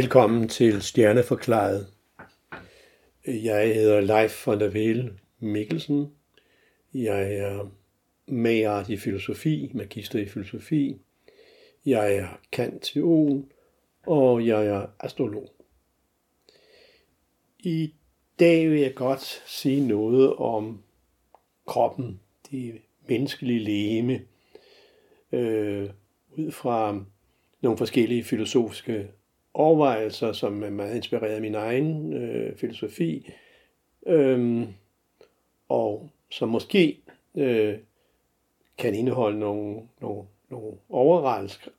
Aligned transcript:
Velkommen 0.00 0.48
til 0.48 0.82
Stjerneforklaret. 0.82 1.86
Jeg 3.26 3.74
hedder 3.74 4.00
Leif 4.00 4.46
von 4.46 4.60
der 4.60 4.68
Vele 4.68 5.18
Mikkelsen. 5.38 6.12
Jeg 6.94 7.34
er 7.34 7.70
magart 8.26 8.88
i 8.88 8.96
filosofi, 8.96 9.70
magister 9.74 10.18
i 10.18 10.28
filosofi. 10.28 10.96
Jeg 11.86 12.16
er 12.16 12.28
kantion, 12.52 13.52
og 14.06 14.46
jeg 14.46 14.66
er 14.66 14.86
astrolog. 15.00 15.52
I 17.58 17.94
dag 18.38 18.70
vil 18.70 18.80
jeg 18.80 18.94
godt 18.94 19.42
sige 19.46 19.86
noget 19.86 20.34
om 20.36 20.82
kroppen, 21.66 22.20
det 22.50 22.80
menneskelige 23.08 23.60
legeme, 23.60 24.20
øh, 25.32 25.90
ud 26.30 26.50
fra 26.50 27.04
nogle 27.60 27.78
forskellige 27.78 28.24
filosofiske 28.24 29.08
overvejelser, 29.60 30.32
som 30.32 30.62
er 30.62 30.70
meget 30.70 30.96
inspireret 30.96 31.34
af 31.34 31.40
min 31.40 31.54
egen 31.54 32.12
øh, 32.12 32.56
filosofi, 32.56 33.30
øh, 34.06 34.68
og 35.68 36.10
som 36.30 36.48
måske 36.48 37.00
øh, 37.34 37.78
kan 38.78 38.94
indeholde 38.94 39.38
nogle, 39.38 39.80
nogle, 40.00 40.22
nogle 40.50 40.72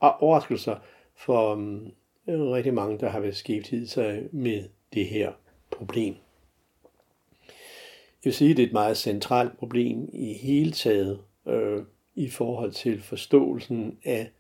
ah, 0.02 0.22
overraskelser 0.22 0.76
for 1.16 1.56
øh, 2.28 2.42
rigtig 2.42 2.74
mange, 2.74 2.98
der 2.98 3.10
har 3.10 3.20
beskæftiget 3.20 3.90
sig 3.90 4.24
med 4.32 4.64
det 4.94 5.06
her 5.06 5.32
problem. 5.72 6.16
Jeg 8.24 8.26
vil 8.30 8.34
sige, 8.34 8.52
at 8.52 8.58
det 8.58 8.64
er 8.64 8.68
et 8.68 8.74
meget 8.74 8.98
centralt 8.98 9.58
problem 9.58 10.10
i 10.14 10.34
hele 10.34 10.72
taget 10.72 11.20
øh, 11.48 11.84
i 12.16 12.30
forhold 12.30 12.72
til 12.72 13.02
forståelsen 13.02 13.98
af 14.04 14.32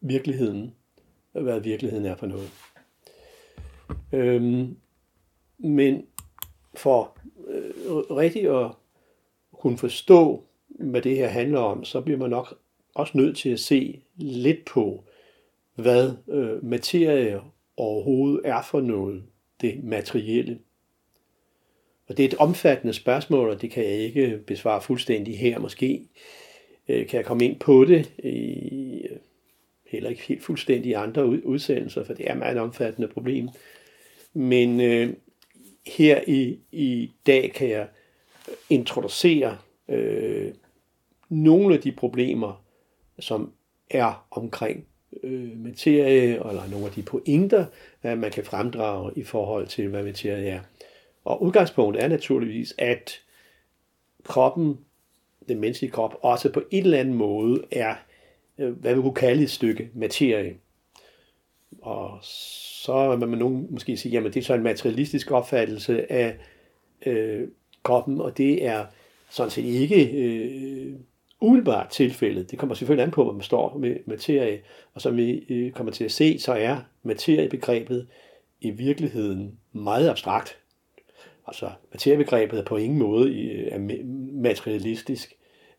virkeligheden 0.00 0.74
hvad 1.42 1.60
virkeligheden 1.60 2.06
er 2.06 2.16
for 2.16 2.26
noget. 2.26 2.50
Øhm, 4.12 4.76
men 5.58 6.06
for 6.74 7.18
øh, 7.48 7.96
rigtigt 7.96 8.48
at 8.48 8.70
kunne 9.52 9.78
forstå, 9.78 10.44
hvad 10.68 11.02
det 11.02 11.16
her 11.16 11.28
handler 11.28 11.60
om, 11.60 11.84
så 11.84 12.00
bliver 12.00 12.18
man 12.18 12.30
nok 12.30 12.58
også 12.94 13.18
nødt 13.18 13.36
til 13.36 13.48
at 13.48 13.60
se 13.60 14.02
lidt 14.16 14.64
på, 14.64 15.04
hvad 15.74 16.12
øh, 16.28 16.64
materie 16.64 17.40
overhovedet 17.76 18.40
er 18.44 18.62
for 18.62 18.80
noget, 18.80 19.22
det 19.60 19.84
materielle. 19.84 20.58
Og 22.08 22.16
det 22.16 22.24
er 22.24 22.28
et 22.28 22.38
omfattende 22.38 22.92
spørgsmål, 22.92 23.50
og 23.50 23.62
det 23.62 23.70
kan 23.70 23.84
jeg 23.84 23.92
ikke 23.92 24.38
besvare 24.46 24.82
fuldstændig 24.82 25.38
her. 25.38 25.58
Måske 25.58 26.08
øh, 26.88 27.06
kan 27.06 27.16
jeg 27.16 27.24
komme 27.24 27.44
ind 27.44 27.60
på 27.60 27.84
det 27.84 28.12
i 28.18 28.75
heller 29.96 30.10
ikke 30.10 30.22
helt 30.22 30.44
fuldstændig 30.44 30.96
andre 30.96 31.26
udsendelser, 31.46 32.04
for 32.04 32.14
det 32.14 32.30
er 32.30 32.34
meget 32.34 32.58
omfattende 32.58 33.08
problem. 33.08 33.48
Men 34.34 34.80
øh, 34.80 35.14
her 35.86 36.20
i, 36.26 36.58
i 36.72 37.12
dag 37.26 37.52
kan 37.52 37.68
jeg 37.68 37.88
øh, 38.48 38.54
introducere 38.70 39.58
øh, 39.88 40.52
nogle 41.28 41.74
af 41.74 41.80
de 41.80 41.92
problemer, 41.92 42.64
som 43.18 43.52
er 43.90 44.26
omkring 44.30 44.86
øh, 45.22 45.58
materie, 45.58 46.48
eller 46.48 46.70
nogle 46.70 46.86
af 46.86 46.92
de 46.92 47.02
pointer, 47.02 47.66
øh, 48.04 48.18
man 48.18 48.30
kan 48.30 48.44
fremdrage 48.44 49.12
i 49.16 49.22
forhold 49.22 49.66
til, 49.66 49.88
hvad 49.88 50.02
materie 50.02 50.48
er. 50.48 50.60
Og 51.24 51.42
udgangspunktet 51.42 52.04
er 52.04 52.08
naturligvis, 52.08 52.74
at 52.78 53.20
kroppen, 54.24 54.78
den 55.48 55.60
menneskelige 55.60 55.92
krop, 55.92 56.18
også 56.22 56.52
på 56.52 56.62
en 56.70 56.84
eller 56.84 56.98
anden 56.98 57.14
måde 57.14 57.64
er 57.70 57.94
Øh, 58.58 58.72
hvad 58.72 58.94
vi 58.94 59.00
kunne 59.00 59.14
kalde 59.14 59.42
et 59.42 59.50
stykke 59.50 59.90
materie. 59.94 60.56
Og 61.82 62.18
så 62.22 63.16
vil 63.16 63.28
man 63.28 63.38
nogen 63.38 63.66
måske 63.70 63.96
sige, 63.96 64.12
jamen 64.12 64.32
det 64.32 64.40
er 64.40 64.44
så 64.44 64.54
en 64.54 64.62
materialistisk 64.62 65.30
opfattelse 65.30 66.12
af 66.12 66.36
øh, 67.06 67.48
kroppen, 67.82 68.20
og 68.20 68.38
det 68.38 68.66
er 68.66 68.86
sådan 69.30 69.50
set 69.50 69.64
ikke 69.64 70.10
øh, 70.10 70.94
umiddelbart 71.40 71.88
tilfældet. 71.88 72.50
Det 72.50 72.58
kommer 72.58 72.74
selvfølgelig 72.74 73.04
an 73.04 73.10
på, 73.10 73.24
hvor 73.24 73.32
man 73.32 73.42
står 73.42 73.78
med 73.78 73.96
materie, 74.06 74.60
og 74.94 75.00
som 75.00 75.16
vi 75.16 75.44
øh, 75.48 75.72
kommer 75.72 75.92
til 75.92 76.04
at 76.04 76.12
se, 76.12 76.38
så 76.38 76.52
er 76.52 76.76
materiebegrebet 77.02 78.06
i 78.60 78.70
virkeligheden 78.70 79.58
meget 79.72 80.08
abstrakt. 80.08 80.58
Altså 81.46 81.70
materiebegrebet 81.92 82.58
er 82.58 82.64
på 82.64 82.76
ingen 82.76 82.98
måde 82.98 83.30
øh, 83.30 83.68
er 83.72 83.78
materialistisk 84.32 85.34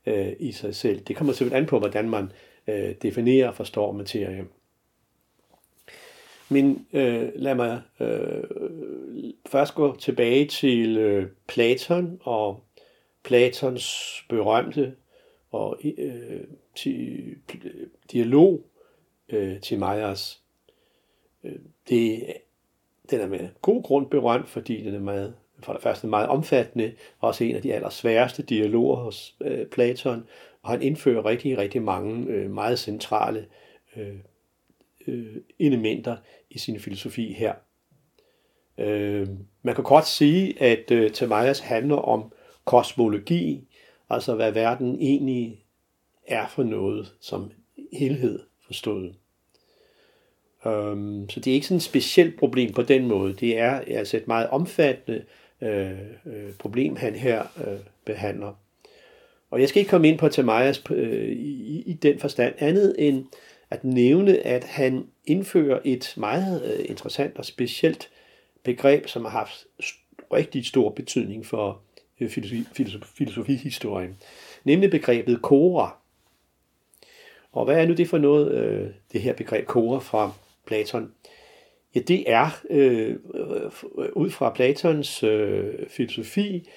øh, 0.05 0.33
i 0.39 0.51
sig 0.51 0.75
selv. 0.75 0.99
Det 0.99 1.15
kommer 1.15 1.33
selvfølgelig 1.33 1.61
an 1.61 1.65
på, 1.65 1.79
hvordan 1.79 2.09
man 2.09 2.31
øh, 2.67 2.95
definerer 3.01 3.47
og 3.47 3.55
forstår 3.55 3.91
materie. 3.91 4.45
Men 6.49 6.87
øh, 6.93 7.29
lad 7.35 7.55
mig 7.55 7.81
øh, 7.99 8.43
først 9.45 9.75
gå 9.75 9.95
tilbage 9.95 10.45
til 10.45 10.97
øh, 10.97 11.27
Platon 11.47 12.19
og 12.23 12.63
Platons 13.23 14.15
berømte 14.29 14.95
og 15.51 15.79
øh, 15.97 16.43
til, 16.75 17.35
dialog 18.11 18.61
øh, 19.29 19.61
til 19.61 19.79
Majas. 19.79 20.41
Øh, 21.43 21.59
det, 21.89 22.33
den 23.09 23.19
er 23.19 23.27
med 23.27 23.49
god 23.61 23.83
grund 23.83 24.09
berømt, 24.09 24.49
fordi 24.49 24.83
den 24.83 24.95
er 24.95 24.99
meget, 24.99 25.35
for 25.59 25.73
det 25.73 25.81
første 25.81 26.07
meget 26.07 26.27
omfattende, 26.27 26.93
også 27.19 27.43
en 27.43 27.55
af 27.55 27.61
de 27.61 27.73
allersværeste 27.73 28.43
dialoger 28.43 28.95
hos 28.95 29.35
øh, 29.41 29.65
Platon, 29.65 30.27
og 30.67 30.73
han 30.73 30.81
indfører 30.81 31.25
rigtig, 31.25 31.57
rigtig 31.57 31.81
mange 31.81 32.27
øh, 32.27 32.51
meget 32.51 32.79
centrale 32.79 33.45
øh, 33.95 34.15
øh, 35.07 35.35
elementer 35.59 36.17
i 36.49 36.57
sin 36.57 36.79
filosofi 36.79 37.33
her. 37.33 37.53
Øh, 38.77 39.27
man 39.61 39.75
kan 39.75 39.83
godt 39.83 40.07
sige, 40.07 40.61
at 40.61 40.91
øh, 40.91 41.11
Timaeus 41.11 41.59
handler 41.59 41.95
om 41.95 42.31
kosmologi, 42.65 43.67
altså 44.09 44.35
hvad 44.35 44.51
verden 44.51 44.99
egentlig 44.99 45.65
er 46.27 46.47
for 46.47 46.63
noget 46.63 47.13
som 47.21 47.51
helhed 47.93 48.39
forstået. 48.65 49.15
Um, 50.65 51.29
så 51.29 51.39
det 51.39 51.51
er 51.51 51.55
ikke 51.55 51.67
sådan 51.67 51.77
et 51.77 51.83
specielt 51.83 52.39
problem 52.39 52.73
på 52.73 52.81
den 52.81 53.07
måde. 53.07 53.33
Det 53.33 53.59
er 53.59 53.79
altså 53.87 54.17
et 54.17 54.27
meget 54.27 54.49
omfattende 54.49 55.25
øh, 55.61 55.99
øh, 56.25 56.53
problem, 56.59 56.95
han 56.95 57.15
her 57.15 57.43
øh, 57.67 57.79
behandler. 58.05 58.53
Og 59.49 59.59
jeg 59.61 59.69
skal 59.69 59.79
ikke 59.79 59.89
komme 59.89 60.07
ind 60.07 60.19
på 60.19 60.29
Tamajas 60.29 60.83
øh, 60.89 61.29
i, 61.31 61.83
i 61.85 61.93
den 61.93 62.19
forstand 62.19 62.53
andet 62.57 62.95
end 62.97 63.25
at 63.69 63.83
nævne, 63.83 64.37
at 64.39 64.63
han 64.63 65.07
indfører 65.25 65.79
et 65.85 66.13
meget 66.17 66.73
øh, 66.73 66.85
interessant 66.89 67.37
og 67.37 67.45
specielt 67.45 68.09
begreb, 68.63 69.07
som 69.07 69.25
har 69.25 69.31
haft 69.31 69.65
rigtig 70.33 70.65
stor 70.65 70.89
betydning 70.89 71.45
for 71.45 71.81
øh, 72.19 72.29
filosofi, 72.29 72.63
filosofi, 72.73 73.05
filosofihistorien, 73.17 74.17
nemlig 74.63 74.91
begrebet 74.91 75.41
kora. 75.41 75.97
Og 77.51 77.65
hvad 77.65 77.81
er 77.81 77.85
nu 77.85 77.93
det 77.93 78.07
for 78.07 78.17
noget, 78.17 78.51
øh, 78.51 78.89
det 79.13 79.21
her 79.21 79.33
begreb 79.33 79.65
kora 79.65 79.99
fra 79.99 80.31
Platon? 80.65 81.11
Ja, 81.95 81.99
det 81.99 82.31
er 82.31 82.61
øh, 82.69 83.15
øh, 83.33 83.71
øh 83.97 84.09
ud 84.13 84.29
fra 84.29 84.49
Platons 84.49 85.23
øh, 85.23 85.73
filosofi 85.89 86.69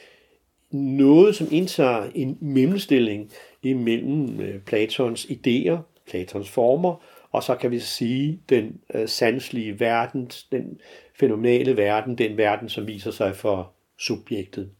noget, 0.70 1.34
som 1.34 1.48
indtager 1.50 2.10
en 2.14 2.38
mellemstilling 2.40 3.30
imellem 3.62 4.40
øh, 4.40 4.60
Platons 4.60 5.24
idéer, 5.24 5.76
Platons 6.10 6.50
former, 6.50 7.02
og 7.30 7.42
så 7.42 7.54
kan 7.54 7.70
vi 7.70 7.78
sige 7.78 8.40
den 8.48 8.80
øh, 8.94 9.08
sanselige 9.08 9.80
verden, 9.80 10.30
den 10.52 10.80
fænomenale 11.20 11.76
verden, 11.76 12.18
den 12.18 12.36
verden, 12.36 12.68
som 12.68 12.86
viser 12.86 13.10
sig 13.10 13.36
for 13.36 13.72
subjektet. 13.98 14.70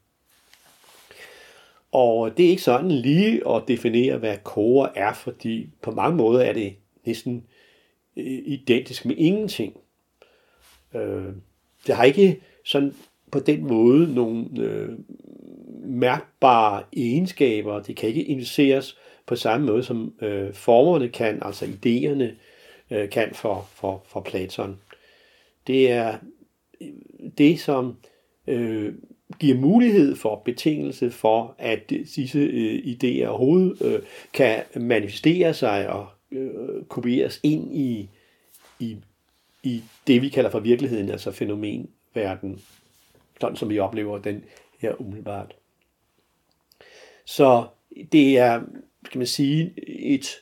Og 1.92 2.36
det 2.36 2.46
er 2.46 2.50
ikke 2.50 2.62
sådan 2.62 2.90
lige 2.90 3.48
at 3.48 3.62
definere, 3.68 4.18
hvad 4.18 4.36
kore 4.44 4.98
er, 4.98 5.12
fordi 5.12 5.68
på 5.82 5.90
mange 5.90 6.16
måder 6.16 6.40
er 6.40 6.52
det 6.52 6.76
næsten 7.06 7.44
øh, 8.16 8.42
identisk 8.44 9.04
med 9.04 9.16
ingenting. 9.18 9.76
Øh, 10.94 11.32
det 11.86 11.94
har 11.94 12.04
ikke 12.04 12.40
sådan 12.64 12.94
på 13.32 13.40
den 13.40 13.66
måde 13.66 14.14
nogen 14.14 14.60
øh, 14.60 14.98
mærkbare 15.82 16.82
egenskaber. 16.92 17.82
Det 17.82 17.96
kan 17.96 18.08
ikke 18.08 18.24
induceres 18.24 18.96
på 19.26 19.36
samme 19.36 19.66
måde, 19.66 19.82
som 19.82 20.14
øh, 20.22 20.54
formerne 20.54 21.08
kan, 21.08 21.38
altså 21.42 21.64
idéerne 21.64 22.28
øh, 22.90 23.10
kan 23.10 23.34
for, 23.34 23.68
for, 23.74 24.02
for 24.06 24.20
Platon. 24.20 24.78
Det 25.66 25.90
er 25.90 26.18
øh, 26.80 26.88
det, 27.38 27.60
som 27.60 27.96
øh, 28.46 28.94
giver 29.38 29.56
mulighed 29.56 30.16
for 30.16 30.42
betingelse 30.44 31.10
for, 31.10 31.54
at 31.58 31.90
disse 31.90 32.38
øh, 32.38 32.78
idéer 32.78 33.26
overhovedet 33.26 33.82
øh, 33.82 34.02
kan 34.32 34.62
manifestere 34.76 35.54
sig 35.54 35.88
og 35.88 36.06
øh, 36.32 36.84
kopieres 36.88 37.40
ind 37.42 37.76
i, 37.76 38.08
i, 38.78 38.96
i 39.62 39.82
det, 40.06 40.22
vi 40.22 40.28
kalder 40.28 40.50
for 40.50 40.60
virkeligheden, 40.60 41.08
altså 41.08 41.30
fænomenverden, 41.30 42.60
sådan 43.40 43.56
som 43.56 43.70
vi 43.70 43.78
oplever 43.78 44.18
den 44.18 44.44
her 44.78 45.00
umiddelbart. 45.00 45.54
Så 47.30 47.66
det 48.12 48.38
er, 48.38 48.60
kan 49.10 49.18
man 49.18 49.26
sige, 49.26 49.72
et 50.16 50.40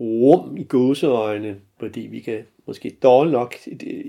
rum 0.00 0.56
i 0.56 0.64
gåseøjne, 0.64 1.56
fordi 1.78 2.00
vi 2.00 2.20
kan 2.20 2.42
måske 2.66 2.96
dårligt 3.02 3.32
nok 3.32 3.54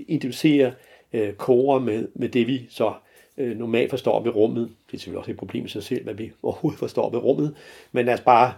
identificere 0.08 0.72
øh, 1.12 1.32
korer 1.32 1.78
med, 1.78 2.08
med 2.14 2.28
det, 2.28 2.46
vi 2.46 2.66
så 2.68 2.94
øh, 3.36 3.58
normalt 3.58 3.90
forstår 3.90 4.22
ved 4.22 4.34
rummet. 4.34 4.70
Det 4.86 4.96
er 4.96 4.98
selvfølgelig 4.98 5.18
også 5.18 5.30
et 5.30 5.36
problem 5.36 5.64
i 5.64 5.68
sig 5.68 5.82
selv, 5.82 6.04
hvad 6.04 6.14
vi 6.14 6.32
overhovedet 6.42 6.78
forstår 6.78 7.10
ved 7.10 7.18
rummet, 7.18 7.54
men 7.92 8.06
lad 8.06 8.14
os 8.14 8.20
bare 8.20 8.52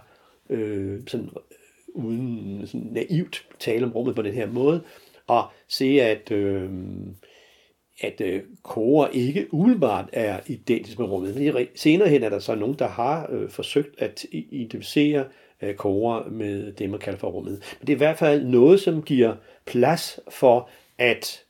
øh, 0.49 1.01
sådan, 1.07 1.25
øh, 1.25 1.41
uden 1.87 2.67
sådan 2.67 2.87
naivt 2.91 3.47
tale 3.59 3.85
om 3.85 3.91
rummet 3.91 4.15
på 4.15 4.21
den 4.21 4.33
her 4.33 4.47
måde, 4.47 4.83
og 5.27 5.43
se, 5.67 6.01
at, 6.01 6.31
øh, 6.31 6.69
at 7.99 8.21
øh, 8.21 8.41
korer 8.63 9.07
ikke 9.07 9.53
umiddelbart 9.53 10.09
er 10.13 10.39
identisk 10.47 10.99
med 10.99 11.07
rummet. 11.07 11.35
Men 11.35 11.67
senere 11.75 12.09
hen 12.09 12.23
er 12.23 12.29
der 12.29 12.39
så 12.39 12.55
nogen, 12.55 12.75
der 12.79 12.87
har 12.87 13.29
øh, 13.31 13.49
forsøgt 13.49 14.01
at 14.01 14.25
identificere 14.31 15.25
øh, 15.61 15.75
korer 15.75 16.29
med 16.29 16.71
det, 16.71 16.89
man 16.89 16.99
kalder 16.99 17.19
for 17.19 17.29
rummet. 17.29 17.51
Men 17.79 17.87
det 17.87 17.93
er 17.93 17.97
i 17.97 17.97
hvert 17.97 18.17
fald 18.17 18.45
noget, 18.45 18.79
som 18.79 19.01
giver 19.01 19.35
plads 19.65 20.19
for, 20.29 20.69
at 20.97 21.43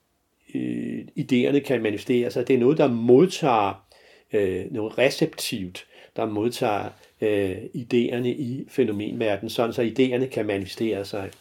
øh, 0.55 0.99
idéerne 1.19 1.59
kan 1.59 1.81
manifestere 1.81 2.31
sig. 2.31 2.47
Det 2.47 2.53
er 2.53 2.59
noget, 2.59 2.77
der 2.77 2.87
modtager 2.87 3.85
øh, 4.33 4.71
noget 4.71 4.97
receptivt, 4.97 5.87
der 6.15 6.25
modtager 6.25 6.89
øh, 7.21 7.57
idéerne 7.75 8.27
i 8.27 8.65
fænomenverdenen, 8.69 9.49
sådan 9.49 9.73
så 9.73 9.81
idéerne 9.81 10.25
kan 10.25 10.45
manifestere 10.45 11.05
sig. 11.05 11.31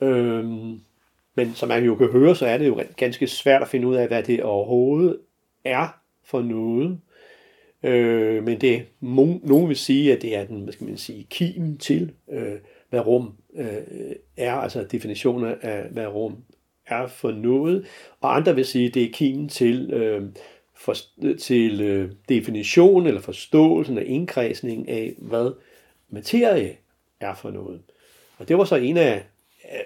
Øhm, 0.00 0.80
men 1.34 1.54
som 1.54 1.68
man 1.68 1.84
jo 1.84 1.94
kan 1.94 2.08
høre, 2.08 2.36
så 2.36 2.46
er 2.46 2.58
det 2.58 2.66
jo 2.66 2.82
ganske 2.96 3.26
svært 3.26 3.62
at 3.62 3.68
finde 3.68 3.86
ud 3.86 3.94
af, 3.94 4.08
hvad 4.08 4.22
det 4.22 4.42
overhovedet 4.42 5.18
er 5.64 6.00
for 6.24 6.42
noget. 6.42 6.98
Øh, 7.82 8.44
men 8.44 8.60
det 8.60 8.86
nogen 9.00 9.68
vil 9.68 9.76
sige, 9.76 10.12
at 10.12 10.22
det 10.22 10.36
er 10.36 10.44
den, 10.44 10.60
hvad 10.60 10.72
skal 10.72 10.86
man 10.86 10.96
sige, 10.96 11.26
kimen 11.30 11.78
til, 11.78 12.12
øh, 12.32 12.54
hvad 12.90 13.00
rum 13.00 13.32
øh, 13.54 13.66
er, 14.36 14.54
altså 14.54 14.86
definitioner 14.92 15.54
af, 15.62 15.84
hvad 15.90 16.06
rum 16.06 16.36
er 16.86 17.06
for 17.06 17.30
noget. 17.30 17.86
Og 18.20 18.36
andre 18.36 18.54
vil 18.54 18.64
sige, 18.64 18.88
at 18.88 18.94
det 18.94 19.04
er 19.04 19.12
kimen 19.12 19.48
til, 19.48 19.90
øh, 19.92 20.22
for, 20.74 20.94
til 21.40 21.80
øh, 21.80 22.12
definition 22.28 23.06
eller 23.06 23.20
forståelsen 23.20 23.98
af 23.98 24.04
indkredsning 24.06 24.88
af, 24.88 25.14
hvad 25.18 25.52
materie 26.10 26.76
er 27.20 27.34
for 27.34 27.50
noget. 27.50 27.80
Og 28.38 28.48
det 28.48 28.58
var 28.58 28.64
så 28.64 28.76
en 28.76 28.96
af 28.96 29.22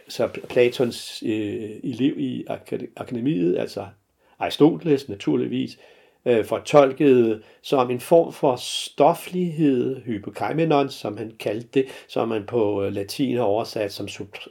så 0.08 0.28
Platons 0.48 1.22
øh, 1.26 1.70
elev 1.82 2.18
i 2.18 2.44
akademiet, 2.96 3.58
altså 3.58 3.86
Aristoteles 4.38 5.08
naturligvis, 5.08 5.78
øh, 6.26 6.44
fortolkede 6.44 7.42
som 7.62 7.90
en 7.90 8.00
form 8.00 8.32
for 8.32 8.56
stoflighed, 8.56 10.02
hypokaimenon, 10.02 10.90
som 10.90 11.16
han 11.16 11.32
kaldte 11.38 11.68
det, 11.74 11.86
som 12.08 12.28
man 12.28 12.44
på 12.46 12.84
øh, 12.84 12.92
latin 12.92 13.36
har 13.36 13.44
oversat 13.44 13.92
som 13.92 14.08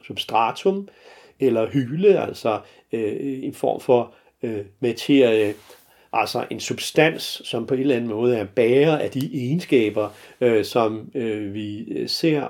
substratum, 0.07 0.87
eller 1.39 1.69
hyle, 1.69 2.19
altså 2.19 2.59
øh, 2.91 3.43
en 3.43 3.53
form 3.53 3.79
for 3.79 4.13
øh, 4.43 4.65
materie, 4.79 5.53
altså 6.13 6.45
en 6.49 6.59
substans, 6.59 7.41
som 7.45 7.65
på 7.65 7.73
en 7.73 7.79
eller 7.79 7.95
anden 7.95 8.09
måde 8.09 8.37
er 8.37 8.45
bærer 8.45 8.97
af 8.97 9.11
de 9.11 9.29
egenskaber, 9.33 10.09
øh, 10.41 10.65
som 10.65 11.11
øh, 11.15 11.53
vi 11.53 11.79
øh, 11.91 12.09
ser, 12.09 12.47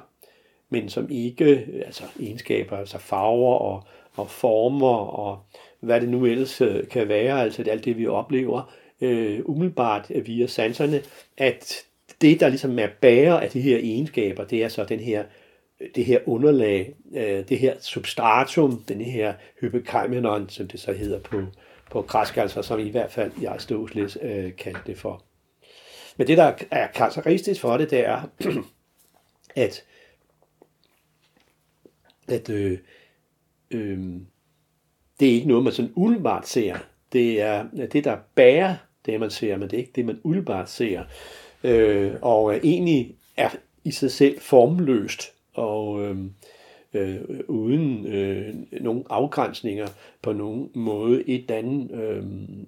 men 0.70 0.90
som 0.90 1.08
ikke, 1.10 1.66
altså 1.86 2.04
egenskaber, 2.20 2.78
altså 2.78 2.98
farver 2.98 3.56
og, 3.56 3.84
og 4.16 4.30
former 4.30 4.98
og 4.98 5.40
hvad 5.80 6.02
det 6.02 6.10
nu 6.10 6.26
ellers 6.26 6.62
øh, 6.62 6.88
kan 6.88 7.08
være, 7.08 7.42
altså 7.42 7.64
alt 7.68 7.86
det 7.86 7.98
vi 7.98 8.08
oplever, 8.08 8.74
øh, 9.02 9.40
umiddelbart 9.46 10.12
via 10.26 10.48
sanserne, 10.48 11.02
at 11.38 11.84
det, 12.22 12.40
der 12.40 12.50
ligesom 12.50 12.80
er 12.80 12.88
bærer 13.02 13.40
af 13.40 13.50
de 13.50 13.62
her 13.62 13.78
egenskaber, 13.78 14.44
det 14.44 14.64
er 14.64 14.68
så 14.68 14.84
den 14.84 15.00
her, 15.00 15.24
det 15.96 16.06
her 16.06 16.20
underlag, 16.26 16.94
øh, 17.16 17.50
det 17.50 17.60
her 17.60 17.76
substratum, 17.80 18.84
den 18.88 19.02
her 19.02 19.34
hypokaimenon, 19.62 20.50
som 20.50 20.68
det 20.68 20.80
så 20.80 20.94
hedder 20.94 21.20
på, 21.20 21.42
på 21.92 22.02
græsk, 22.02 22.38
altså 22.38 22.62
som 22.62 22.80
i 22.80 22.90
hvert 22.90 23.12
fald 23.12 23.32
i 23.42 23.46
Aristoteles 23.46 24.18
øh, 24.22 24.56
kaldte 24.56 24.82
det 24.86 24.98
for. 24.98 25.24
Men 26.18 26.28
det, 26.28 26.38
der 26.38 26.54
er 26.72 26.88
karakteristisk 26.88 27.62
for 27.62 27.78
det, 27.78 27.92
det 27.92 28.06
er, 28.06 28.22
at, 29.56 29.84
at 32.28 32.50
øh, 32.50 32.78
øh, 33.72 34.00
det 35.20 35.30
er 35.30 35.34
ikke 35.34 35.48
noget, 35.48 35.64
man 35.64 35.74
sådan 35.74 35.92
umiddelbart 35.96 36.48
ser. 36.48 36.78
Det 37.14 37.42
er 37.42 37.66
det, 37.94 38.04
der 38.04 38.18
bærer 38.36 38.76
det, 39.06 39.20
man 39.20 39.30
ser, 39.30 39.58
men 39.58 39.70
det 39.70 39.74
er 39.74 39.82
ikke 39.82 39.92
det, 39.96 40.06
man 40.06 40.20
umiddelbart 40.24 40.70
ser. 40.70 41.04
Øh, 41.64 42.14
og 42.22 42.56
øh, 42.56 42.62
egentlig 42.64 43.16
er 43.38 43.50
i 43.84 43.92
sig 43.92 44.12
selv 44.12 44.40
formløst 44.40 45.32
og 45.54 46.04
øh, 46.04 46.18
øh, 46.94 47.22
uden 47.48 48.08
øh, 48.08 48.56
nogen 48.72 49.04
afgrænsninger 49.10 49.88
på 50.22 50.34
nogen 50.34 50.70
måde 50.76 51.30
et 51.30 51.52
andet 51.52 51.92
øh, 51.92 52.24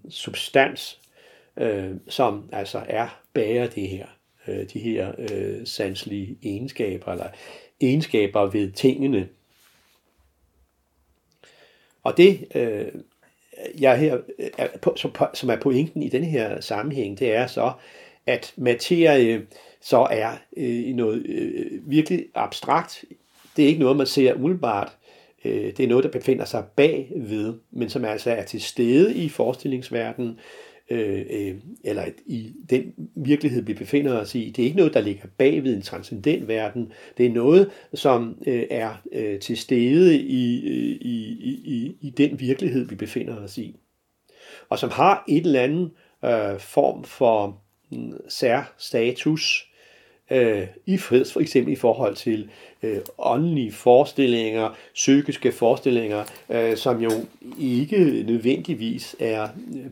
substans, 0.09 0.99
øh, 1.57 1.91
som 2.07 2.49
altså 2.51 2.83
er 2.87 3.21
bærer 3.33 3.67
det 3.67 3.87
her, 3.87 4.05
øh, 4.47 4.65
de 4.73 4.79
her 4.79 5.11
øh, 5.17 5.67
sanselige 5.67 6.37
egenskaber, 6.43 7.11
eller 7.11 7.27
egenskaber 7.81 8.41
ved 8.41 8.71
tingene. 8.71 9.27
Og 12.03 12.17
det 12.17 12.45
øh, 12.55 12.87
jeg 13.79 13.97
her 13.97 14.17
øh, 14.39 14.49
er 14.57 14.67
på, 14.81 14.93
som, 14.97 15.11
som 15.33 15.49
er 15.49 15.55
pointen 15.55 16.03
i 16.03 16.09
den 16.09 16.23
her 16.23 16.61
sammenhæng, 16.61 17.19
det 17.19 17.35
er 17.35 17.47
så, 17.47 17.71
at 18.27 18.53
materie 18.55 19.41
så 19.81 20.07
er 20.11 20.31
øh, 20.57 20.95
noget 20.95 21.25
øh, 21.25 21.91
virkelig 21.91 22.25
abstrakt. 22.35 23.05
Det 23.57 23.63
er 23.63 23.67
ikke 23.67 23.79
noget, 23.79 23.97
man 23.97 24.07
ser 24.07 24.33
umiddelbart. 24.33 24.91
Øh, 25.45 25.77
det 25.77 25.79
er 25.79 25.87
noget, 25.87 26.03
der 26.03 26.11
befinder 26.11 26.45
sig 26.45 26.63
bagved, 26.75 27.53
men 27.71 27.89
som 27.89 28.05
altså 28.05 28.31
er 28.31 28.43
til 28.43 28.61
stede 28.61 29.15
i 29.15 29.29
forestillingsverdenen, 29.29 30.39
øh, 30.89 31.25
øh, 31.29 31.55
eller 31.83 32.05
i 32.25 32.53
den 32.69 32.93
virkelighed, 33.15 33.61
vi 33.61 33.73
befinder 33.73 34.19
os 34.19 34.35
i. 34.35 34.49
Det 34.49 34.61
er 34.61 34.65
ikke 34.65 34.77
noget, 34.77 34.93
der 34.93 35.01
ligger 35.01 35.27
bagved 35.37 35.75
en 35.75 35.81
transcendent 35.81 36.47
verden. 36.47 36.91
Det 37.17 37.25
er 37.25 37.29
noget, 37.29 37.71
som 37.93 38.41
øh, 38.47 38.63
er 38.69 39.01
øh, 39.11 39.39
til 39.39 39.57
stede 39.57 40.17
i, 40.21 40.67
øh, 40.67 40.97
i, 41.01 41.37
i, 41.65 41.97
i 42.01 42.09
den 42.09 42.39
virkelighed, 42.39 42.87
vi 42.87 42.95
befinder 42.95 43.35
os 43.35 43.57
i. 43.57 43.75
Og 44.69 44.79
som 44.79 44.89
har 44.89 45.23
et 45.27 45.45
eller 45.45 45.61
andet 45.61 45.91
øh, 46.25 46.59
form 46.59 47.03
for 47.03 47.61
mm, 47.91 48.13
sær 48.29 48.73
status 48.77 49.66
øh, 50.31 50.67
i 50.85 50.97
for 50.97 51.39
eksempel 51.39 51.73
i 51.73 51.75
forhold 51.75 52.15
til 52.15 52.49
øh, 52.83 52.97
åndelige 53.17 53.71
forestillinger, 53.71 54.75
psykiske 54.93 55.51
forestillinger, 55.51 56.23
øh, 56.49 56.77
som 56.77 57.01
jo 57.01 57.11
ikke 57.59 58.23
nødvendigvis 58.27 59.15
er 59.19 59.47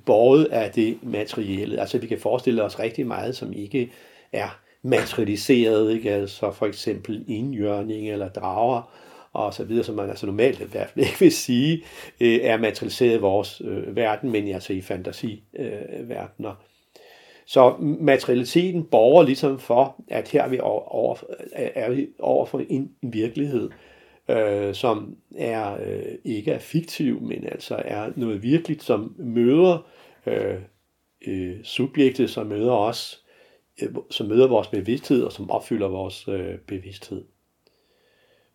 båret 0.05 0.45
af 0.45 0.71
det 0.71 0.97
materielle. 1.03 1.79
Altså 1.79 1.97
vi 1.97 2.07
kan 2.07 2.19
forestille 2.19 2.63
os 2.63 2.79
rigtig 2.79 3.07
meget, 3.07 3.35
som 3.35 3.53
ikke 3.53 3.91
er 4.31 4.59
materialiseret, 4.81 5.93
ikke? 5.93 6.11
altså 6.11 6.51
for 6.51 6.65
eksempel 6.65 7.23
indjørning 7.27 8.11
eller 8.11 8.29
drager, 8.29 8.81
og 9.33 9.53
så 9.53 9.63
videre, 9.63 9.83
som 9.83 9.95
man 9.95 10.09
altså 10.09 10.25
normalt 10.25 10.61
i 10.61 10.63
hvert 10.71 10.89
fald 10.89 11.05
ikke 11.05 11.19
vil 11.19 11.31
sige, 11.31 11.83
øh, 12.19 12.39
er 12.41 12.57
materialiseret 12.57 13.15
i 13.15 13.19
vores 13.19 13.61
øh, 13.65 13.95
verden, 13.95 14.31
men 14.31 14.47
altså 14.47 14.73
i 14.73 14.81
fantasiverdener. 14.81 16.49
Øh, 16.49 16.74
så 17.45 17.75
materialiteten 17.79 18.83
borger 18.83 19.23
ligesom 19.23 19.59
for, 19.59 20.03
at 20.07 20.27
her 20.27 20.43
er 20.43 20.49
vi 20.49 20.59
over, 20.59 20.95
over, 20.95 21.15
er 21.53 21.89
vi 21.89 22.07
over 22.19 22.45
for 22.45 22.59
en, 22.69 22.91
en 23.01 23.13
virkelighed, 23.13 23.69
øh, 24.29 24.73
som 24.73 25.17
er 25.35 25.73
øh, 25.73 26.15
ikke 26.23 26.51
er 26.51 26.59
fiktiv, 26.59 27.21
men 27.21 27.47
altså 27.47 27.81
er 27.85 28.11
noget 28.15 28.43
virkeligt, 28.43 28.83
som 28.83 29.15
møder 29.17 29.87
øh, 30.25 30.55
øh, 31.27 31.63
subjektet, 31.63 32.29
som 32.29 32.47
møder 32.47 32.73
os, 32.73 33.23
øh, 33.81 33.89
som 34.09 34.27
møder 34.27 34.47
vores 34.47 34.67
bevidsthed 34.67 35.23
og 35.23 35.31
som 35.31 35.51
opfylder 35.51 35.87
vores 35.87 36.27
øh, 36.27 36.57
bevidsthed. 36.57 37.23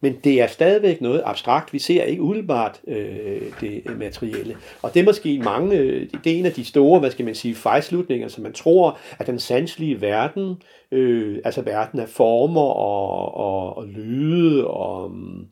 Men 0.01 0.17
det 0.25 0.41
er 0.41 0.47
stadigvæk 0.47 1.01
noget 1.01 1.23
abstrakt. 1.25 1.73
Vi 1.73 1.79
ser 1.79 2.03
ikke 2.03 2.23
umiddelbart 2.23 2.81
øh, 2.87 3.43
det 3.61 3.83
materielle. 3.99 4.57
Og 4.83 4.95
det 4.95 5.01
er 5.01 5.05
måske 5.05 5.39
mange, 5.39 5.77
øh, 5.77 6.09
det 6.25 6.33
er 6.33 6.39
en 6.39 6.47
af 6.47 6.53
de 6.53 6.65
store, 6.65 7.01
hvad 7.01 7.11
skal 7.11 7.25
man 7.25 7.35
sige, 7.35 7.55
fejlslutninger, 7.55 8.29
som 8.29 8.43
man 8.43 8.53
tror, 8.53 8.99
at 9.19 9.27
den 9.27 9.39
sanselige 9.39 10.01
verden, 10.01 10.63
øh, 10.93 11.39
altså 11.45 11.63
verden 11.63 12.01
af 12.01 12.09
former 12.09 12.61
og, 12.61 13.35
og, 13.35 13.77
og 13.77 13.87
lyde 13.87 14.67
og 14.67 15.11
mm, 15.11 15.47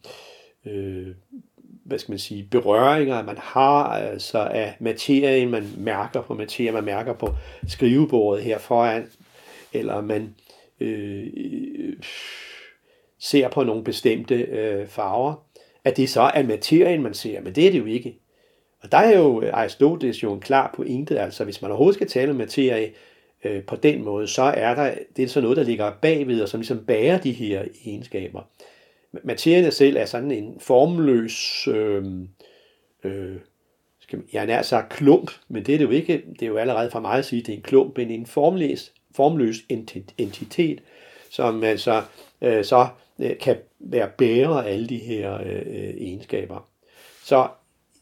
øh, 0.67 1.07
hvad 1.85 1.99
skal 1.99 2.13
man 2.13 2.19
sige, 2.19 2.49
berøringer, 2.51 3.23
man 3.23 3.39
har 3.39 3.85
altså 3.85 4.39
af 4.39 4.77
materien, 4.81 5.51
man 5.51 5.67
mærker 5.79 6.23
på 6.23 6.35
materien, 6.35 6.75
man 6.75 6.85
mærker 6.85 7.13
på 7.13 7.35
skrivebordet 7.67 8.45
her 8.45 8.59
foran, 8.59 9.07
eller 9.73 10.01
man 10.01 10.35
øh, 10.81 11.27
øh, 11.37 11.97
ser 13.19 13.49
på 13.49 13.65
nogle 13.65 13.85
bestemte 13.85 14.35
øh, 14.35 14.87
farver, 14.87 15.35
at 15.85 15.97
det 15.97 16.11
så 16.11 16.21
er 16.21 16.43
materien, 16.43 17.03
man 17.03 17.15
ser, 17.15 17.41
men 17.41 17.55
det 17.55 17.67
er 17.67 17.71
det 17.71 17.79
jo 17.79 17.85
ikke. 17.85 18.19
Og 18.81 18.93
der 18.93 18.99
er 18.99 19.19
jo 19.19 19.43
øh, 19.43 19.51
Aristoteles 19.53 20.23
jo 20.23 20.33
en 20.33 20.41
klar 20.41 20.73
pointe, 20.77 21.21
altså 21.21 21.45
hvis 21.45 21.63
man 21.63 21.71
overhovedet 21.71 21.95
skal 21.95 22.09
tale 22.09 22.31
om 22.31 22.37
materie 22.37 22.93
øh, 23.45 23.65
på 23.65 23.77
den 23.77 24.05
måde, 24.05 24.29
så 24.29 24.43
er 24.43 24.75
der, 24.75 24.95
det 25.17 25.25
er 25.25 25.29
så 25.29 25.41
noget, 25.41 25.57
der 25.57 25.63
ligger 25.63 25.93
bagved, 26.03 26.43
og 26.43 26.49
som 26.49 26.61
ligesom 26.61 26.85
bærer 26.85 27.19
de 27.19 27.33
her 27.33 27.65
egenskaber. 27.85 28.43
materien 29.23 29.73
selv 29.73 29.97
er 29.97 30.05
sådan 30.05 30.31
en 30.31 30.61
formløs, 30.61 31.69
øh, 31.69 32.05
øh, 33.05 33.37
skal, 34.01 34.23
jeg 34.33 34.47
nær 34.47 34.63
sagt 34.63 34.93
klump, 34.93 35.31
men 35.49 35.67
det 35.67 35.75
er 35.75 35.79
det 35.79 35.85
jo 35.85 35.91
ikke. 35.91 36.23
Det 36.33 36.43
er 36.43 36.47
jo 36.47 36.57
allerede 36.57 36.91
for 36.91 37.01
mig 37.01 37.19
at 37.19 37.25
sige, 37.25 37.41
at 37.41 37.47
det 37.47 37.53
er 37.53 37.57
en 37.57 37.63
klump, 37.63 37.97
men 37.97 38.11
en 38.11 38.27
formløs, 38.27 38.93
formløs 39.17 39.57
entitet, 40.19 40.83
som 41.31 41.65
altså 41.65 42.03
øh, 42.43 42.65
så 42.65 42.89
Øh, 43.21 43.39
kan 43.39 43.57
være 43.79 44.09
bærer 44.19 44.63
af 44.63 44.73
alle 44.73 44.87
de 44.87 44.99
her 44.99 45.35
øh, 45.35 45.63
øh, 45.67 45.95
egenskaber. 45.99 46.69
Så 47.25 47.49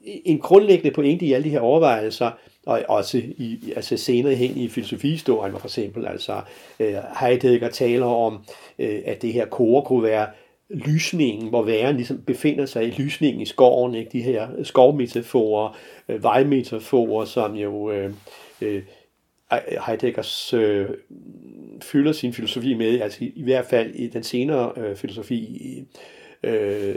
en 0.07 0.39
grundlæggende 0.39 0.95
pointe 0.95 1.27
i 1.27 1.33
alle 1.33 1.45
de 1.45 1.51
her 1.51 1.61
overvejelser, 1.61 2.31
og 2.67 2.83
også 2.89 3.19
i, 3.19 3.73
altså 3.77 3.97
senere 3.97 4.35
hen 4.35 4.57
i 4.57 4.69
filosofihistorien, 4.69 5.59
for 5.59 5.67
eksempel 5.67 6.07
altså 6.07 6.41
øh, 6.81 6.95
Heidegger 7.21 7.69
taler 7.69 8.07
om, 8.07 8.39
øh, 8.79 9.03
at 9.05 9.23
det 9.23 9.33
her 9.33 9.47
kore 9.47 9.83
kunne 9.83 10.03
være 10.03 10.27
lysningen, 10.71 11.49
hvor 11.49 11.63
væren 11.63 11.97
ligesom 11.97 12.23
befinder 12.23 12.67
sig 12.67 12.85
i 12.85 12.91
lysningen 12.91 13.43
i 13.43 13.47
skoven, 13.47 13.95
ikke? 13.95 14.11
de 14.13 14.23
her 14.23 14.49
skovmetaforer, 14.63 15.77
øh, 16.09 16.23
vejmetaforer, 16.23 17.25
som 17.25 17.55
jo 17.55 17.91
øh, 17.91 18.13
øh, 18.61 18.83
Heideggers 19.87 20.55
øh, 20.55 20.89
fylder 21.83 22.13
sin 22.13 22.33
filosofi 22.33 22.75
med, 22.75 23.01
altså 23.01 23.25
i, 23.25 23.33
i 23.37 23.43
hvert 23.43 23.67
fald 23.67 23.95
i 23.95 24.07
den 24.07 24.23
senere 24.23 24.73
øh, 24.77 24.97
filosofi, 24.97 25.85
øh, 26.43 26.95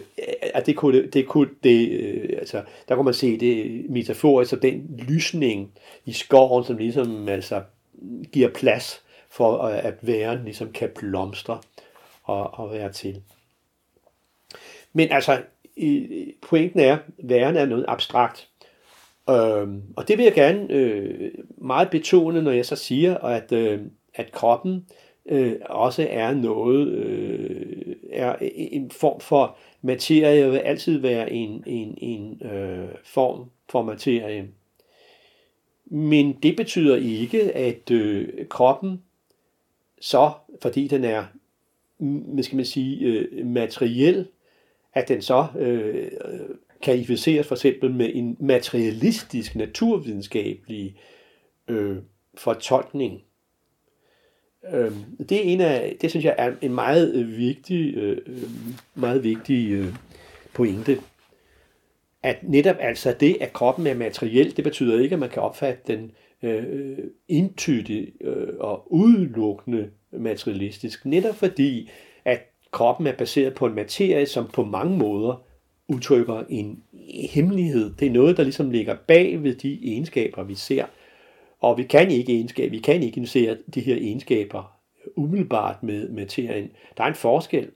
at 0.53 0.65
det 0.65 0.75
kunne, 0.75 1.07
det 1.07 1.27
kunne 1.27 1.50
det, 1.63 1.89
øh, 1.89 2.29
altså, 2.39 2.63
der 2.89 2.95
kunne 2.95 3.05
man 3.05 3.13
se 3.13 3.39
det 3.39 3.86
metaforisk, 3.89 4.53
altså 4.53 4.67
den 4.67 5.05
lysning 5.09 5.71
i 6.05 6.13
skoven, 6.13 6.63
som 6.63 6.77
ligesom 6.77 7.29
altså, 7.29 7.62
giver 8.31 8.50
plads 8.50 9.01
for, 9.29 9.63
øh, 9.63 9.86
at 9.86 9.93
væren 10.01 10.43
ligesom 10.43 10.71
kan 10.71 10.89
blomstre 10.95 11.59
og, 12.24 12.53
og 12.59 12.71
være 12.71 12.91
til. 12.91 13.21
Men 14.93 15.12
altså, 15.12 15.41
pointen 16.41 16.79
er, 16.79 16.93
at 16.93 17.01
væren 17.17 17.55
er 17.55 17.65
noget 17.65 17.86
abstrakt. 17.88 18.50
Øhm, 19.29 19.83
og 19.95 20.07
det 20.07 20.17
vil 20.17 20.24
jeg 20.24 20.33
gerne 20.33 20.74
øh, 20.74 21.31
meget 21.57 21.89
betone, 21.89 22.41
når 22.41 22.51
jeg 22.51 22.65
så 22.65 22.75
siger, 22.75 23.17
at, 23.17 23.51
øh, 23.51 23.81
at 24.19 24.31
kroppen 24.31 24.85
øh, 25.25 25.55
også 25.65 26.07
er 26.09 26.33
noget, 26.33 26.88
øh, 26.88 27.95
er 28.11 28.35
en 28.55 28.91
form 28.91 29.19
for 29.19 29.57
materie, 29.81 30.51
vil 30.51 30.57
altid 30.57 30.97
være 30.97 31.31
en, 31.31 31.63
en, 31.65 31.97
en 31.97 32.41
øh, 32.47 32.89
form 33.03 33.49
for 33.69 33.81
materie. 33.81 34.47
Men 35.85 36.31
det 36.43 36.55
betyder 36.55 36.95
ikke, 36.95 37.55
at 37.55 37.91
øh, 37.91 38.47
kroppen 38.49 39.01
så, 40.01 40.31
fordi 40.61 40.88
den 40.88 41.03
er, 41.03 41.25
hvad 42.33 42.43
skal 42.43 42.55
man 42.55 42.65
sige, 42.65 43.05
øh, 43.05 43.45
materiel, 43.45 44.27
at 44.93 45.07
den 45.07 45.21
så 45.21 45.47
øh, 45.57 46.11
kvalificeres 46.81 47.47
for 47.47 47.55
eksempel 47.55 47.91
med 47.91 48.11
en 48.13 48.38
materialistisk, 48.39 49.55
naturvidenskabelig 49.55 50.95
øh, 51.67 51.97
fortolkning. 52.35 53.21
Øh, 54.74 54.92
det 55.30 55.38
er 55.38 55.54
en 55.54 55.62
af, 55.62 55.96
det 56.01 56.10
synes 56.10 56.25
jeg 56.25 56.36
er 56.38 56.51
en 56.62 56.74
meget 56.74 57.38
vigtig, 57.38 57.96
øh, 57.96 58.18
øh, 58.28 58.44
meget 58.96 59.24
vigtig 59.24 59.72
øh, 59.72 59.94
pointe. 60.54 61.00
At 62.24 62.38
netop 62.44 62.75
altså 62.80 63.16
det, 63.20 63.38
at 63.42 63.54
kroppen 63.54 63.88
er 63.88 63.94
materiel, 63.94 64.58
det 64.58 64.63
betyder 64.63 65.00
ikke, 65.00 65.13
at 65.13 65.20
man 65.20 65.30
kan 65.30 65.42
opfatte 65.42 65.94
den 65.94 66.12
øh, 66.44 66.63
øh 66.68 66.98
indtydigt 67.28 68.10
øh, 68.22 68.48
og 68.60 68.94
udelukkende 68.94 69.89
materialistisk. 70.12 71.06
Netop 71.06 71.36
fordi, 71.36 71.89
at 72.25 72.42
kroppen 72.72 73.08
er 73.08 73.16
baseret 73.16 73.54
på 73.54 73.66
en 73.66 73.75
materie, 73.75 74.25
som 74.25 74.48
på 74.54 74.63
mange 74.63 74.98
måder 74.98 75.44
udtrykker 75.88 76.44
en 76.50 76.84
hemmelighed. 77.30 77.94
Det 78.00 78.08
er 78.08 78.12
noget, 78.12 78.38
der 78.38 78.44
ligesom 78.44 78.72
ligger 78.72 78.96
bag 79.08 79.44
ved 79.44 79.56
de 79.56 79.80
egenskaber, 79.84 80.44
vi 80.44 80.56
ser. 80.56 80.86
Og 81.60 81.78
vi 81.78 81.84
kan 81.84 82.12
ikke 82.12 82.34
egenskab, 82.34 82.72
vi 82.72 82.80
kan 82.80 83.04
ikke 83.04 83.28
se 83.28 83.58
de 83.74 83.82
her 83.82 83.96
egenskaber 83.96 84.80
umiddelbart 85.16 85.84
med 85.84 86.10
materien. 86.10 86.72
Der 86.98 87.04
er 87.04 87.08
en 87.08 87.16
forskel. 87.16 87.70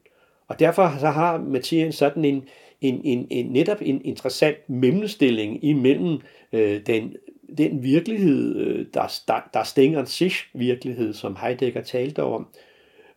Og 0.48 0.60
derfor 0.60 0.96
så 1.00 1.08
har 1.08 1.38
materien 1.38 1.92
sådan 1.92 2.25
en, 2.25 2.44
en, 2.82 3.02
en, 3.04 3.28
en 3.32 3.46
netop 3.46 3.78
en 3.82 4.02
interessant 4.06 4.70
mellemstilling 4.70 5.63
imellem 5.63 6.20
øh, 6.54 6.82
den, 6.86 7.16
den 7.58 7.84
virkelighed, 7.84 8.56
øh, 8.56 8.86
der, 8.94 9.22
der, 9.28 9.50
der 9.54 9.63
stænger 9.63 10.06
sig 10.06 10.32
virkelighed, 10.54 11.13
som 11.13 11.38
Heidegger 11.42 11.82
talte 11.82 12.24
om, 12.24 12.48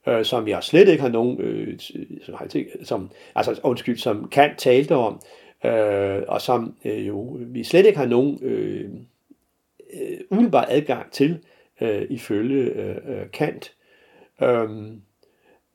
øh, 0.06 0.24
som 0.24 0.48
jeg 0.48 0.62
slet 0.62 0.88
ikke 0.88 1.02
har 1.02 1.08
nogen, 1.08 1.40
øh, 1.40 1.78
som, 2.84 3.10
altså 3.34 3.60
undskyld, 3.62 3.98
som 3.98 4.28
Kant 4.28 4.58
talte 4.58 4.94
om, 4.94 5.20
øh, 5.64 6.22
og 6.28 6.40
som 6.40 6.74
øh, 6.84 7.06
jo 7.06 7.38
vi 7.40 7.64
slet 7.64 7.86
ikke 7.86 7.98
har 7.98 8.06
nogen 8.06 8.38
øh, 8.42 8.90
øh, 10.02 10.18
umiddelbar 10.30 10.66
adgang 10.68 11.12
til, 11.12 11.38
øh, 11.80 12.02
ifølge 12.10 12.62
øh, 12.62 12.96
øh, 12.96 13.30
Kant. 13.32 13.72
Øhm, 14.42 15.00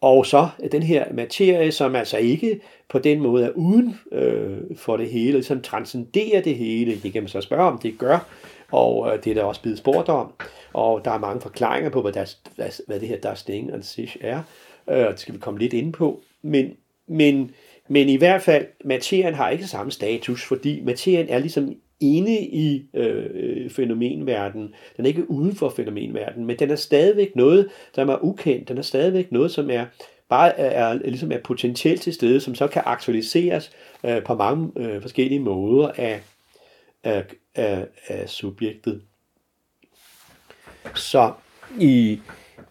og 0.02 0.26
så 0.26 0.50
den 0.72 0.84
her 0.84 1.14
materie, 1.14 1.72
som 1.72 1.96
altså 1.96 2.18
ikke 2.18 2.60
på 2.90 3.00
den 3.00 3.20
måde 3.20 3.46
er 3.46 3.50
uden 3.50 3.96
øh, 4.12 4.58
for 4.76 4.98
det 4.98 5.10
hele, 5.10 5.44
som 5.44 5.62
transcenderer 5.62 6.42
det 6.42 6.56
hele. 6.56 6.96
Det 7.04 7.14
kan 7.14 7.24
man 7.24 7.30
så 7.30 7.42
spørge 7.42 7.64
om, 7.64 7.78
det 7.78 7.98
gør, 7.98 8.28
og 8.72 9.14
øh, 9.14 9.24
det 9.24 9.30
er 9.30 9.34
der 9.34 9.44
også 9.44 9.62
blevet 9.62 9.78
spurgt 9.78 10.10
om. 10.10 10.34
Og 10.74 11.06
der 11.06 11.12
er 11.12 11.20
mange 11.20 11.42
forklaringer 11.42 11.90
på, 11.90 12.02
hvad, 12.02 12.12
der, 12.12 12.36
hvad, 12.56 12.84
hvad 12.88 13.00
det 13.00 13.08
her 13.08 13.18
der 13.18 13.44
Ding 13.48 13.74
and 13.74 13.84
Sish 13.84 14.18
er. 14.22 14.44
Øh, 14.90 15.08
det 15.08 15.20
skal 15.20 15.34
vi 15.34 15.40
komme 15.40 15.60
lidt 15.60 15.74
ind 15.74 15.94
på. 15.94 16.22
Men, 16.42 16.74
men, 17.08 17.52
men 17.88 18.10
i 18.10 18.16
hvert 18.16 18.42
fald, 18.42 18.66
materien 18.86 19.34
har 19.34 19.50
ikke 19.50 19.68
samme 19.68 19.92
status, 19.92 20.44
fordi 20.44 20.82
materien 20.84 21.30
er 21.30 21.40
ligesom 21.40 21.76
inde 22.02 22.40
i 22.40 22.86
øh, 22.94 23.70
fænomenverdenen. 23.70 24.74
Den 24.98 25.06
er 25.06 25.10
ikke 25.10 25.32
uden 25.32 25.56
for 25.56 25.70
fænomenverdenen, 25.70 26.48
men 26.48 26.60
den 26.60 26.72
er 26.72 26.76
stadigvæk 26.76 27.36
noget, 27.36 27.70
som 27.94 28.10
er 28.10 28.24
ukendt. 28.24 28.70
Den 28.70 28.78
er 28.78 28.82
stadigvæk 28.82 29.32
noget, 29.32 29.52
som 29.52 29.70
er 29.70 29.86
bare 30.30 30.60
er, 30.60 30.88
er, 30.88 30.94
ligesom 30.94 31.32
er 31.32 31.40
potentielt 31.44 32.02
til 32.02 32.14
stede, 32.14 32.42
som 32.42 32.56
så 32.56 32.68
kan 32.68 32.82
aktualiseres 32.86 33.72
øh, 34.04 34.24
på 34.24 34.36
mange 34.36 34.72
øh, 34.78 35.02
forskellige 35.02 35.40
måder 35.40 35.92
af, 35.98 36.22
af, 37.04 37.26
af, 37.56 37.88
af 38.08 38.30
subjektet. 38.30 39.02
Så 40.96 41.32
i 41.80 42.20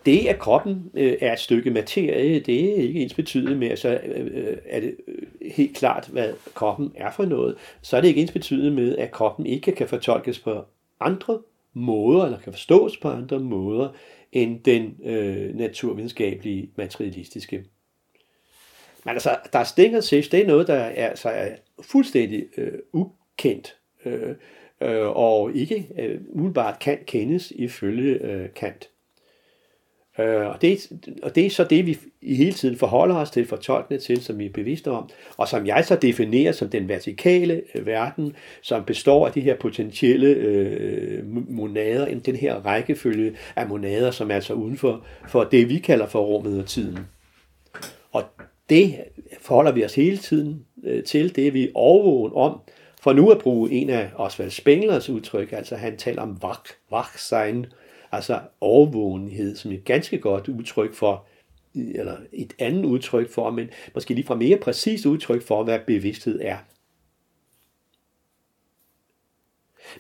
det, 0.07 0.27
at 0.27 0.39
kroppen 0.39 0.91
øh, 0.95 1.17
er 1.21 1.33
et 1.33 1.39
stykke 1.39 1.71
materie, 1.71 2.41
det 2.41 2.71
er 2.71 2.75
ikke 2.75 3.01
ens 3.01 3.15
betydet 3.15 3.59
med, 3.59 3.77
så 3.77 4.01
øh, 4.05 4.57
er 4.67 4.81
det 4.81 4.97
øh, 5.09 5.51
helt 5.53 5.77
klart, 5.77 6.09
hvad 6.13 6.35
kroppen 6.55 6.93
er 6.95 7.11
for 7.11 7.25
noget. 7.25 7.57
Så 7.83 7.97
er 7.97 8.01
det 8.01 8.09
ikke 8.09 8.21
ens 8.21 8.33
betydet 8.33 8.73
med, 8.73 8.97
at 8.97 9.11
kroppen 9.11 9.47
ikke 9.47 9.73
kan 9.73 9.89
fortolkes 9.89 10.39
på 10.39 10.65
andre 11.01 11.39
måder, 11.75 12.25
eller 12.25 12.39
kan 12.39 12.53
forstås 12.53 12.97
på 12.97 13.09
andre 13.09 13.39
måder, 13.39 13.89
end 14.33 14.61
den 14.61 14.97
øh, 15.05 15.57
naturvidenskabelige 15.57 16.71
materialistiske. 16.77 17.65
Men 19.05 19.13
altså, 19.13 19.37
der 19.53 19.59
er 19.59 19.65
stinger 19.65 20.01
sig, 20.01 20.25
det 20.33 20.43
er 20.43 20.47
noget, 20.47 20.67
der 20.67 20.75
er, 20.75 21.09
altså, 21.09 21.29
er 21.29 21.49
fuldstændig 21.83 22.47
øh, 22.57 22.79
ukendt, 22.93 23.77
øh, 24.05 24.35
øh, 24.81 25.09
og 25.09 25.55
ikke 25.55 25.89
øh, 25.99 26.21
umiddelbart 26.29 26.79
kan 26.79 26.99
kendes 27.07 27.51
ifølge 27.57 28.15
øh, 28.15 28.49
Kant. 28.55 28.91
Øh, 30.19 30.47
og, 30.47 30.63
det, 30.63 30.93
og 31.23 31.35
det 31.35 31.47
er 31.47 31.51
så 31.51 31.65
det, 31.65 31.87
vi 31.87 31.99
i 32.23 32.35
hele 32.35 32.53
tiden 32.53 32.77
forholder 32.77 33.15
os 33.15 33.31
til, 33.31 33.47
fortolkende 33.47 34.01
til, 34.01 34.23
som 34.23 34.39
vi 34.39 34.47
er 34.47 34.51
bevidste 34.51 34.91
om, 34.91 35.11
og 35.37 35.49
som 35.49 35.67
jeg 35.67 35.85
så 35.85 35.97
definerer 35.97 36.53
som 36.53 36.69
den 36.69 36.89
vertikale 36.89 37.63
øh, 37.75 37.87
verden, 37.87 38.37
som 38.63 38.85
består 38.85 39.27
af 39.27 39.33
de 39.33 39.41
her 39.41 39.57
potentielle 39.57 40.27
øh, 40.27 41.23
monader, 41.49 42.19
den 42.19 42.37
her 42.37 42.55
rækkefølge 42.55 43.37
af 43.57 43.69
monader, 43.69 44.11
som 44.11 44.31
er 44.31 44.35
altså 44.35 44.55
uden 44.55 44.77
for, 44.77 45.05
for 45.29 45.45
det, 45.45 45.69
vi 45.69 45.79
kalder 45.79 46.07
for 46.07 46.21
rummet 46.21 46.59
og 46.59 46.67
tiden. 46.67 46.99
Og 48.13 48.23
det 48.71 48.95
forholder 49.41 49.73
vi 49.73 49.85
os 49.85 49.95
hele 49.95 50.17
tiden 50.17 50.65
øh, 50.85 51.05
til, 51.05 51.37
det 51.37 51.47
er 51.47 51.53
vi 51.53 51.71
overvågen 51.75 52.33
om, 52.35 52.61
for 53.03 53.13
nu 53.13 53.31
at 53.31 53.39
bruge 53.39 53.71
en 53.71 53.91
af 53.91 54.11
Oswald 54.17 54.51
Spenglers 54.51 55.09
udtryk, 55.09 55.53
altså 55.53 55.77
han 55.77 55.97
taler 55.97 56.23
om 56.23 56.39
vak, 56.91 57.19
sein 57.19 57.67
altså 58.13 58.41
overvågenhed, 58.61 59.57
som 59.57 59.73
et 59.73 59.85
ganske 59.85 60.19
godt 60.19 60.49
udtryk 60.49 60.95
for, 60.95 61.27
eller 61.75 62.17
et 62.33 62.53
andet 62.59 62.85
udtryk 62.85 63.31
for, 63.31 63.51
men 63.51 63.71
måske 63.95 64.15
lige 64.15 64.27
fra 64.27 64.35
mere 64.35 64.59
præcist 64.59 65.07
udtryk 65.07 65.43
for, 65.43 65.65
hvad 65.65 65.79
bevidsthed 65.87 66.41
er. 66.43 66.59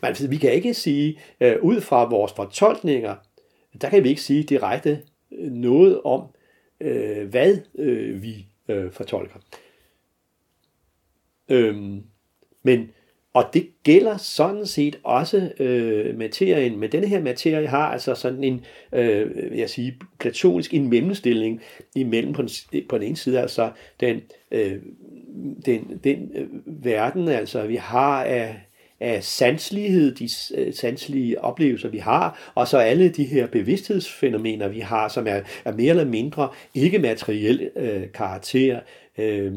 Men 0.00 0.08
altså, 0.08 0.28
vi 0.28 0.36
kan 0.36 0.52
ikke 0.52 0.74
sige, 0.74 1.20
øh, 1.40 1.56
ud 1.62 1.80
fra 1.80 2.04
vores 2.04 2.32
fortolkninger, 2.32 3.16
der 3.80 3.90
kan 3.90 4.04
vi 4.04 4.08
ikke 4.08 4.22
sige 4.22 4.42
direkte 4.42 5.02
øh, 5.32 5.52
noget 5.52 6.00
om, 6.04 6.22
øh, 6.80 7.28
hvad 7.28 7.58
øh, 7.74 8.22
vi 8.22 8.46
øh, 8.68 8.92
fortolker. 8.92 9.40
Øhm, 11.48 12.04
men 12.62 12.90
og 13.34 13.44
det 13.54 13.68
gælder 13.82 14.16
sådan 14.16 14.66
set 14.66 14.98
også 15.04 15.52
øh, 15.58 16.18
materien, 16.18 16.78
men 16.78 16.92
denne 16.92 17.06
her 17.06 17.22
materie 17.22 17.66
har 17.66 17.86
altså 17.86 18.14
sådan 18.14 18.44
en, 18.44 18.64
øh, 18.92 19.58
jeg 19.58 19.70
sige, 19.70 19.98
platonisk 20.18 20.74
en 20.74 20.90
mellemstilling 20.90 21.60
imellem 21.94 22.32
på 22.32 22.42
den, 22.42 22.50
på 22.88 22.98
den 22.98 23.06
ene 23.06 23.16
side, 23.16 23.40
altså 23.40 23.70
den, 24.00 24.20
øh, 24.50 24.76
den, 25.66 26.00
den 26.04 26.30
øh, 26.34 26.48
verden, 26.66 27.28
altså 27.28 27.66
vi 27.66 27.76
har 27.76 28.24
af, 28.24 28.60
af 29.00 29.24
sanselighed, 29.24 30.14
de 30.14 30.28
øh, 30.54 30.74
sanselige 30.74 31.44
oplevelser, 31.44 31.88
vi 31.88 31.98
har, 31.98 32.52
og 32.54 32.68
så 32.68 32.78
alle 32.78 33.08
de 33.08 33.24
her 33.24 33.46
bevidsthedsfænomener, 33.46 34.68
vi 34.68 34.80
har, 34.80 35.08
som 35.08 35.26
er, 35.26 35.40
er 35.64 35.72
mere 35.72 35.90
eller 35.90 36.04
mindre 36.04 36.48
ikke 36.74 36.98
materiel 36.98 37.70
øh, 37.76 38.12
karakter, 38.12 38.80
øh, 39.18 39.52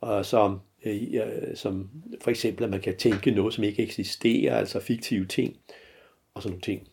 og 0.00 0.26
som 0.26 0.60
Øh, 0.84 1.02
øh, 1.12 1.56
som 1.56 1.90
for 2.20 2.30
eksempel, 2.30 2.64
at 2.64 2.70
man 2.70 2.80
kan 2.80 2.96
tænke 2.96 3.30
noget, 3.30 3.54
som 3.54 3.64
ikke 3.64 3.82
eksisterer, 3.82 4.56
altså 4.56 4.80
fiktive 4.80 5.26
ting, 5.26 5.56
og 6.34 6.42
sådan 6.42 6.52
nogle 6.52 6.62
ting. 6.62 6.88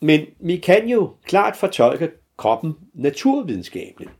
Men 0.00 0.26
vi 0.38 0.56
kan 0.56 0.88
jo 0.88 1.14
klart 1.24 1.56
fortolke 1.56 2.10
kroppen 2.36 2.74
naturvidenskabeligt. 2.94 4.10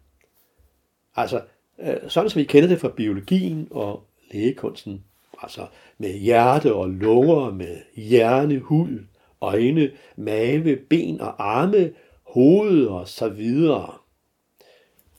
Altså, 1.16 1.42
øh, 1.78 1.96
sådan 2.08 2.30
som 2.30 2.38
vi 2.38 2.44
kender 2.44 2.68
det 2.68 2.80
fra 2.80 2.88
biologien 2.88 3.68
og 3.70 4.02
lægekunsten, 4.30 5.04
altså 5.42 5.66
med 5.98 6.12
hjerte 6.18 6.74
og 6.74 6.90
lunger, 6.90 7.52
med 7.52 7.76
hjerne, 7.96 8.58
hud, 8.58 9.06
øjne, 9.40 9.90
mave, 10.16 10.76
ben 10.76 11.20
og 11.20 11.58
arme, 11.58 11.92
hoved 12.22 12.86
og 12.86 13.08
så 13.08 13.28
videre. 13.28 13.94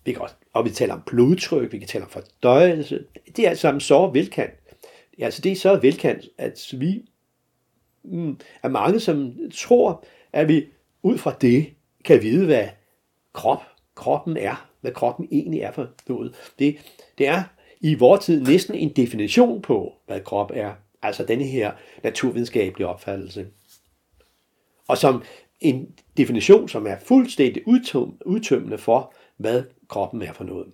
Vi 0.08 0.14
kan 0.14 0.22
også 0.22 0.36
og 0.54 0.66
vi 0.66 0.70
taler 0.70 0.94
om 0.94 1.02
blodtryk, 1.06 1.72
vi 1.72 1.80
kan 1.80 1.88
tale 1.88 2.04
om 2.04 2.10
fordøjelse. 2.10 3.04
Det 3.36 3.46
er 3.46 3.50
alt 3.50 3.60
sammen 3.60 3.82
så 3.82 4.08
velkendt. 4.08 4.54
Altså 5.20 5.42
det 5.42 5.52
er 5.52 5.56
så 5.56 5.76
velkendt, 5.76 6.30
at 6.38 6.74
vi 6.78 7.10
mm, 8.04 8.40
er 8.64 8.68
mange, 8.68 9.00
som 9.00 9.34
tror, 9.54 10.06
at 10.34 10.48
vi 10.48 10.66
ud 11.04 11.18
fra 11.18 11.36
det 11.42 11.74
kan 12.06 12.22
vide, 12.22 12.46
hvad 12.46 12.68
krop, 13.34 13.64
kroppen 13.96 14.38
er, 14.38 14.70
hvad 14.82 14.92
kroppen 14.92 15.28
egentlig 15.32 15.60
er 15.60 15.72
for 15.72 15.88
noget. 16.08 16.36
Det, 16.60 16.78
det 17.18 17.28
er 17.28 17.44
i 17.82 17.96
vores 17.96 18.26
tid 18.26 18.42
næsten 18.42 18.76
en 18.76 18.90
definition 18.90 19.62
på, 19.62 19.94
hvad 20.06 20.22
krop 20.22 20.52
er. 20.54 20.74
Altså 21.02 21.26
denne 21.26 21.44
her 21.44 21.72
naturvidenskabelige 22.04 22.88
opfattelse. 22.88 23.48
Og 24.88 24.98
som 24.98 25.24
en 25.60 25.96
definition, 26.18 26.70
som 26.70 26.88
er 26.88 26.96
fuldstændig 27.00 27.64
udtømmende 28.26 28.78
for, 28.78 29.14
hvad 29.38 29.64
kroppen 29.88 30.22
er 30.22 30.34
for 30.34 30.44
noget. 30.44 30.68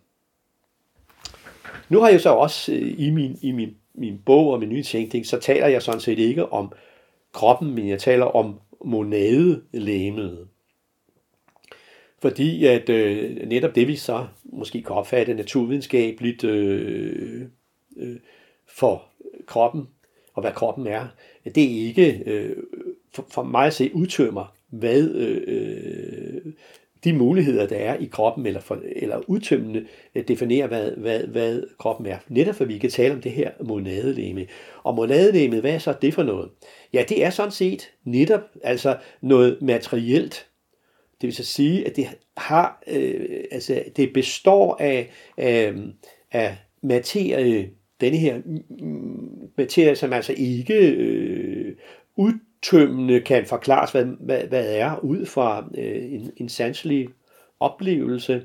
Nu 1.89 1.99
har 1.99 2.09
jeg 2.09 2.21
så 2.21 2.29
også 2.29 2.73
øh, 2.73 2.95
i 2.97 3.09
min, 3.09 3.39
i 3.41 3.51
min, 3.51 3.75
min 3.93 4.21
bog 4.25 4.51
og 4.53 4.59
min 4.59 4.69
nye 4.69 4.83
tænkning, 4.83 5.25
så 5.25 5.39
taler 5.39 5.67
jeg 5.67 5.81
sådan 5.81 6.01
set 6.01 6.19
ikke 6.19 6.51
om 6.51 6.71
kroppen, 7.31 7.75
men 7.75 7.87
jeg 7.87 7.99
taler 7.99 8.25
om 8.25 8.59
monadelæmet. 8.85 10.47
Fordi 12.19 12.65
at 12.65 12.89
øh, 12.89 13.47
netop 13.47 13.75
det, 13.75 13.87
vi 13.87 13.95
så 13.95 14.25
måske 14.43 14.81
kan 14.81 14.95
opfatte 14.95 15.33
naturvidenskabeligt 15.33 16.43
øh, 16.43 17.41
øh, 17.97 18.15
for 18.67 19.03
kroppen, 19.45 19.87
og 20.33 20.41
hvad 20.41 20.51
kroppen 20.51 20.87
er, 20.87 21.07
det 21.45 21.63
er 21.63 21.87
ikke 21.87 22.23
øh, 22.25 22.55
for, 23.11 23.25
for 23.31 23.43
mig 23.43 23.67
at 23.67 23.73
se 23.73 23.91
udtømmer, 23.93 24.55
hvad 24.69 25.09
øh, 25.09 25.43
øh 25.47 26.02
de 27.03 27.13
muligheder, 27.13 27.67
der 27.67 27.75
er 27.75 27.95
i 27.95 28.05
kroppen, 28.05 28.45
eller, 28.45 28.59
for, 28.59 28.81
eller 28.95 29.29
udtømmende 29.29 29.85
definere, 30.27 30.27
definerer, 30.27 30.67
hvad, 30.67 30.91
hvad, 30.91 31.19
hvad 31.19 31.63
kroppen 31.79 32.05
er. 32.05 32.17
Netop 32.27 32.55
for 32.55 32.65
vi 32.65 32.77
kan 32.77 32.89
tale 32.89 33.13
om 33.13 33.21
det 33.21 33.31
her 33.31 33.51
monadelæme. 33.63 34.45
Og 34.83 34.95
monadelæme, 34.95 35.59
hvad 35.59 35.73
er 35.73 35.79
så 35.79 35.93
det 36.01 36.13
for 36.13 36.23
noget? 36.23 36.49
Ja, 36.93 37.03
det 37.09 37.25
er 37.25 37.29
sådan 37.29 37.51
set 37.51 37.91
netop 38.05 38.41
altså 38.63 38.97
noget 39.21 39.61
materielt. 39.61 40.47
Det 41.21 41.27
vil 41.27 41.35
så 41.35 41.43
sige, 41.43 41.87
at 41.87 41.95
det 41.95 42.07
har, 42.37 42.83
øh, 42.87 43.43
altså 43.51 43.83
det 43.95 44.13
består 44.13 44.77
af, 44.79 45.09
af, 45.37 45.73
af 46.31 46.57
materie, 46.81 47.69
denne 48.01 48.17
her 48.17 48.41
materie, 49.57 49.95
som 49.95 50.13
altså 50.13 50.33
ikke 50.37 50.91
øh, 50.91 51.75
ud 52.15 52.33
udtømmende 52.63 53.21
kan 53.21 53.45
forklares, 53.45 53.91
hvad, 53.91 54.05
hvad, 54.19 54.43
hvad 54.43 54.75
er 54.75 54.99
ud 54.99 55.25
fra 55.25 55.65
øh, 55.77 56.13
en, 56.13 56.31
en 56.37 56.49
sanselig 56.49 57.07
oplevelse, 57.59 58.43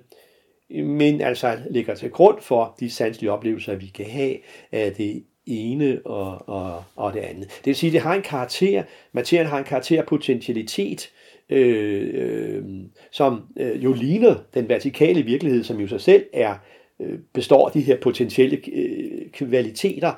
men 0.71 1.21
altså 1.21 1.59
ligger 1.71 1.95
til 1.95 2.11
grund 2.11 2.41
for 2.41 2.77
de 2.81 2.91
sanselige 2.91 3.33
oplevelser, 3.33 3.75
vi 3.75 3.87
kan 3.87 4.07
have 4.07 4.37
af 4.73 4.93
det 4.93 5.25
ene 5.47 6.01
og, 6.05 6.49
og, 6.49 6.85
og 6.97 7.13
det 7.13 7.21
andet. 7.21 7.49
Det 7.49 7.67
vil 7.67 7.77
sige, 7.77 7.93
det 7.93 8.01
har 8.01 8.15
en 8.15 8.23
karakter, 8.23 8.83
materien 9.13 9.47
har 9.47 9.59
en 9.59 9.65
karakter 9.65 10.05
potentialitet, 10.05 11.11
øh, 11.51 12.11
øh, 12.15 12.65
som 13.11 13.43
øh, 13.57 13.85
jo 13.85 13.93
ligner 13.93 14.35
den 14.55 14.69
vertikale 14.69 15.23
virkelighed, 15.23 15.65
som 15.65 15.81
jo 15.81 15.87
sig 15.87 16.01
selv 16.01 16.25
er 16.33 16.55
øh, 17.01 17.19
består 17.35 17.67
af 17.67 17.73
de 17.73 17.81
her 17.81 17.97
potentielle 18.01 18.61
øh, 18.73 19.31
kvaliteter, 19.33 20.13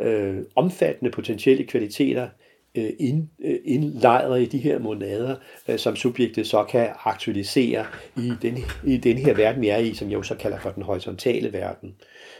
øh, 0.00 0.36
omfattende 0.56 1.10
potentielle 1.10 1.64
kvaliteter, 1.64 2.22
øh, 2.22 2.45
Øh, 2.76 2.90
ind, 2.98 3.28
øh, 3.44 3.58
indlejret 3.64 4.42
i 4.42 4.46
de 4.46 4.58
her 4.58 4.78
monader, 4.78 5.36
øh, 5.68 5.78
som 5.78 5.96
subjektet 5.96 6.46
så 6.46 6.64
kan 6.64 6.88
aktualisere 7.04 7.86
i 8.16 8.32
den, 8.42 8.58
i 8.86 8.96
den 8.96 9.18
her 9.18 9.34
verden, 9.34 9.62
vi 9.62 9.68
er 9.68 9.76
i, 9.76 9.94
som 9.94 10.10
jeg 10.10 10.16
jo 10.16 10.22
så 10.22 10.34
kalder 10.34 10.60
for 10.60 10.70
den 10.70 10.82
horisontale 10.82 11.52
verden, 11.52 11.94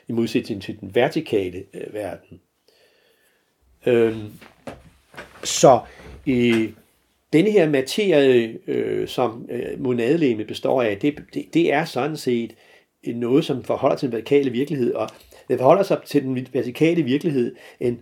i 0.08 0.12
modsætning 0.12 0.62
til 0.62 0.80
den 0.80 0.94
vertikale 0.94 1.64
verden. 1.92 2.40
Øhm, 3.86 4.32
så 5.44 5.80
øh, 6.26 6.70
denne 7.32 7.50
her 7.50 7.70
materie, 7.70 8.58
øh, 8.66 9.08
som 9.08 9.48
øh, 9.50 9.80
monadelæme 9.80 10.44
består 10.44 10.82
af, 10.82 10.98
det, 10.98 11.22
det, 11.34 11.44
det 11.54 11.72
er 11.72 11.84
sådan 11.84 12.16
set 12.16 12.54
noget, 13.06 13.44
som 13.44 13.64
forholder 13.64 13.96
til 13.96 14.08
den 14.08 14.12
vertikale 14.12 14.50
virkelighed, 14.50 14.94
og 14.94 15.08
det 15.48 15.58
forholder 15.58 15.82
sig 15.82 15.98
til 16.06 16.22
den 16.22 16.48
vertikale 16.52 17.02
virkelighed 17.02 17.54
end 17.80 17.98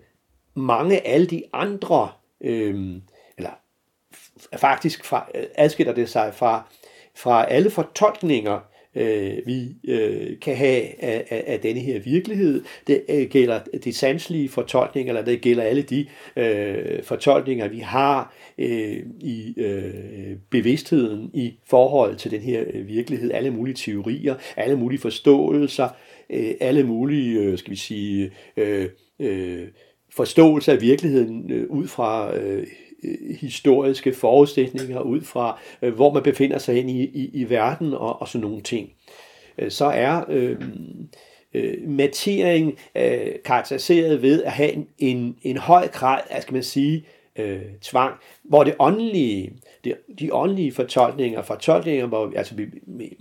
mange 0.55 0.97
af 0.97 1.15
alle 1.15 1.27
de 1.27 1.43
andre 1.53 2.09
øh, 2.45 2.97
eller 3.37 3.51
faktisk 4.57 5.05
fra, 5.05 5.29
adskiller 5.55 5.95
det 5.95 6.09
sig 6.09 6.35
fra, 6.35 6.69
fra 7.15 7.47
alle 7.51 7.71
fortolkninger, 7.71 8.61
øh, 8.95 9.47
vi 9.47 9.77
øh, 9.89 10.41
kan 10.41 10.57
have 10.57 11.05
af, 11.05 11.27
af, 11.31 11.45
af 11.47 11.61
denne 11.61 11.81
her 11.81 12.01
virkelighed. 12.01 12.65
Det 12.87 13.03
øh, 13.09 13.29
gælder 13.29 13.61
de 13.85 13.93
sanselige 13.93 14.49
fortolkninger, 14.49 15.13
eller 15.13 15.25
det 15.25 15.41
gælder 15.41 15.63
alle 15.63 15.83
de 15.83 16.07
øh, 16.37 17.03
fortolkninger, 17.03 17.69
vi 17.69 17.79
har 17.79 18.35
øh, 18.59 19.03
i 19.21 19.55
øh, 19.57 20.37
bevidstheden 20.51 21.31
i 21.35 21.55
forhold 21.65 22.17
til 22.17 22.31
den 22.31 22.41
her 22.41 22.65
øh, 22.73 22.89
virkelighed. 22.89 23.31
Alle 23.33 23.51
mulige 23.51 23.75
teorier, 23.75 24.35
alle 24.57 24.77
mulige 24.77 25.01
forståelser, 25.01 25.89
øh, 26.31 26.55
alle 26.61 26.85
mulige, 26.85 27.41
øh, 27.41 27.59
skal 27.59 27.71
vi 27.71 27.77
sige, 27.77 28.31
øh, 28.57 28.89
øh, 29.19 29.69
forståelse 30.17 30.73
af 30.73 30.81
virkeligheden 30.81 31.51
øh, 31.53 31.71
ud 31.71 31.87
fra 31.87 32.37
øh, 32.37 32.67
øh, 33.05 33.37
historiske 33.41 34.13
forudsætninger, 34.13 35.01
ud 35.01 35.21
fra 35.21 35.59
øh, 35.83 35.95
hvor 35.95 36.13
man 36.13 36.23
befinder 36.23 36.59
sig 36.59 36.79
ind 36.79 36.91
i, 36.91 37.05
i, 37.05 37.31
i 37.33 37.51
verden 37.51 37.95
og, 37.95 38.21
og 38.23 38.29
sådan 38.29 38.47
nogle 38.47 38.63
ting, 38.63 38.91
øh, 39.59 39.71
så 39.71 39.85
er 39.85 40.25
øh, 40.29 40.61
øh, 41.55 41.89
materien 41.89 42.73
øh, 42.97 43.33
karakteriseret 43.45 44.23
ved 44.23 44.43
at 44.43 44.53
have 44.53 44.73
en, 44.73 44.87
en, 44.99 45.37
en 45.43 45.57
høj 45.57 45.89
grad, 45.89 46.21
skal 46.41 46.55
man 46.55 46.63
sige, 46.63 47.07
øh, 47.39 47.63
tvang, 47.83 48.15
hvor 48.43 48.65
det 48.65 48.75
åndelige, 48.79 49.53
det, 49.85 49.97
de 50.19 50.35
åndelige 50.35 50.73
fortolkninger, 50.73 51.43
fortolkninger 51.43 52.07
hvor, 52.07 52.33
altså 52.37 52.55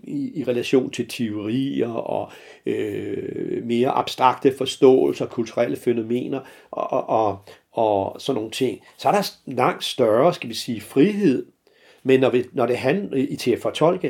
i, 0.03 0.31
i 0.35 0.43
relation 0.47 0.91
til 0.91 1.07
teorier 1.07 1.89
og 1.89 2.31
øh, 2.65 3.65
mere 3.65 3.89
abstrakte 3.89 4.57
forståelser, 4.57 5.25
kulturelle 5.25 5.75
fænomener 5.75 6.39
og, 6.71 6.93
og, 6.93 7.09
og, 7.09 7.39
og 7.71 8.21
sådan 8.21 8.35
nogle 8.35 8.51
ting, 8.51 8.79
så 8.97 9.07
er 9.07 9.11
der 9.11 9.31
langt 9.45 9.83
større, 9.83 10.33
skal 10.33 10.49
vi 10.49 10.53
sige, 10.53 10.81
frihed, 10.81 11.45
men 12.03 12.19
når, 12.19 12.29
vi, 12.29 12.43
når 12.53 12.65
det 12.65 12.77
handler 12.77 13.17
i 13.17 13.35
til 13.35 13.51
at 13.51 13.59
fortolke, 13.59 14.07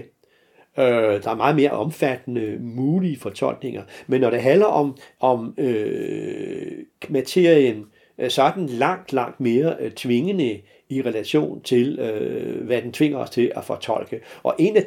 øh, 0.77 1.23
der 1.23 1.29
er 1.29 1.35
meget 1.35 1.55
mere 1.55 1.71
omfattende 1.71 2.57
mulige 2.59 3.19
fortolkninger, 3.19 3.83
men 4.07 4.21
når 4.21 4.29
det 4.29 4.41
handler 4.41 4.65
om, 4.65 4.97
om 5.19 5.53
øh, 5.57 6.71
materien, 7.09 7.85
Øh, 8.17 8.29
så 8.29 8.43
er 8.43 8.53
den 8.53 8.69
langt, 8.69 9.13
langt 9.13 9.39
mere 9.39 9.75
øh, 9.79 9.91
tvingende 9.91 10.61
i 10.89 11.01
relation 11.01 11.61
til, 11.61 11.99
øh, 11.99 12.65
hvad 12.65 12.81
den 12.81 12.91
tvinger 12.91 13.17
os 13.17 13.29
til 13.29 13.51
at 13.55 13.63
fortolke. 13.63 14.21
Og 14.43 14.55
en 14.59 14.77
af, 14.77 14.85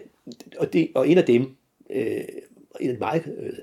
og 0.59 0.73
det, 0.73 0.89
og 0.95 1.09
en 1.09 1.19
af 1.19 1.25
dem, 1.25 1.57
en 2.81 2.99
meget 2.99 3.23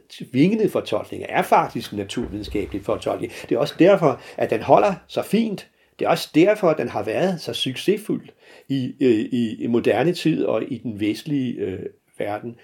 tvingende 0.10 0.70
fortolkning, 0.70 1.24
er 1.30 1.42
faktisk 1.42 1.92
en 1.92 1.98
naturvidenskabelig 1.98 2.82
fortolkning. 2.82 3.32
Det 3.50 3.56
er 3.56 3.60
også 3.60 3.76
derfor, 3.80 4.22
at 4.38 4.50
den 4.50 4.62
holder 4.62 4.94
så 5.08 5.22
fint. 5.22 5.68
Det 6.00 6.06
er 6.06 6.10
også 6.10 6.30
derfor, 6.36 6.70
at 6.70 6.78
den 6.78 6.90
har 6.90 7.04
været 7.04 7.42
så 7.42 7.54
succesfuld 7.54 8.30
i, 8.70 8.94
i, 9.32 9.56
i 9.64 9.68
moderne 9.68 10.14
tid 10.14 10.46
og 10.46 10.64
i 10.72 10.78
den 10.78 11.00
vestlige 11.00 11.54
øh, 11.54 11.80
verden. 12.18 12.56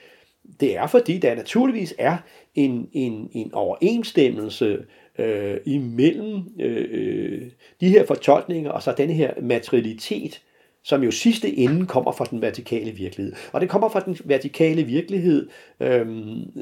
det 0.59 0.77
er 0.77 0.87
fordi, 0.87 1.17
der 1.17 1.35
naturligvis 1.35 1.93
er 1.97 2.17
en, 2.55 2.89
en, 2.93 3.29
en 3.31 3.53
overensstemmelse 3.53 4.85
øh, 5.19 5.57
imellem 5.65 6.43
øh, 6.59 6.87
øh, 6.91 7.41
de 7.81 7.89
her 7.89 8.05
fortolkninger 8.05 8.71
og 8.71 8.83
så 8.83 8.93
den 8.97 9.09
her 9.09 9.33
materialitet, 9.41 10.41
som 10.83 11.03
jo 11.03 11.11
sidste 11.11 11.57
ende 11.57 11.85
kommer 11.85 12.11
fra 12.11 12.25
den 12.25 12.41
vertikale 12.41 12.91
virkelighed. 12.91 13.33
Og 13.51 13.61
det 13.61 13.69
kommer 13.69 13.89
fra 13.89 13.99
den 13.99 14.17
vertikale 14.25 14.83
virkelighed 14.83 15.49
øh, 15.79 16.07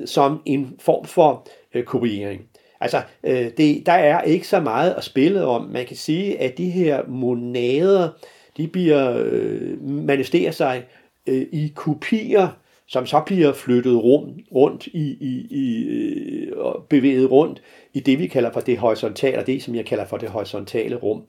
som 0.06 0.42
en 0.46 0.76
form 0.80 1.06
for 1.06 1.48
øh, 1.74 1.84
kopiering. 1.84 2.42
Altså, 2.82 3.02
øh, 3.24 3.52
det, 3.58 3.86
der 3.86 3.92
er 3.92 4.22
ikke 4.22 4.48
så 4.48 4.60
meget 4.60 4.94
at 4.94 5.04
spille 5.04 5.46
om. 5.46 5.62
Man 5.62 5.86
kan 5.86 5.96
sige, 5.96 6.40
at 6.40 6.58
de 6.58 6.70
her 6.70 7.08
monader, 7.08 8.10
de 8.58 8.68
bliver 8.68 9.24
øh, 9.26 9.82
manifesterer 9.82 10.52
sig 10.52 10.84
øh, 11.28 11.46
i 11.52 11.72
kopier, 11.76 12.48
som 12.88 13.06
så 13.06 13.22
bliver 13.26 13.54
flyttet 13.54 14.04
rundt, 14.04 14.46
rundt 14.56 14.88
i, 14.88 15.18
i, 15.22 15.48
i 15.50 15.88
øh, 15.88 16.58
og 16.58 16.86
bevæget 16.90 17.32
rundt 17.32 17.62
i 17.98 18.00
det, 18.00 18.20
vi 18.20 18.28
kalder 18.28 18.52
for 18.52 18.60
det 18.60 18.78
horisontale, 18.78 19.40
og 19.40 19.48
det, 19.48 19.64
som 19.64 19.76
jeg 19.76 19.86
kalder 19.86 20.06
for 20.06 20.18
det 20.18 20.30
horisontale 20.30 20.96
rum. 20.96 21.24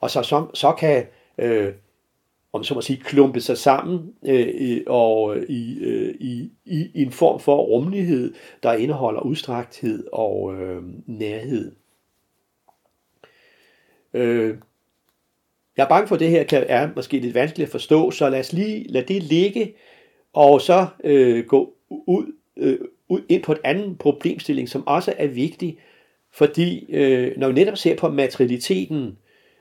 Og 0.00 0.10
så, 0.10 0.22
så, 0.22 0.46
så 0.54 0.72
kan 0.72 1.06
øh, 1.38 1.72
om 2.54 2.64
så 2.64 2.74
må 2.74 2.80
sige, 2.80 3.02
klumpe 3.04 3.40
sig 3.40 3.58
sammen 3.58 4.14
øh, 4.26 4.80
og 4.86 5.36
i, 5.48 5.78
øh, 5.78 6.14
i, 6.20 6.50
i, 6.64 6.90
i 6.94 7.02
en 7.02 7.10
form 7.10 7.40
for 7.40 7.56
rummelighed, 7.56 8.34
der 8.62 8.72
indeholder 8.72 9.20
udstrakthed 9.20 10.04
og 10.12 10.54
øh, 10.54 10.82
nærhed. 11.06 11.72
Øh, 14.14 14.56
jeg 15.76 15.84
er 15.84 15.88
bange 15.88 16.08
for, 16.08 16.14
at 16.14 16.20
det 16.20 16.30
her 16.30 16.44
kan, 16.44 16.64
er 16.68 16.88
måske 16.96 17.18
lidt 17.18 17.34
vanskeligt 17.34 17.66
at 17.66 17.72
forstå, 17.72 18.10
så 18.10 18.28
lad 18.28 18.40
os 18.40 18.52
lige 18.52 18.88
lade 18.88 19.14
det 19.14 19.22
ligge, 19.22 19.74
og 20.32 20.60
så 20.60 20.86
øh, 21.04 21.46
gå 21.46 21.74
ud, 21.88 22.32
øh, 22.56 22.78
ud 23.08 23.20
ind 23.28 23.42
på 23.42 23.52
et 23.52 23.60
andet 23.64 23.98
problemstilling, 23.98 24.68
som 24.68 24.86
også 24.86 25.14
er 25.18 25.26
vigtig, 25.26 25.78
fordi 26.34 26.86
øh, 26.88 27.32
når 27.36 27.48
vi 27.48 27.54
netop 27.54 27.76
ser 27.76 27.96
på 27.96 28.08
materialiteten 28.08 29.18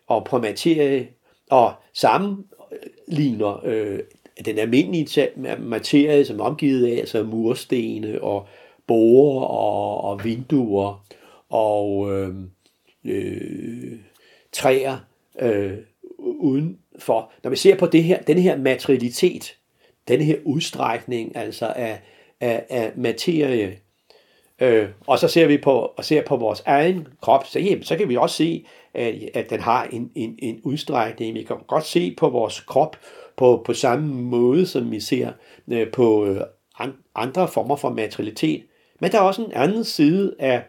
og 0.08 0.26
på 0.26 0.38
materie, 0.38 1.08
og 1.50 1.74
sammenligner 1.94 3.66
øh, 3.66 4.00
den 4.46 4.58
almindelige 4.58 5.30
materie, 5.60 6.26
som 6.26 6.40
er 6.40 6.44
omgivet 6.44 6.88
af 6.88 6.98
altså 6.98 7.24
murstene 7.24 8.24
og 8.24 8.48
borer 8.88 9.46
og, 9.46 10.02
og 10.02 10.24
vinduer 10.24 11.06
og 11.50 12.12
øh, 12.12 12.36
øh, 13.06 14.00
træer 14.52 14.98
øh, 15.40 15.74
udenfor. 16.20 17.32
Når 17.44 17.50
vi 17.50 17.56
ser 17.56 17.76
på 17.76 17.86
det 17.86 18.04
her, 18.04 18.22
den 18.22 18.38
her 18.38 18.58
materialitet, 18.58 19.58
den 20.08 20.22
her 20.22 20.36
udstrækning 20.44 21.36
altså 21.36 21.66
af, 21.66 22.02
af, 22.42 22.66
af 22.70 22.92
materie, 22.96 23.78
øh, 24.64 24.90
og 25.08 25.20
så 25.20 25.28
ser 25.28 25.48
vi 25.48 25.58
på, 25.58 25.94
og 25.98 26.06
ser 26.06 26.24
på 26.24 26.36
vores 26.36 26.64
egen 26.66 27.08
krop, 27.22 27.48
så, 27.48 27.60
jamen, 27.60 27.84
så 27.84 27.96
kan 27.98 28.10
vi 28.10 28.18
også 28.18 28.36
se, 28.36 28.66
at, 28.94 29.16
at 29.34 29.50
den 29.50 29.60
har 29.60 29.84
en, 29.84 30.12
en, 30.16 30.36
en 30.40 30.60
udstrækning. 30.64 31.36
Vi 31.36 31.44
kan 31.44 31.56
godt 31.68 31.86
se 31.86 32.16
på 32.18 32.30
vores 32.30 32.60
krop 32.60 32.98
på, 33.38 33.62
på 33.66 33.74
samme 33.74 34.14
måde, 34.14 34.66
som 34.66 34.92
vi 34.92 35.00
ser 35.00 35.32
øh, 35.72 35.92
på 35.92 36.26
øh, 36.26 36.42
andre 37.16 37.48
former 37.48 37.76
for 37.76 37.90
materialitet. 37.90 38.64
Men 39.00 39.12
der 39.12 39.18
er 39.18 39.22
også 39.22 39.44
en 39.44 39.52
anden 39.54 39.84
side 39.84 40.36
af, 40.40 40.64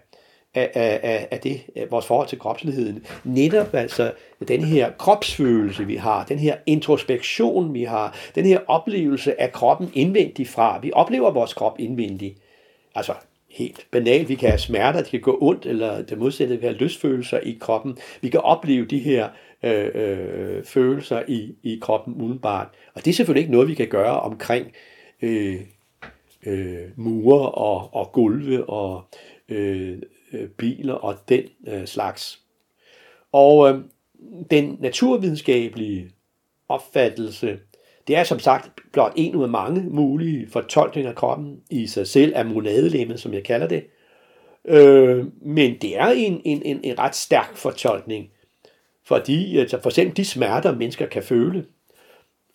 af, 0.54 0.70
af, 0.74 1.28
af 1.30 1.40
det, 1.40 1.60
af 1.76 1.90
vores 1.90 2.06
forhold 2.06 2.28
til 2.28 2.38
kropsligheden. 2.38 3.06
Netop 3.24 3.74
altså 3.74 4.12
den 4.48 4.64
her 4.64 4.90
kropsfølelse, 4.98 5.84
vi 5.84 5.96
har, 5.96 6.24
den 6.24 6.38
her 6.38 6.56
introspektion, 6.66 7.74
vi 7.74 7.84
har, 7.84 8.16
den 8.34 8.44
her 8.44 8.58
oplevelse 8.66 9.40
af 9.40 9.52
kroppen 9.52 9.90
indvendigt 9.94 10.48
fra. 10.48 10.78
Vi 10.78 10.90
oplever 10.94 11.30
vores 11.30 11.54
krop 11.54 11.76
indvendigt. 11.78 12.38
Altså 12.94 13.12
helt 13.54 13.86
banalt. 13.90 14.28
Vi 14.28 14.34
kan 14.34 14.48
have 14.48 14.58
smerter, 14.58 15.02
det 15.02 15.10
kan 15.10 15.20
gå 15.20 15.38
ondt, 15.40 15.66
eller 15.66 16.02
det 16.02 16.18
modsatte, 16.18 16.54
vi 16.54 16.60
kan 16.60 16.68
have 16.68 16.78
lystfølelser 16.78 17.38
i 17.38 17.58
kroppen. 17.60 17.98
Vi 18.20 18.28
kan 18.28 18.40
opleve 18.40 18.86
de 18.86 18.98
her 18.98 19.28
øh, 19.62 19.90
øh, 19.94 20.64
følelser 20.64 21.22
i, 21.28 21.54
i 21.62 21.78
kroppen 21.82 22.14
udenbart. 22.14 22.68
Og 22.94 23.04
det 23.04 23.10
er 23.10 23.14
selvfølgelig 23.14 23.40
ikke 23.40 23.52
noget, 23.52 23.68
vi 23.68 23.74
kan 23.74 23.88
gøre 23.88 24.20
omkring 24.20 24.72
øh, 25.22 25.60
øh, 26.46 26.88
mure 26.96 27.50
og, 27.50 27.94
og 27.94 28.12
gulve 28.12 28.68
og 28.70 29.04
øh, 29.48 29.98
øh, 30.32 30.48
biler 30.48 30.94
og 30.94 31.16
den 31.28 31.44
øh, 31.66 31.86
slags. 31.86 32.40
Og 33.32 33.70
øh, 33.70 33.80
den 34.50 34.76
naturvidenskabelige 34.80 36.10
opfattelse, 36.68 37.58
det 38.06 38.16
er 38.16 38.24
som 38.24 38.38
sagt 38.38 38.70
blot 38.92 39.12
en 39.16 39.34
ud 39.34 39.42
af 39.42 39.48
mange 39.48 39.80
mulige 39.90 40.50
fortolkninger 40.50 41.10
af 41.10 41.16
kroppen 41.16 41.60
i 41.70 41.86
sig 41.86 42.06
selv 42.06 42.32
af 42.36 42.46
monadelemmet, 42.46 43.20
som 43.20 43.34
jeg 43.34 43.44
kalder 43.44 43.66
det. 43.66 43.84
Øh, 44.64 45.24
men 45.42 45.76
det 45.82 45.98
er 45.98 46.06
en, 46.06 46.40
en, 46.44 46.62
en, 46.64 46.80
en 46.84 46.98
ret 46.98 47.14
stærk 47.14 47.56
fortolkning, 47.56 48.30
fordi 49.04 49.58
altså 49.58 49.80
for 49.82 49.90
eksempel 49.90 50.16
de 50.16 50.24
smerter, 50.24 50.74
mennesker 50.74 51.06
kan 51.06 51.22
føle, 51.22 51.64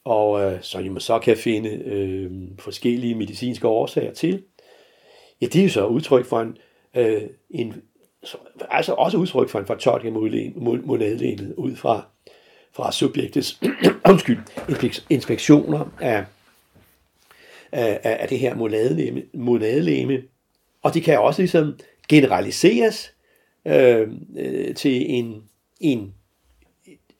og 0.03 0.41
øh, 0.41 0.61
som 0.61 0.83
man 0.83 0.99
så 0.99 1.19
kan 1.19 1.37
finde 1.37 1.69
øh, 1.69 2.31
forskellige 2.59 3.15
medicinske 3.15 3.67
årsager 3.67 4.13
til, 4.13 4.43
ja, 5.41 5.45
det 5.45 5.59
er 5.59 5.63
jo 5.63 5.69
så 5.69 5.85
udtryk 5.85 6.25
for 6.25 6.41
en, 6.41 6.57
øh, 6.95 7.21
en 7.49 7.73
altså 8.69 8.93
også 8.93 9.17
udtryk 9.17 9.49
for 9.49 9.59
en 9.59 9.65
fortolkning 9.65 10.15
af 10.15 10.51
monadelemmet 10.85 11.53
ud 11.57 11.75
fra 11.75 12.05
fra 12.79 12.91
subjektets 12.91 13.59
undskyld, 14.11 14.37
inspektioner 15.09 15.93
af, 16.01 16.25
af, 17.71 17.99
af 18.03 18.27
det 18.27 18.39
her 18.39 18.55
monadelæme. 19.33 20.23
Og 20.81 20.93
de 20.93 21.01
kan 21.01 21.19
også 21.19 21.41
ligesom 21.41 21.79
generaliseres 22.09 23.13
øh, 23.65 24.07
øh, 24.37 24.75
til 24.75 25.11
en, 25.11 25.43
en 25.79 26.13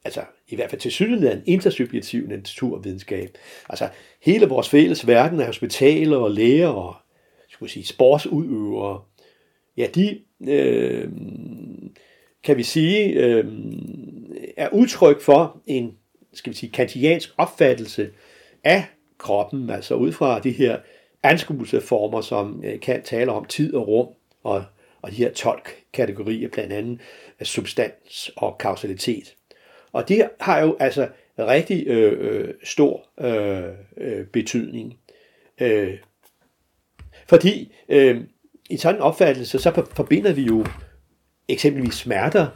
altså 0.05 0.21
i 0.47 0.55
hvert 0.55 0.69
fald 0.69 0.81
til 0.81 0.91
synligheden 0.91 1.37
en 1.37 1.43
intersubjektiv 1.45 2.27
naturvidenskab. 2.27 3.37
Altså 3.69 3.89
hele 4.21 4.45
vores 4.45 4.69
fælles 4.69 5.07
verden 5.07 5.39
af 5.39 5.45
hospitaler 5.45 6.17
og 6.17 6.31
læger 6.31 6.67
og 6.67 6.95
skulle 7.49 7.71
sige, 7.71 7.85
sportsudøvere, 7.85 9.01
ja, 9.77 9.87
de 9.95 10.19
øh, 10.47 11.09
kan 12.43 12.57
vi 12.57 12.63
sige, 12.63 13.13
øh, 13.13 13.45
er 14.59 14.69
udtryk 14.69 15.21
for 15.21 15.61
en 15.67 15.97
skal 16.33 16.53
vi 16.53 16.57
sige, 16.57 16.71
kantiansk 16.71 17.33
opfattelse 17.37 18.09
af 18.63 18.85
kroppen, 19.17 19.69
altså 19.69 19.95
ud 19.95 20.11
fra 20.11 20.39
de 20.39 20.51
her 20.51 20.77
anskuelseformer, 21.23 22.21
som 22.21 22.63
øh, 22.65 22.79
kan 22.79 23.03
tale 23.03 23.31
om 23.31 23.45
tid 23.45 23.73
og 23.73 23.87
rum, 23.87 24.07
og, 24.43 24.63
og 25.01 25.11
de 25.11 25.15
her 25.15 25.31
12 25.31 25.61
kategorier, 25.93 26.49
blandt 26.49 26.73
andet 26.73 26.99
substans 27.41 28.31
og 28.35 28.57
kausalitet. 28.57 29.35
Og 29.91 30.09
det 30.09 30.29
har 30.39 30.59
jo 30.59 30.77
altså 30.79 31.07
rigtig 31.39 31.87
øh, 31.87 32.17
øh, 32.19 32.53
stor 32.63 33.07
øh, 33.21 33.73
øh, 33.97 34.25
betydning. 34.25 34.97
Øh, 35.61 35.97
fordi 37.27 37.75
øh, 37.89 38.21
i 38.69 38.77
sådan 38.77 38.95
en 38.95 39.01
opfattelse, 39.01 39.59
så 39.59 39.85
forbinder 39.93 40.33
vi 40.33 40.41
jo 40.41 40.65
eksempelvis 41.47 41.93
smerter 41.93 42.47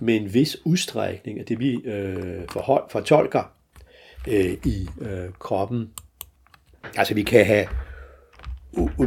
med 0.00 0.16
en 0.16 0.34
vis 0.34 0.56
udstrækning 0.64 1.38
af 1.38 1.44
det, 1.44 1.60
vi 1.60 1.74
øh, 1.84 2.42
forhold, 2.50 2.84
fortolker 2.90 3.52
øh, 4.28 4.56
i 4.64 4.88
øh, 5.00 5.32
kroppen. 5.38 5.90
Altså 6.96 7.14
vi 7.14 7.22
kan 7.22 7.46
have 7.46 7.66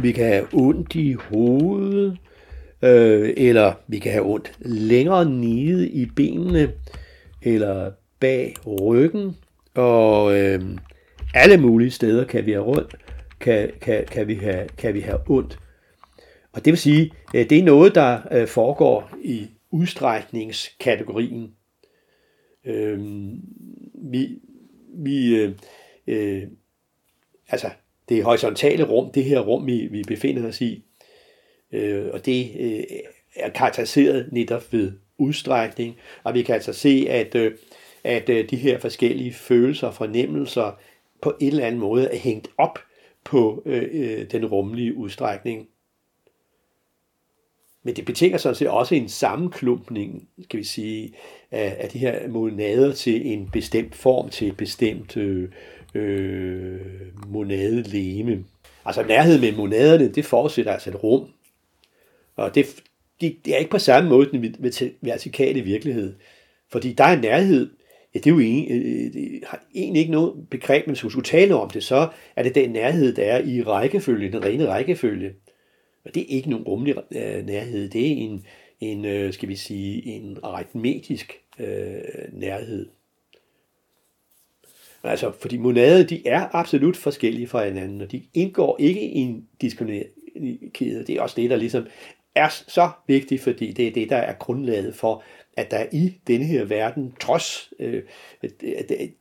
vi 0.02 0.12
kan 0.12 0.26
have 0.26 0.46
ondt 0.52 0.94
i 0.94 1.12
hovedet, 1.12 2.18
øh, 2.82 3.34
eller 3.36 3.72
vi 3.86 3.98
kan 3.98 4.12
have 4.12 4.24
ondt 4.24 4.52
længere 4.60 5.24
nede 5.24 5.88
i 5.88 6.06
benene, 6.06 6.72
eller 7.42 7.90
bag 8.20 8.54
ryggen, 8.66 9.36
og 9.74 10.38
øh, 10.38 10.62
alle 11.34 11.56
mulige 11.56 11.90
steder 11.90 12.24
kan 12.24 12.46
vi 12.46 12.52
have 12.52 12.64
rundt, 12.64 12.96
kan, 13.40 13.70
kan, 13.80 14.04
kan, 14.10 14.28
vi 14.28 14.34
have, 14.34 14.68
kan 14.78 14.94
vi 14.94 15.00
have 15.00 15.18
ondt. 15.26 15.58
Og 16.52 16.64
det 16.64 16.70
vil 16.70 16.78
sige, 16.78 17.12
øh, 17.34 17.50
det 17.50 17.58
er 17.58 17.62
noget, 17.62 17.94
der 17.94 18.18
øh, 18.30 18.46
foregår 18.46 19.10
i 19.22 19.48
udstrækningskategorien. 19.72 21.54
Øh, 22.64 23.00
vi, 23.94 24.38
vi 24.94 25.36
øh, 25.36 25.54
øh, 26.06 26.42
altså 27.48 27.70
det 28.08 28.24
horisontale 28.24 28.84
rum, 28.84 29.12
det 29.12 29.24
her 29.24 29.40
rum, 29.40 29.66
vi, 29.66 29.86
vi 29.86 30.02
befinder 30.02 30.48
os 30.48 30.60
i, 30.60 30.84
øh, 31.72 32.06
og 32.12 32.26
det 32.26 32.50
øh, 32.60 32.84
er 33.36 33.50
karakteriseret 33.50 34.28
netop 34.32 34.72
ved 34.72 34.92
udstrækning, 35.18 35.96
og 36.22 36.34
vi 36.34 36.42
kan 36.42 36.54
altså 36.54 36.72
se, 36.72 37.06
at, 37.08 37.34
øh, 37.34 37.52
at 38.04 38.28
øh, 38.28 38.50
de 38.50 38.56
her 38.56 38.78
forskellige 38.78 39.32
følelser 39.32 39.86
og 39.86 39.94
fornemmelser 39.94 40.80
på 41.22 41.34
en 41.40 41.48
eller 41.48 41.66
anden 41.66 41.80
måde 41.80 42.06
er 42.06 42.16
hængt 42.16 42.48
op 42.58 42.78
på 43.24 43.62
øh, 43.66 43.88
øh 43.92 44.30
den 44.30 44.46
rumlige 44.46 44.96
udstrækning. 44.96 45.68
Men 47.84 47.96
det 47.96 48.04
betinger 48.04 48.38
sådan 48.38 48.56
set 48.56 48.68
også 48.68 48.94
en 48.94 49.08
sammenklumpning, 49.08 50.28
kan 50.50 50.58
vi 50.58 50.64
sige, 50.64 51.14
af, 51.50 51.76
af 51.78 51.88
de 51.88 51.98
her 51.98 52.28
monader 52.28 52.92
til 52.92 53.26
en 53.32 53.48
bestemt 53.52 53.94
form, 53.94 54.28
til 54.28 54.48
et 54.48 54.56
bestemt 54.56 55.16
øh, 55.16 55.48
øh, 55.94 56.80
monadeleme. 57.26 58.44
Altså 58.84 59.02
nærhed 59.02 59.40
med 59.40 59.52
monaderne, 59.52 60.08
det 60.08 60.24
forudsætter 60.24 60.72
altså 60.72 60.90
et 60.90 61.02
rum. 61.02 61.28
Og 62.36 62.54
det, 62.54 62.66
det, 63.20 63.36
det 63.44 63.54
er 63.54 63.58
ikke 63.58 63.70
på 63.70 63.78
samme 63.78 64.10
måde 64.10 64.30
den 64.30 64.56
vertikale 65.00 65.60
virkelighed. 65.60 66.14
Fordi 66.72 66.92
der 66.92 67.04
er 67.04 67.20
nærhed, 67.20 67.70
ja, 68.14 68.18
det 68.18 68.26
er 68.26 68.30
jo 68.30 68.40
egentlig, 68.40 68.70
øh, 68.70 69.06
øh, 69.06 69.12
det 69.12 69.44
har 69.46 69.64
egentlig 69.74 70.00
ikke 70.00 70.12
noget 70.12 70.48
begreb, 70.50 70.86
men 70.86 70.92
hvis 70.92 71.00
du 71.00 71.10
skulle 71.10 71.24
tale 71.24 71.54
om 71.54 71.70
det, 71.70 71.84
så 71.84 72.08
er 72.36 72.42
det 72.42 72.54
den 72.54 72.70
nærhed, 72.70 73.14
der 73.14 73.22
er 73.22 73.42
i 73.44 73.62
rækkefølge, 73.62 74.32
den 74.32 74.44
rene 74.44 74.68
rækkefølge. 74.68 75.30
Og 76.04 76.14
det 76.14 76.22
er 76.22 76.36
ikke 76.36 76.50
nogen 76.50 76.64
rummelig 76.64 76.96
øh, 77.10 77.46
nærhed, 77.46 77.88
det 77.88 78.12
er 78.12 78.16
en, 78.16 78.46
en 78.80 79.04
øh, 79.04 79.32
skal 79.32 79.48
vi 79.48 79.56
sige, 79.56 80.04
en 80.04 80.38
aritmetisk 80.42 81.40
øh, 81.58 82.02
nærhed. 82.32 82.88
Altså, 85.04 85.32
fordi 85.40 85.56
monader, 85.56 86.06
de 86.06 86.26
er 86.26 86.54
absolut 86.54 86.96
forskellige 86.96 87.46
fra 87.46 87.64
hinanden, 87.64 88.00
og 88.00 88.12
de 88.12 88.22
indgår 88.34 88.76
ikke 88.80 89.00
i 89.00 89.18
en 89.18 89.48
kæde. 90.74 91.04
Det 91.06 91.10
er 91.10 91.22
også 91.22 91.40
det, 91.40 91.50
der 91.50 91.56
ligesom 91.56 91.86
er 92.34 92.48
så 92.48 92.90
vigtigt, 93.06 93.42
fordi 93.42 93.72
det 93.72 93.88
er 93.88 93.92
det, 93.92 94.10
der 94.10 94.16
er 94.16 94.32
grundlaget 94.32 94.94
for, 94.94 95.24
at 95.56 95.70
der 95.70 95.86
i 95.92 96.18
denne 96.26 96.44
her 96.44 96.64
verden, 96.64 97.12
trods 97.20 97.72
øh, 97.78 98.02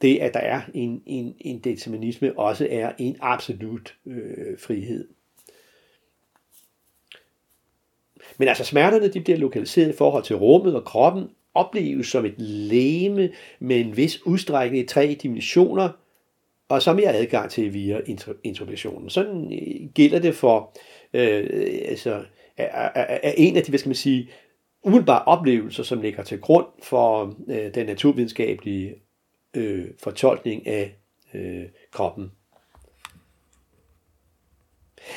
det, 0.02 0.18
at 0.18 0.34
der 0.34 0.40
er 0.40 0.62
en, 0.74 1.04
en, 1.06 1.36
en 1.40 1.60
determinisme, 1.60 2.40
også 2.40 2.68
er 2.70 2.92
en 2.98 3.18
absolut 3.22 3.96
øh, 4.06 4.60
frihed. 4.60 5.08
Men 8.38 8.48
altså 8.48 8.64
smerterne, 8.64 9.08
de 9.08 9.22
bliver 9.22 9.38
lokaliseret 9.38 9.90
i 9.90 9.98
forhold 9.98 10.24
til 10.24 10.36
rummet 10.36 10.76
og 10.76 10.86
kroppen, 10.86 11.30
opleves 11.54 12.08
som 12.08 12.26
et 12.26 12.36
leme 12.42 13.30
med 13.60 13.80
en 13.80 13.98
vis 13.98 14.26
udstrækning 14.26 14.84
i 14.84 14.88
tre 14.88 15.18
dimensioner, 15.22 15.90
og 16.70 16.82
som 16.82 17.00
jeg 17.00 17.16
adgang 17.16 17.50
til 17.50 17.74
via 17.74 18.00
introspektionen. 18.44 19.10
Sådan 19.10 19.54
øh, 19.54 19.90
gælder 19.94 20.20
det 20.20 20.36
for 20.36 20.78
øh, 21.14 21.50
altså, 21.86 22.24
er, 22.58 22.90
er, 22.96 23.20
er 23.24 23.34
en 23.38 23.58
af 23.58 23.64
de, 23.64 23.72
hvad 23.72 23.80
skal 23.80 23.90
man 23.90 23.96
sige, 23.96 24.30
umiddelbare 24.84 25.24
oplevelser, 25.24 25.84
som 25.84 26.02
ligger 26.02 26.24
til 26.24 26.42
grund 26.42 26.66
for 26.84 27.36
øh, 27.48 27.74
den 27.74 27.86
naturvidenskabelige 27.86 28.96
øh, 29.54 29.86
fortolkning 30.00 30.68
af 30.68 30.96
øh, 31.34 31.64
kroppen. 31.92 32.32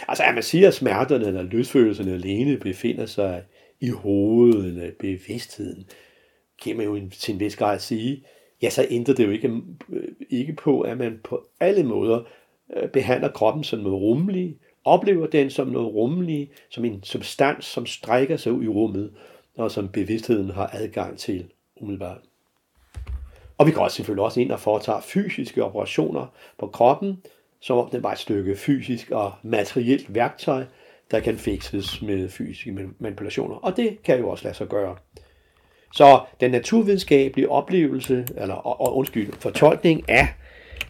Altså 0.08 0.22
at 0.24 0.34
man 0.34 0.42
siger, 0.42 0.68
at 0.68 0.74
smerterne 0.74 1.26
eller 1.26 1.42
lystfølelserne 1.42 2.12
alene 2.12 2.58
befinder 2.58 3.06
sig 3.06 3.42
i 3.80 3.88
hovedet 3.88 4.64
eller 4.66 4.90
bevidstheden, 4.98 5.84
kan 6.64 6.76
man 6.76 6.86
jo 6.86 7.00
til 7.10 7.34
en 7.34 7.40
vis 7.40 7.56
grad 7.56 7.78
sige, 7.78 8.24
ja, 8.62 8.70
så 8.70 8.86
ændrer 8.90 9.14
det 9.14 9.26
jo 9.26 9.30
ikke, 9.30 9.60
øh, 9.88 10.08
ikke 10.30 10.52
på, 10.52 10.80
at 10.80 10.98
man 10.98 11.20
på 11.24 11.48
alle 11.60 11.82
måder 11.82 12.22
øh, 12.76 12.88
behandler 12.88 13.28
kroppen 13.28 13.64
som 13.64 13.78
noget 13.78 14.00
rummeligt, 14.00 14.58
oplever 14.84 15.26
den 15.26 15.50
som 15.50 15.68
noget 15.68 15.94
rummeligt, 15.94 16.50
som 16.70 16.84
en 16.84 17.02
substans, 17.02 17.64
som 17.64 17.86
strækker 17.86 18.36
sig 18.36 18.52
ud 18.52 18.64
i 18.64 18.68
rummet, 18.68 19.12
og 19.56 19.70
som 19.70 19.88
bevidstheden 19.88 20.50
har 20.50 20.70
adgang 20.72 21.18
til 21.18 21.46
umiddelbart. 21.76 22.20
Og 23.58 23.66
vi 23.66 23.72
går 23.72 23.88
selvfølgelig 23.88 24.24
også 24.24 24.40
ind 24.40 24.52
og 24.52 24.60
foretager 24.60 25.00
fysiske 25.00 25.64
operationer 25.64 26.26
på 26.58 26.66
kroppen, 26.66 27.22
som 27.64 27.78
om 27.78 27.90
den 27.90 28.02
var 28.02 28.12
et 28.12 28.18
stykke 28.18 28.56
fysisk 28.56 29.10
og 29.10 29.32
materielt 29.42 30.14
værktøj, 30.14 30.64
der 31.10 31.20
kan 31.20 31.38
fikses 31.38 32.02
med 32.02 32.28
fysiske 32.28 32.78
manipulationer. 32.98 33.54
Og 33.54 33.76
det 33.76 34.02
kan 34.02 34.18
jo 34.18 34.28
også 34.28 34.44
lade 34.44 34.56
sig 34.56 34.68
gøre. 34.68 34.96
Så 35.94 36.20
den 36.40 36.50
naturvidenskabelige 36.50 37.50
oplevelse, 37.50 38.26
eller 38.36 38.54
og, 38.54 38.96
undskyld, 38.96 39.32
fortolkning 39.32 40.08
af 40.08 40.28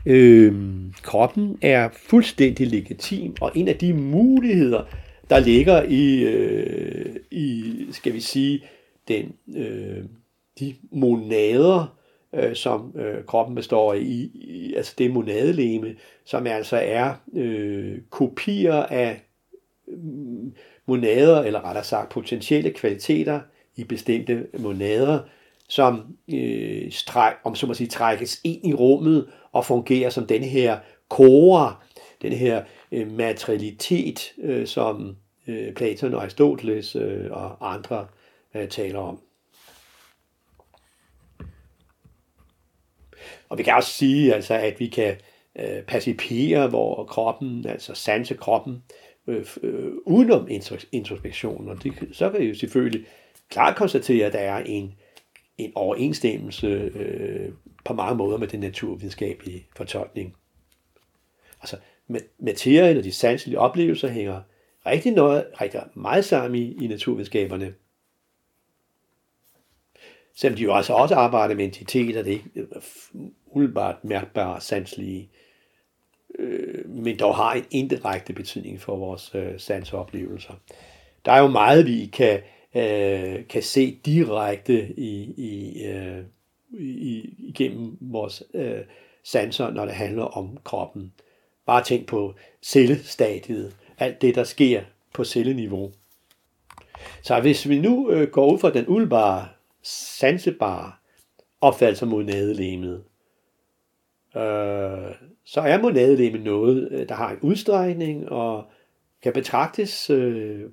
øh, 0.07 0.55
kroppen 1.03 1.59
er 1.63 1.89
fuldstændig 1.93 2.67
legitim, 2.67 3.37
og 3.41 3.53
en 3.55 3.69
af 3.69 3.77
de 3.77 3.95
muligheder, 3.95 4.85
der 5.31 5.39
ligger 5.39 5.83
i, 5.83 6.23
øh, 6.23 7.17
i 7.31 7.75
skal 7.91 8.13
vi 8.13 8.21
sige, 8.21 8.65
den, 9.09 9.33
øh, 9.57 10.05
de 10.61 10.75
monader, 10.93 11.97
øh, 12.35 12.57
som 12.57 12.93
øh, 12.97 13.25
kroppen 13.25 13.55
består 13.55 13.93
af, 13.93 13.99
i, 13.99 14.31
i, 14.35 14.75
altså 14.75 14.95
det 14.99 15.11
monadeleme, 15.11 15.95
som 16.25 16.47
altså 16.47 16.77
er 16.77 17.15
øh, 17.35 17.99
kopier 18.11 18.75
af 18.75 19.23
øh, 19.89 19.99
monader, 20.87 21.43
eller 21.43 21.65
rettere 21.65 21.85
sagt 21.85 22.13
potentielle 22.13 22.71
kvaliteter 22.71 23.41
i 23.77 23.85
bestemte 23.85 24.47
monader, 24.59 25.19
som 25.69 26.17
øh, 26.35 26.93
stræk, 26.93 27.33
om 27.45 27.55
så 27.55 27.67
må 27.67 27.75
sige, 27.75 27.89
trækkes 27.89 28.41
ind 28.45 28.67
i 28.67 28.75
rummet 28.75 29.27
og 29.53 29.65
fungerer 29.65 30.11
som 30.11 30.27
den 30.27 30.43
her 30.43 30.79
kora, 31.09 31.85
den 32.23 32.33
her 32.33 32.63
øh, 32.93 33.13
materialitet, 33.13 34.33
øh, 34.39 34.67
som 34.67 35.17
øh, 35.47 35.73
Platon 35.73 36.15
og 36.15 36.23
Aristoteles 36.23 36.97
øh, 36.97 37.31
og 37.31 37.75
andre 37.75 38.07
øh, 38.55 38.69
taler 38.69 38.99
om. 38.99 39.24
Og 43.49 43.59
vi 43.59 43.63
kan 43.63 43.75
også 43.75 43.91
sige, 43.91 44.35
altså, 44.35 44.55
at 44.55 44.81
vi 44.81 44.87
kan 44.87 45.17
øh, 45.59 45.83
percipere 45.83 46.69
hvor 46.69 47.05
kroppen, 47.05 47.67
altså 47.67 47.95
sanse 47.95 48.35
kroppen, 48.35 48.83
øh, 49.27 49.47
øh, 49.63 49.93
udenom 50.07 50.49
introspektion. 50.93 51.69
Og 51.69 51.83
det, 51.83 51.93
så 52.13 52.31
kan 52.31 52.41
vi 52.41 52.47
jo 52.47 52.55
selvfølgelig 52.55 53.07
klart 53.49 53.77
konstatere, 53.77 54.27
at 54.27 54.33
der 54.33 54.39
er 54.39 54.63
en, 54.67 54.95
en 55.59 55.73
overensstemmelse 55.75 56.67
øh, 56.67 57.53
på 57.85 57.95
mange 57.95 58.17
måder 58.17 58.39
med 58.39 58.49
den 58.49 58.61
naturvidenskabelige 58.61 59.67
fortolkning. 59.77 60.35
Altså, 61.61 61.77
materien 62.39 62.97
og 62.97 63.05
de 63.05 63.13
sanselige 63.13 63.59
oplevelser 63.59 64.09
hænger 64.09 64.41
rigtig, 64.87 65.13
noget, 65.13 65.45
rigtig 65.61 65.81
meget 65.95 66.25
sammen 66.25 66.63
i, 66.63 66.85
i 66.85 66.87
naturvidenskaberne. 66.87 67.75
Selvom 70.37 70.57
de 70.57 70.63
jo 70.63 70.75
altså 70.75 70.93
også 70.93 71.15
arbejder 71.15 71.55
med 71.55 71.65
entiteter, 71.65 72.23
det 72.23 72.33
er 72.33 72.37
ikke 72.37 72.51
øh, 72.57 72.67
umiddelbart 73.47 74.05
mærkbare 74.05 74.61
sanselige, 74.61 75.31
øh, 76.39 76.89
men 76.89 77.19
dog 77.19 77.37
har 77.37 77.53
en 77.53 77.65
indirekte 77.71 78.33
betydning 78.33 78.81
for 78.81 78.97
vores 78.97 79.35
øh, 79.35 79.61
sansoplevelser. 79.61 80.55
Der 81.25 81.33
er 81.33 81.41
jo 81.41 81.49
meget, 81.49 81.87
vi 81.87 82.11
kan, 82.13 82.41
øh, 82.75 83.47
kan 83.49 83.63
se 83.63 84.01
direkte 84.05 84.99
i, 84.99 85.35
i, 85.37 85.85
øh, 85.85 86.25
i, 86.81 87.35
igennem 87.39 87.97
vores 88.01 88.43
øh, 88.55 88.81
sanser, 89.23 89.71
når 89.71 89.85
det 89.85 89.95
handler 89.95 90.25
om 90.25 90.59
kroppen. 90.65 91.13
Bare 91.67 91.85
tænk 91.85 92.07
på 92.07 92.35
cellestadiet, 92.63 93.77
alt 93.99 94.23
det, 94.23 94.35
der 94.35 94.45
sker 94.45 94.83
på 95.15 95.25
celleniveau. 95.25 95.93
Så 97.23 97.41
hvis 97.41 97.69
vi 97.69 97.79
nu 97.79 98.11
øh, 98.11 98.31
går 98.31 98.53
ud 98.53 98.59
fra 98.59 98.71
den 98.71 98.85
ulbare 98.89 99.49
sansebare 99.85 100.93
opfattelse 101.61 102.05
af 102.05 102.11
monadelemet, 102.11 103.05
øh, 104.37 105.15
så 105.45 105.61
er 105.61 105.83
monadelæmet 105.83 106.43
noget, 106.43 106.89
øh, 106.91 107.09
der 107.09 107.15
har 107.15 107.31
en 107.31 107.39
udstrækning 107.43 108.29
og 108.29 108.65
kan 109.23 109.33
betragtes 109.33 110.11
øh, 110.11 110.71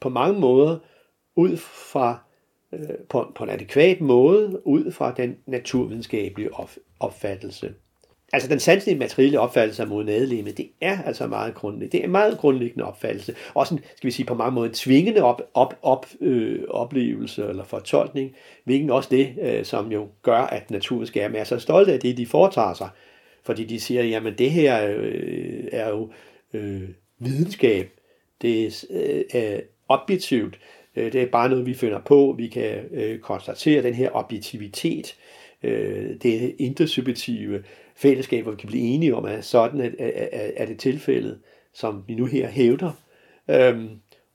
på 0.00 0.08
mange 0.08 0.40
måder 0.40 0.78
ud 1.36 1.56
fra 1.56 2.18
øh, 2.72 2.98
på, 3.08 3.32
på 3.34 3.44
en 3.44 3.50
adekvat 3.50 4.00
måde 4.00 4.66
ud 4.66 4.92
fra 4.92 5.14
den 5.14 5.36
naturvidenskabelige 5.46 6.50
opfattelse. 7.00 7.74
Altså 8.32 8.48
den 8.48 8.60
sanselige 8.60 8.98
materielle 8.98 9.40
opfattelse 9.40 9.82
af 9.82 9.88
monadeleme, 9.88 10.50
det 10.50 10.68
er 10.80 11.02
altså 11.02 11.26
meget 11.26 11.54
grundlæggende. 11.54 11.92
Det 11.92 12.00
er 12.00 12.04
en 12.04 12.12
meget 12.12 12.38
grundlæggende 12.38 12.84
opfattelse. 12.84 13.34
Også 13.54 13.74
en, 13.74 13.80
skal 13.96 14.06
vi 14.06 14.10
sige, 14.10 14.26
på 14.26 14.34
mange 14.34 14.54
måder 14.54 14.68
en 14.68 14.74
tvingende 14.74 15.22
op, 15.22 15.42
op, 15.54 15.78
op, 15.82 16.06
øh, 16.20 16.62
oplevelse 16.68 17.46
eller 17.48 17.64
fortolkning, 17.64 18.36
hvilken 18.64 18.90
også 18.90 19.08
det, 19.12 19.34
øh, 19.42 19.64
som 19.64 19.92
jo 19.92 20.08
gør, 20.22 20.38
at 20.38 20.70
naturvidenskaben 20.70 21.36
er 21.36 21.44
så 21.44 21.58
stolte 21.58 21.92
af 21.92 22.00
det, 22.00 22.16
de 22.16 22.26
foretager 22.26 22.74
sig. 22.74 22.88
Fordi 23.44 23.64
de 23.64 23.80
siger, 23.80 24.02
jamen 24.02 24.34
det 24.38 24.50
her 24.50 24.96
øh, 24.96 25.64
er 25.72 25.88
jo 25.88 26.10
øh, 26.52 26.82
videnskab. 27.18 27.90
Det 28.42 28.66
er 29.34 29.54
øh, 29.54 29.58
objektivt. 29.88 30.58
Øh, 30.96 31.12
det 31.12 31.22
er 31.22 31.26
bare 31.26 31.48
noget, 31.48 31.66
vi 31.66 31.74
finder 31.74 32.00
på. 32.00 32.34
Vi 32.38 32.48
kan 32.48 32.84
øh, 32.92 33.18
konstatere 33.18 33.82
den 33.82 33.94
her 33.94 34.10
objektivitet, 34.12 35.16
øh, 35.62 36.10
det 36.22 36.54
intersubjektive 36.58 37.62
fællesskab, 37.96 38.42
hvor 38.42 38.52
vi 38.52 38.60
kan 38.60 38.68
blive 38.68 38.82
enige 38.82 39.14
om, 39.14 39.24
at 39.24 39.44
sådan 39.44 39.80
er, 39.80 39.90
er, 39.98 40.50
er 40.56 40.66
det 40.66 40.78
tilfældet, 40.78 41.38
som 41.72 42.04
vi 42.06 42.14
nu 42.14 42.24
her 42.24 42.48
hævder. 42.48 42.92
Øhm, 43.50 43.88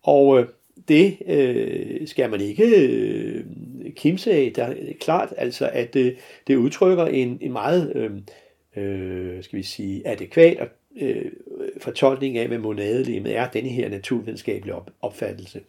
og 0.04 0.40
øh, 0.40 0.48
det 0.88 1.18
øh, 1.28 2.08
skal 2.08 2.30
man 2.30 2.42
ikke 2.42 2.88
øh, 2.88 3.46
kimse 3.96 4.32
af. 4.32 4.52
Der 4.56 4.64
er 4.64 4.76
klart 5.00 5.34
altså, 5.38 5.70
at 5.74 5.94
det, 5.94 6.16
det 6.48 6.56
udtrykker 6.56 7.06
en, 7.06 7.38
en 7.42 7.52
meget, 7.52 7.96
øh, 7.96 8.12
øh, 8.84 9.44
skal 9.44 9.58
vi 9.58 9.64
sige, 9.64 10.08
adekvat 10.08 10.60
og 10.60 10.68
øh, 11.02 11.32
fortolkning 11.78 12.38
af, 12.38 12.48
hvad 12.48 12.58
monadelemet 12.58 13.36
er, 13.36 13.50
denne 13.50 13.70
her 13.70 13.90
naturvidenskabelige 13.90 14.76
op, 14.76 14.92
opfattelse. 15.02 15.62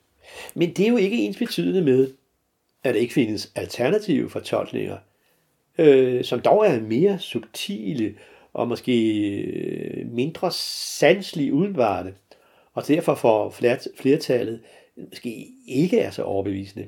Men 0.54 0.70
det 0.70 0.84
er 0.86 0.90
jo 0.90 0.96
ikke 0.96 1.16
ens 1.16 1.36
betydende 1.36 1.82
med, 1.82 2.10
at 2.84 2.94
der 2.94 3.00
ikke 3.00 3.14
findes 3.14 3.52
alternative 3.54 4.30
fortolkninger, 4.30 4.96
øh, 5.78 6.24
som 6.24 6.40
dog 6.40 6.66
er 6.66 6.80
mere 6.80 7.18
subtile 7.18 8.14
og 8.52 8.68
måske 8.68 9.20
øh, 9.40 10.06
mindre 10.06 10.50
sanslige 10.52 11.52
udenvarende, 11.52 12.14
og 12.74 12.88
derfor 12.88 13.14
for 13.14 13.50
flertallet 14.00 14.60
måske 14.96 15.48
ikke 15.68 15.98
er 16.00 16.10
så 16.10 16.22
overbevisende. 16.22 16.86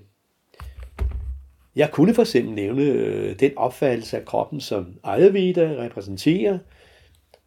Jeg 1.77 1.91
kunne 1.91 2.15
for 2.15 2.23
eksempel 2.23 2.55
nævne 2.55 2.83
øh, 2.83 3.41
den 3.41 3.53
opfattelse 3.57 4.17
af 4.19 4.25
kroppen, 4.25 4.61
som 4.61 4.87
Ayurveda 5.05 5.75
repræsenterer, 5.79 6.59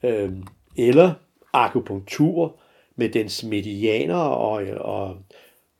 øh, 0.03 0.31
eller 0.77 1.13
akupunktur 1.53 2.59
med 2.95 3.09
dens 3.09 3.43
medianer 3.43 4.15
og, 4.15 4.63
og, 4.77 5.17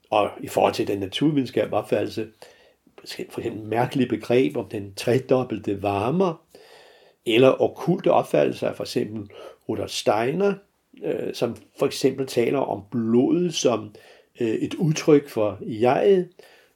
og 0.09 0.29
i 0.39 0.47
forhold 0.47 0.73
til 0.73 0.87
den 0.87 0.99
naturvidenskab 0.99 1.73
opfattelse, 1.73 2.27
for 3.29 3.39
eksempel 3.39 3.63
mærkelige 3.67 4.09
begreb 4.09 4.57
om 4.57 4.69
den 4.69 4.93
tredobbelte 4.93 5.81
varmer, 5.81 6.41
eller 7.25 7.61
okulte 7.61 8.11
opfattelser 8.11 8.69
af 8.69 8.75
for 8.75 8.83
eksempel 8.83 9.29
Rudolf 9.69 9.91
Steiner, 9.91 10.53
øh, 11.03 11.33
som 11.33 11.55
for 11.79 11.85
eksempel 11.85 12.27
taler 12.27 12.59
om 12.59 12.83
blodet 12.91 13.53
som 13.53 13.95
øh, 14.39 14.47
et 14.47 14.73
udtryk 14.73 15.29
for 15.29 15.57
jeget, 15.61 16.29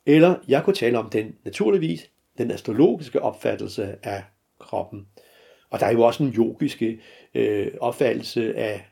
eller 0.05 0.35
jeg 0.47 0.63
kunne 0.63 0.75
tale 0.75 0.99
om 0.99 1.09
den 1.09 1.35
naturligvis, 1.45 2.09
den 2.37 2.51
astrologiske 2.51 3.21
opfattelse 3.21 3.95
af 4.03 4.23
kroppen. 4.59 5.07
Og 5.69 5.79
der 5.79 5.85
er 5.85 5.91
jo 5.91 6.01
også 6.01 6.23
en 6.23 6.33
yogiske 6.37 6.99
øh, 7.35 7.71
opfattelse 7.79 8.55
af, 8.55 8.85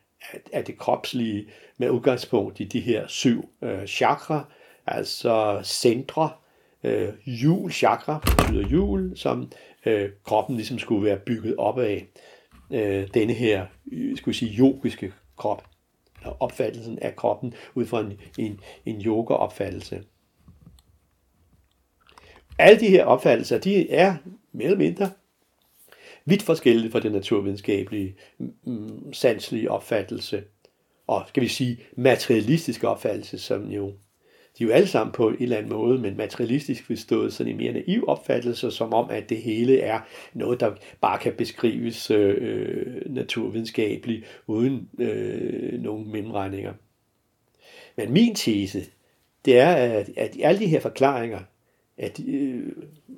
af 0.53 0.65
det 0.65 0.77
kropslige 0.77 1.49
med 1.77 1.89
udgangspunkt 1.89 2.59
i 2.59 2.63
de 2.63 2.79
her 2.79 3.07
syv 3.07 3.49
øh, 3.63 3.85
chakra, 3.85 4.51
altså 4.85 5.61
centre, 5.63 6.29
øh, 6.83 7.13
jul, 7.25 7.71
chakra 7.71 8.19
betyder 8.19 8.67
jul, 8.67 9.17
som 9.17 9.51
øh, 9.85 10.09
kroppen 10.23 10.55
ligesom 10.55 10.79
skulle 10.79 11.05
være 11.05 11.19
bygget 11.19 11.55
op 11.55 11.79
af. 11.79 12.07
Øh, 12.71 13.07
denne 13.13 13.33
her, 13.33 13.65
øh, 13.91 14.17
skulle 14.17 14.35
sige, 14.35 14.57
yogiske 14.59 15.13
krop, 15.37 15.67
opfattelsen 16.39 16.99
af 16.99 17.15
kroppen 17.15 17.53
ud 17.75 17.85
fra 17.85 17.99
en, 17.99 18.19
en, 18.37 18.59
en 18.85 19.01
yoga-opfattelse. 19.01 20.03
Alle 22.59 22.79
de 22.79 22.87
her 22.87 23.05
opfattelser, 23.05 23.57
de 23.57 23.91
er 23.91 24.15
mere 24.51 24.65
eller 24.65 24.77
mindre 24.77 25.09
vidt 26.25 26.41
forskellige 26.41 26.91
fra 26.91 26.99
den 26.99 27.11
naturvidenskabelige, 27.11 28.15
mm, 28.37 28.53
mm 28.63 29.13
sanselige 29.13 29.71
opfattelse, 29.71 30.43
og 31.07 31.23
skal 31.27 31.43
vi 31.43 31.47
sige 31.47 31.77
materialistiske 31.97 32.87
opfattelse, 32.87 33.39
som 33.39 33.71
jo 33.71 33.93
de 34.57 34.63
er 34.63 34.67
jo 34.67 34.73
alle 34.73 34.87
sammen 34.87 35.11
på 35.11 35.29
en 35.29 35.35
eller 35.39 35.57
anden 35.57 35.71
måde, 35.73 35.99
men 35.99 36.17
materialistisk 36.17 36.85
forstået 36.85 37.33
sådan 37.33 37.51
en 37.51 37.57
mere 37.57 37.73
naiv 37.73 38.03
opfattelse, 38.07 38.71
som 38.71 38.93
om, 38.93 39.09
at 39.09 39.29
det 39.29 39.37
hele 39.37 39.79
er 39.79 39.99
noget, 40.33 40.59
der 40.59 40.75
bare 41.01 41.19
kan 41.19 41.33
beskrives 41.33 42.11
øh, 42.11 42.37
øh 42.39 43.01
naturvidenskabeligt, 43.13 44.41
uden 44.47 44.89
øh, 44.99 45.81
nogen 45.81 46.11
mellemregninger. 46.11 46.73
Men 47.95 48.11
min 48.11 48.35
tese, 48.35 48.85
det 49.45 49.59
er, 49.59 49.75
at, 49.75 50.09
at 50.17 50.37
alle 50.43 50.59
de 50.59 50.67
her 50.67 50.79
forklaringer, 50.79 51.39
at 51.97 52.19
øh, 52.27 52.71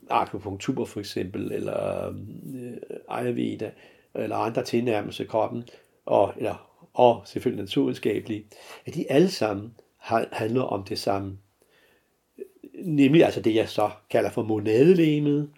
akupunktur 0.10 0.86
for 0.86 1.00
eksempel, 1.00 1.52
eller 1.52 2.08
øh, 2.08 2.74
Ayurveda, 3.10 3.72
eller 4.15 4.36
andre 4.36 4.63
tilnærmelser 4.63 5.26
kroppen, 5.26 5.63
og, 6.06 6.34
eller, 6.38 6.88
og 6.94 7.22
selvfølgelig 7.26 7.63
naturvidenskabelige, 7.63 8.46
at 8.86 8.96
de 8.96 9.12
alle 9.12 9.30
sammen 9.30 9.74
handler 10.32 10.62
om 10.62 10.84
det 10.84 11.00
samme. 11.00 11.38
Nemlig 12.84 13.26
altså 13.26 13.42
det, 13.42 13.56
jeg 13.56 13.70
så 13.70 13.90
kalder 14.10 14.30
for 14.30 14.44
monadelemet. 14.44 15.50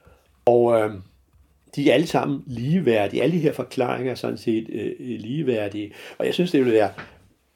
Og 0.45 0.81
øh, 0.81 0.93
de 1.75 1.89
er 1.89 1.93
alle 1.93 2.07
sammen 2.07 2.43
ligeværdige. 2.47 3.23
Alle 3.23 3.35
de 3.35 3.41
her 3.41 3.53
forklaringer 3.53 4.11
er 4.11 4.15
sådan 4.15 4.37
set 4.37 4.69
øh, 4.69 4.91
øh, 4.99 5.19
ligeværdige. 5.19 5.93
Og 6.17 6.25
jeg 6.25 6.33
synes, 6.33 6.51
det 6.51 6.59
ville 6.59 6.73
være 6.73 6.93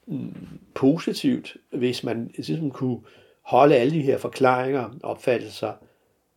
mm, 0.08 0.36
positivt, 0.74 1.58
hvis 1.72 2.04
man 2.04 2.32
ligesom 2.38 2.72
kunne 2.72 3.00
holde 3.42 3.76
alle 3.76 3.94
de 3.94 4.02
her 4.02 4.18
forklaringer, 4.18 4.90
opfattelser 5.04 5.74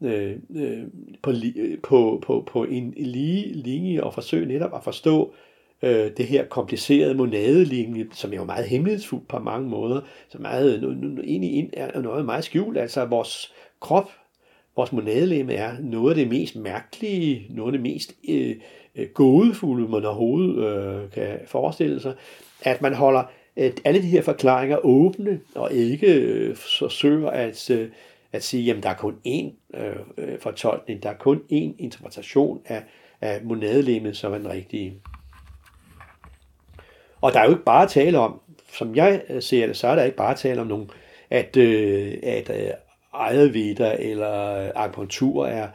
øh, 0.02 0.36
øh, 0.56 0.82
på, 1.22 1.30
øh, 1.30 1.78
på, 1.82 2.22
på, 2.26 2.48
på 2.52 2.64
en 2.64 2.94
lige 2.96 3.52
linje 3.52 4.02
og 4.02 4.14
forsøge 4.14 4.46
netop 4.46 4.74
at 4.74 4.84
forstå 4.84 5.34
øh, 5.82 6.10
det 6.16 6.26
her 6.26 6.44
komplicerede 6.44 7.14
monadelinje, 7.14 8.06
som 8.12 8.32
er 8.32 8.36
jo 8.36 8.44
meget 8.44 8.64
hemmelighedsfuldt 8.64 9.28
på 9.28 9.38
mange 9.38 9.68
måder, 9.68 10.00
som 10.28 10.40
meget, 10.40 10.82
nu, 10.82 10.90
nu, 10.90 11.22
egentlig 11.22 11.70
er 11.72 12.00
noget 12.00 12.24
meget 12.24 12.44
skjult, 12.44 12.78
altså 12.78 13.04
vores 13.04 13.52
krop, 13.80 14.10
vores 14.76 14.92
monadelemme 14.92 15.52
er 15.52 15.72
noget 15.80 16.10
af 16.10 16.16
det 16.16 16.28
mest 16.28 16.56
mærkelige, 16.56 17.46
noget 17.50 17.68
af 17.68 17.78
det 17.78 17.82
mest 17.82 18.14
øh, 18.28 18.56
øh 18.96 19.06
gådefulde, 19.14 19.88
man 19.88 20.04
overhovedet 20.04 20.64
øh, 20.64 21.10
kan 21.10 21.38
forestille 21.46 22.00
sig, 22.00 22.14
at 22.62 22.82
man 22.82 22.94
holder 22.94 23.22
at 23.56 23.80
alle 23.84 24.02
de 24.02 24.06
her 24.06 24.22
forklaringer 24.22 24.86
åbne, 24.86 25.40
og 25.54 25.72
ikke 25.72 26.14
øh, 26.14 26.56
forsøger 26.56 27.30
at, 27.30 27.70
øh, 27.70 27.88
at 28.32 28.42
sige, 28.42 28.64
jamen 28.64 28.82
der 28.82 28.88
er 28.88 28.94
kun 28.94 29.14
én 29.26 29.78
øh, 29.80 29.96
øh 30.18 30.38
fortolkning, 30.38 31.02
der 31.02 31.10
er 31.10 31.14
kun 31.14 31.38
én 31.38 31.74
interpretation 31.78 32.60
af, 32.64 32.82
af 33.20 33.40
monadelemmet, 33.44 34.16
som 34.16 34.32
er 34.32 34.38
den 34.38 34.50
rigtige. 34.50 34.94
Og 37.20 37.32
der 37.32 37.40
er 37.40 37.44
jo 37.44 37.50
ikke 37.50 37.64
bare 37.64 37.88
tale 37.88 38.18
om, 38.18 38.40
som 38.72 38.96
jeg 38.96 39.22
øh, 39.28 39.42
ser 39.42 39.66
det, 39.66 39.76
så 39.76 39.88
er 39.88 39.94
der 39.94 40.02
ikke 40.02 40.16
bare 40.16 40.34
tale 40.34 40.60
om 40.60 40.66
nogen, 40.66 40.90
at, 41.30 41.56
øh, 41.56 42.18
at 42.22 42.50
øh, 42.50 43.54
vidder 43.54 43.92
eller 43.92 44.72
akupunktur 44.74 45.46
er 45.46 45.68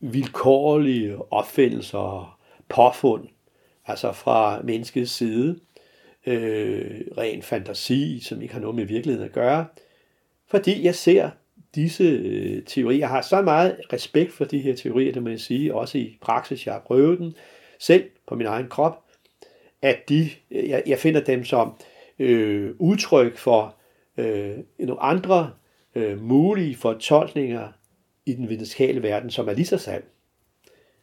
vilkårlige 0.00 1.32
opfindelser 1.32 1.98
og 1.98 2.26
påfund, 2.68 3.28
altså 3.86 4.12
fra 4.12 4.60
menneskets 4.62 5.12
side, 5.12 5.58
øh, 6.26 7.00
ren 7.18 7.42
fantasi, 7.42 8.20
som 8.20 8.42
ikke 8.42 8.54
har 8.54 8.60
noget 8.60 8.76
med 8.76 8.84
virkeligheden 8.84 9.28
at 9.28 9.34
gøre, 9.34 9.66
fordi 10.50 10.84
jeg 10.84 10.94
ser 10.94 11.30
disse 11.74 12.04
øh, 12.04 12.62
teorier, 12.62 12.98
jeg 12.98 13.08
har 13.08 13.22
så 13.22 13.42
meget 13.42 13.76
respekt 13.92 14.32
for 14.32 14.44
de 14.44 14.58
her 14.58 14.76
teorier, 14.76 15.12
det 15.12 15.22
må 15.22 15.28
jeg 15.28 15.40
sige, 15.40 15.74
også 15.74 15.98
i 15.98 16.18
praksis, 16.20 16.66
jeg 16.66 16.74
har 16.74 16.80
prøvet 16.80 17.18
den 17.18 17.34
selv 17.78 18.04
på 18.26 18.34
min 18.34 18.46
egen 18.46 18.68
krop, 18.68 19.04
at 19.84 20.08
de, 20.08 20.30
jeg, 20.50 20.82
jeg 20.86 20.98
finder 20.98 21.20
dem 21.20 21.44
som 21.44 21.72
øh, 22.18 22.74
udtryk 22.78 23.36
for 23.36 23.76
øh, 24.16 24.56
nogle 24.78 25.02
andre 25.02 25.50
øh, 25.94 26.22
mulige 26.22 26.76
fortolkninger 26.76 27.68
i 28.26 28.32
den 28.32 28.48
videnskabelige 28.48 29.02
verden, 29.02 29.30
som 29.30 29.48
er 29.48 29.52
lige 29.52 29.66
så 29.66 29.78
sand. 29.78 30.02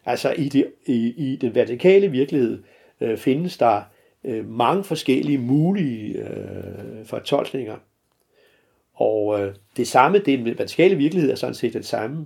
Altså 0.06 0.34
i, 0.38 0.50
det, 0.50 0.67
i, 0.86 1.13
i 1.17 1.36
den 1.36 1.56
vertikale 1.56 2.08
virkelighed 2.08 2.63
øh, 3.02 3.17
findes 3.17 3.58
der 3.58 3.82
øh, 4.24 4.50
mange 4.50 4.84
forskellige 4.84 5.38
mulige 5.38 6.17
øh, 6.17 7.06
fortolkninger. 7.06 7.78
Og 8.94 9.41
øh, 9.41 9.56
det 9.78 9.88
samme, 9.88 10.20
den 10.20 10.46
vertikale 10.46 10.96
virkelighed 10.96 11.32
er 11.32 11.36
sådan 11.36 11.56
set 11.56 11.74
det 11.74 11.86
samme, 11.86 12.26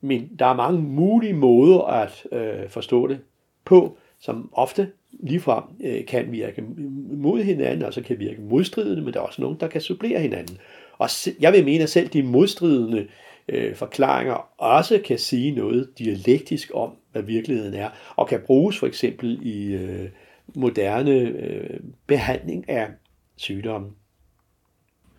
men 0.00 0.36
der 0.38 0.46
er 0.46 0.54
mange 0.54 0.80
mulige 0.80 1.34
måder 1.34 1.80
at 1.80 2.26
øh, 2.32 2.68
forstå 2.68 3.06
det 3.06 3.20
på, 3.64 3.98
som 4.18 4.50
ofte 4.52 4.92
ligefrem 5.20 5.64
øh, 5.84 6.04
kan 6.04 6.32
virke 6.32 6.62
mod 7.10 7.42
hinanden, 7.42 7.84
og 7.84 7.94
så 7.94 8.02
kan 8.02 8.18
virke 8.18 8.40
modstridende, 8.40 9.02
men 9.02 9.14
der 9.14 9.20
er 9.20 9.24
også 9.24 9.42
nogen, 9.42 9.56
der 9.60 9.68
kan 9.68 9.80
supplere 9.80 10.20
hinanden. 10.20 10.58
Og 10.98 11.08
jeg 11.40 11.52
vil 11.52 11.64
mene, 11.64 11.82
at 11.82 11.90
selv 11.90 12.08
de 12.08 12.22
modstridende 12.22 13.06
øh, 13.48 13.74
forklaringer 13.74 14.34
også 14.58 15.00
kan 15.04 15.18
sige 15.18 15.50
noget 15.50 15.90
dialektisk 15.98 16.70
om, 16.74 16.90
hvad 17.12 17.22
virkeligheden 17.22 17.74
er, 17.74 17.88
og 18.16 18.28
kan 18.28 18.40
bruges 18.46 18.78
for 18.78 18.86
eksempel 18.86 19.38
i 19.42 19.72
øh, 19.72 20.08
moderne 20.54 21.12
øh, 21.20 21.80
behandling 22.06 22.68
af 22.70 22.88
sygdomme. 23.36 23.88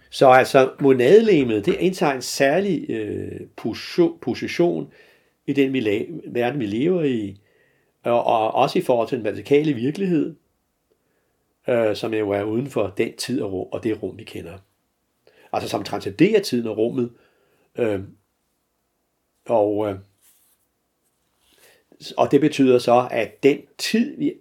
Så 0.10 0.28
altså 0.28 0.70
monadelemet, 0.82 1.66
det 1.66 1.76
indtager 1.80 2.14
en 2.14 2.22
særlig 2.22 2.90
øh, 2.90 3.42
position 4.22 4.88
i 5.48 5.54
den 5.54 5.74
vi 5.74 6.08
verden, 6.28 6.60
vi 6.60 6.66
lever 6.66 7.04
i, 7.04 7.38
og, 8.04 8.24
og 8.24 8.52
også 8.52 8.80
i 8.80 8.82
forhold 8.82 9.08
til 9.08 9.18
den 9.18 9.26
vertikale 9.26 9.74
virkelighed, 9.74 10.36
øh, 11.68 11.96
som 11.96 12.14
jo 12.14 12.32
er 12.32 12.44
uden 12.44 12.68
for 12.68 12.94
den 12.98 13.18
tid 13.18 13.42
og 13.42 13.52
rum, 13.52 13.68
og 13.72 13.84
det 13.84 14.04
rum, 14.04 14.18
vi 14.18 14.24
kender. 14.24 14.58
Altså 15.54 15.70
som 15.70 15.84
transcenderer 15.84 16.42
tiden 16.42 16.68
og 16.68 16.78
rummet. 16.78 17.12
Øh, 17.78 18.02
og, 19.46 19.90
øh, 19.90 19.96
og 22.18 22.32
det 22.32 22.42
betyder 22.42 22.80
så, 22.80 23.08
at 23.12 23.44
den 23.44 23.62
tid, 23.78 24.18
vi 24.18 24.34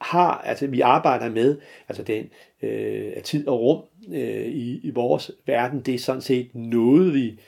har, 0.00 0.38
altså 0.38 0.66
vi 0.66 0.80
arbejder 0.80 1.30
med, 1.30 1.60
altså 1.88 2.02
den 2.02 2.30
øh, 2.62 3.22
tid 3.22 3.48
og 3.48 3.60
rum 3.60 3.84
øh, 4.14 4.46
i, 4.46 4.80
i 4.80 4.90
vores 4.90 5.30
verden, 5.46 5.80
det 5.80 5.94
er 5.94 5.98
sådan 5.98 6.22
set 6.22 6.54
noget, 6.54 7.14
vi 7.14 7.40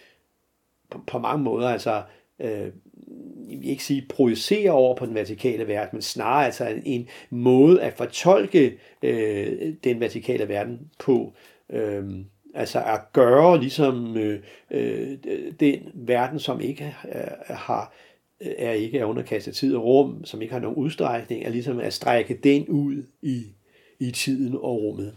på, 0.90 1.00
på 1.06 1.18
mange 1.18 1.44
måder 1.44 1.68
altså 1.68 2.02
øh, 2.38 2.68
ikke 3.62 3.84
sige 3.84 4.06
projicere 4.08 4.70
over 4.70 4.96
på 4.96 5.06
den 5.06 5.14
vertikale 5.14 5.68
verden, 5.68 5.90
men 5.92 6.02
snarere 6.02 6.44
altså 6.44 6.66
en, 6.66 6.82
en 6.84 7.08
måde 7.30 7.82
at 7.82 7.92
fortolke 7.92 8.78
øh, 9.02 9.74
den 9.84 10.00
vertikale 10.00 10.48
verden 10.48 10.90
på. 10.98 11.32
Øh, 11.70 12.04
altså 12.54 12.78
at 12.78 13.12
gøre 13.12 13.60
ligesom 13.60 14.16
øh, 14.16 14.40
øh, 14.70 15.18
den 15.60 15.78
verden, 15.94 16.38
som 16.38 16.60
ikke 16.60 16.96
øh, 17.14 17.20
har 17.56 17.94
øh, 18.40 18.52
er 18.58 18.72
ikke 18.72 18.98
er 18.98 19.04
underkastet 19.04 19.54
tid 19.54 19.76
og 19.76 19.84
rum, 19.84 20.24
som 20.24 20.42
ikke 20.42 20.54
har 20.54 20.60
nogen 20.60 20.76
udstrækning, 20.76 21.44
er 21.44 21.50
ligesom 21.50 21.80
at 21.80 21.92
strække 21.92 22.38
den 22.44 22.68
ud 22.68 23.02
i, 23.22 23.42
i 24.00 24.10
tiden 24.10 24.54
og 24.54 24.82
rummet. 24.82 25.14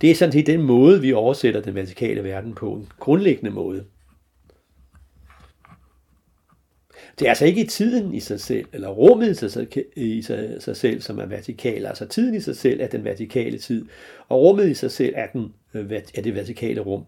Det 0.00 0.10
er 0.10 0.14
sådan 0.14 0.32
set 0.32 0.46
den 0.46 0.62
måde, 0.62 1.00
vi 1.00 1.12
oversætter 1.12 1.60
den 1.60 1.74
vertikale 1.74 2.24
verden 2.24 2.54
på, 2.54 2.72
en 2.72 2.88
grundlæggende 2.98 3.50
måde. 3.50 3.84
Det 7.18 7.24
er 7.24 7.28
altså 7.28 7.44
ikke 7.44 7.64
tiden 7.64 8.14
i 8.14 8.20
sig 8.20 8.40
selv, 8.40 8.66
eller 8.72 8.88
rummet 8.88 9.42
i 9.42 9.48
sig, 9.48 9.68
i 9.96 10.22
sig, 10.22 10.56
sig 10.60 10.76
selv, 10.76 11.00
som 11.00 11.18
er 11.18 11.26
vertikal. 11.26 11.86
Altså 11.86 12.06
tiden 12.06 12.34
i 12.34 12.40
sig 12.40 12.56
selv 12.56 12.80
er 12.80 12.86
den 12.86 13.04
vertikale 13.04 13.58
tid, 13.58 13.86
og 14.28 14.40
rummet 14.40 14.68
i 14.68 14.74
sig 14.74 14.90
selv 14.90 15.14
er, 15.16 15.26
den, 15.26 15.54
øh, 15.74 15.92
er 16.14 16.22
det 16.22 16.34
vertikale 16.34 16.80
rum. 16.80 17.04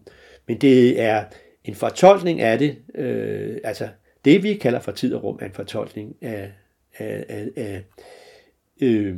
Men 0.47 0.57
det 0.57 1.01
er 1.01 1.23
en 1.63 1.75
fortolkning 1.75 2.41
af 2.41 2.59
det, 2.59 2.77
øh, 2.95 3.57
altså 3.63 3.89
det 4.25 4.43
vi 4.43 4.53
kalder 4.53 4.79
for 4.79 4.91
tid 4.91 5.13
og 5.13 5.23
rum, 5.23 5.37
er 5.41 5.45
en 5.45 5.53
fortolkning 5.53 6.15
af, 6.21 6.51
af, 6.97 7.25
af, 7.29 7.49
af 7.55 7.83
øh, 8.81 9.17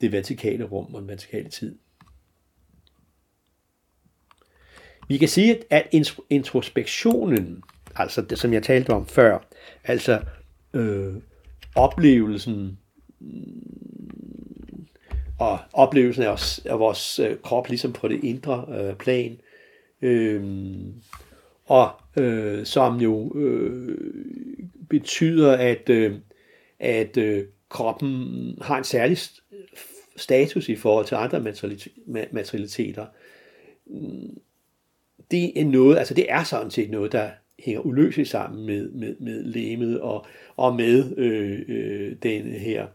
det 0.00 0.12
vertikale 0.12 0.64
rum 0.64 0.94
og 0.94 1.00
den 1.00 1.08
vertikale 1.08 1.48
tid. 1.48 1.78
Vi 5.08 5.16
kan 5.16 5.28
sige, 5.28 5.58
at 5.70 5.88
introspektionen, 6.30 7.62
altså 7.94 8.22
det, 8.22 8.38
som 8.38 8.52
jeg 8.52 8.62
talte 8.62 8.90
om 8.90 9.06
før, 9.06 9.46
altså 9.84 10.20
øh, 10.74 11.14
oplevelsen 11.74 12.78
mm, 13.20 14.86
og 15.38 15.58
oplevelsen 15.72 16.22
af, 16.22 16.28
os, 16.28 16.60
af 16.64 16.78
vores 16.78 17.18
øh, 17.18 17.36
krop 17.42 17.68
ligesom 17.68 17.92
på 17.92 18.08
det 18.08 18.24
indre 18.24 18.66
øh, 18.78 18.94
plan, 18.94 19.40
øh, 20.02 20.44
og 21.64 21.90
øh, 22.16 22.66
som 22.66 22.96
jo 22.96 23.32
øh, 23.36 23.98
betyder, 24.90 25.56
at, 25.56 25.88
øh, 25.88 26.14
at 26.78 27.16
øh, 27.16 27.44
kroppen 27.68 28.58
har 28.62 28.78
en 28.78 28.84
særlig 28.84 29.18
status 30.16 30.68
i 30.68 30.76
forhold 30.76 31.06
til 31.06 31.14
andre 31.14 31.40
materialiteter. 32.32 33.06
Mm, 33.86 34.38
det 35.30 35.60
er 35.60 35.64
noget, 35.64 35.98
altså 35.98 36.14
det 36.14 36.26
er 36.28 36.44
sådan 36.44 36.70
set 36.70 36.90
noget, 36.90 37.12
der 37.12 37.30
hænger 37.58 37.80
uløseligt 37.80 38.28
sammen 38.28 38.66
med, 38.66 38.90
med, 38.90 39.16
med 39.20 39.44
lemet 39.44 40.00
og, 40.00 40.26
og 40.56 40.76
med 40.76 41.16
øh, 41.16 41.60
øh, 41.68 42.16
den 42.22 42.42
her, 42.42 42.86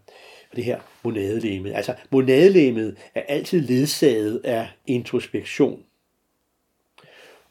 det 0.56 0.64
her 0.64 0.80
monadelæme. 1.04 1.74
Altså 1.74 1.96
monadelæmet 2.12 2.98
er 3.16 3.22
altid 3.22 3.62
ledsaget 3.62 4.42
af 4.44 4.68
introspektion. 4.88 5.84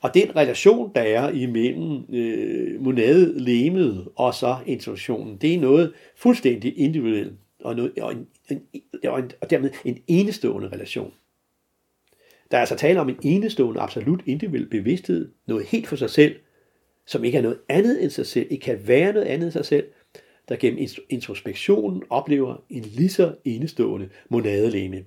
Og 0.01 0.15
den 0.15 0.37
relation, 0.37 0.93
der 0.95 1.01
er 1.01 1.31
imellem 1.31 2.15
øh, 2.15 2.81
monadelæmet 2.81 4.09
og 4.17 4.35
så 4.35 4.57
introspektionen, 4.67 5.37
det 5.37 5.55
er 5.55 5.61
noget 5.61 5.93
fuldstændig 6.17 6.79
individuelt 6.79 7.33
og, 7.61 7.77
noget, 7.77 7.93
og, 7.99 8.13
en, 8.13 8.29
en, 8.49 8.83
og, 9.05 9.19
en, 9.19 9.31
og 9.41 9.51
dermed 9.51 9.71
en 9.85 9.99
enestående 10.07 10.69
relation. 10.69 11.13
Der 12.51 12.57
er 12.57 12.61
altså 12.61 12.77
tale 12.77 13.01
om 13.01 13.09
en 13.09 13.19
enestående, 13.23 13.81
absolut 13.81 14.23
individuel 14.27 14.67
bevidsthed, 14.67 15.29
noget 15.47 15.67
helt 15.67 15.87
for 15.87 15.97
sig 15.97 16.11
selv, 16.11 16.37
som 17.11 17.25
ikke 17.25 17.39
er 17.39 17.43
noget 17.43 17.61
andet 17.69 18.03
end 18.03 18.11
sig 18.11 18.27
selv, 18.27 18.47
ikke 18.51 18.65
kan 18.65 18.89
være 18.89 19.13
noget 19.13 19.27
andet 19.27 19.47
end 19.47 19.53
sig 19.53 19.67
selv, 19.67 19.93
der 20.49 20.57
gennem 20.57 20.89
introspektionen 21.09 22.03
oplever 22.11 22.65
en 22.69 22.83
lige 22.83 23.09
så 23.09 23.37
enestående 23.45 24.11
monadelæme. 24.29 25.05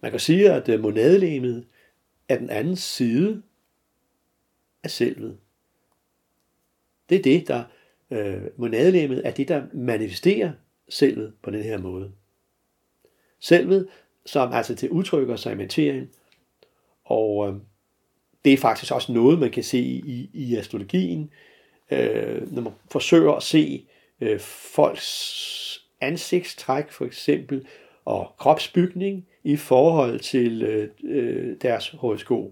Man 0.00 0.10
kan 0.10 0.20
sige, 0.20 0.52
at 0.52 0.68
øh, 0.68 0.80
monadelæmet 0.80 1.66
er 2.28 2.38
den 2.38 2.50
anden 2.50 2.76
side 2.76 3.42
af 4.82 4.90
selvet. 4.90 5.38
Det 7.08 7.18
er 7.18 7.22
det, 7.22 7.48
der 7.48 7.64
øh, 8.10 8.42
monadelæmet 8.56 9.26
er 9.26 9.30
det, 9.30 9.48
der 9.48 9.66
manifesterer 9.72 10.52
selvet 10.88 11.34
på 11.42 11.50
den 11.50 11.62
her 11.62 11.78
måde. 11.78 12.12
Selvet, 13.40 13.88
som 14.26 14.52
altså 14.52 14.74
til 14.74 14.90
udtrykker 14.90 15.36
sig 15.36 15.52
i 15.52 15.56
materien, 15.56 16.10
og 17.04 17.48
øh, 17.48 17.54
det 18.46 18.52
er 18.52 18.58
faktisk 18.58 18.92
også 18.92 19.12
noget, 19.12 19.38
man 19.38 19.50
kan 19.50 19.62
se 19.62 19.78
i, 19.78 20.30
i 20.32 20.56
astrologien, 20.56 21.30
øh, 21.90 22.52
når 22.52 22.62
man 22.62 22.72
forsøger 22.90 23.32
at 23.32 23.42
se 23.42 23.86
øh, 24.20 24.40
folks 24.40 25.82
ansigtstræk 26.00 26.90
for 26.90 27.04
eksempel, 27.04 27.66
og 28.04 28.32
kropsbygning 28.38 29.26
i 29.44 29.56
forhold 29.56 30.20
til 30.20 30.62
øh, 30.62 30.88
øh, 31.04 31.56
deres 31.62 31.88
horoskop. 31.88 32.50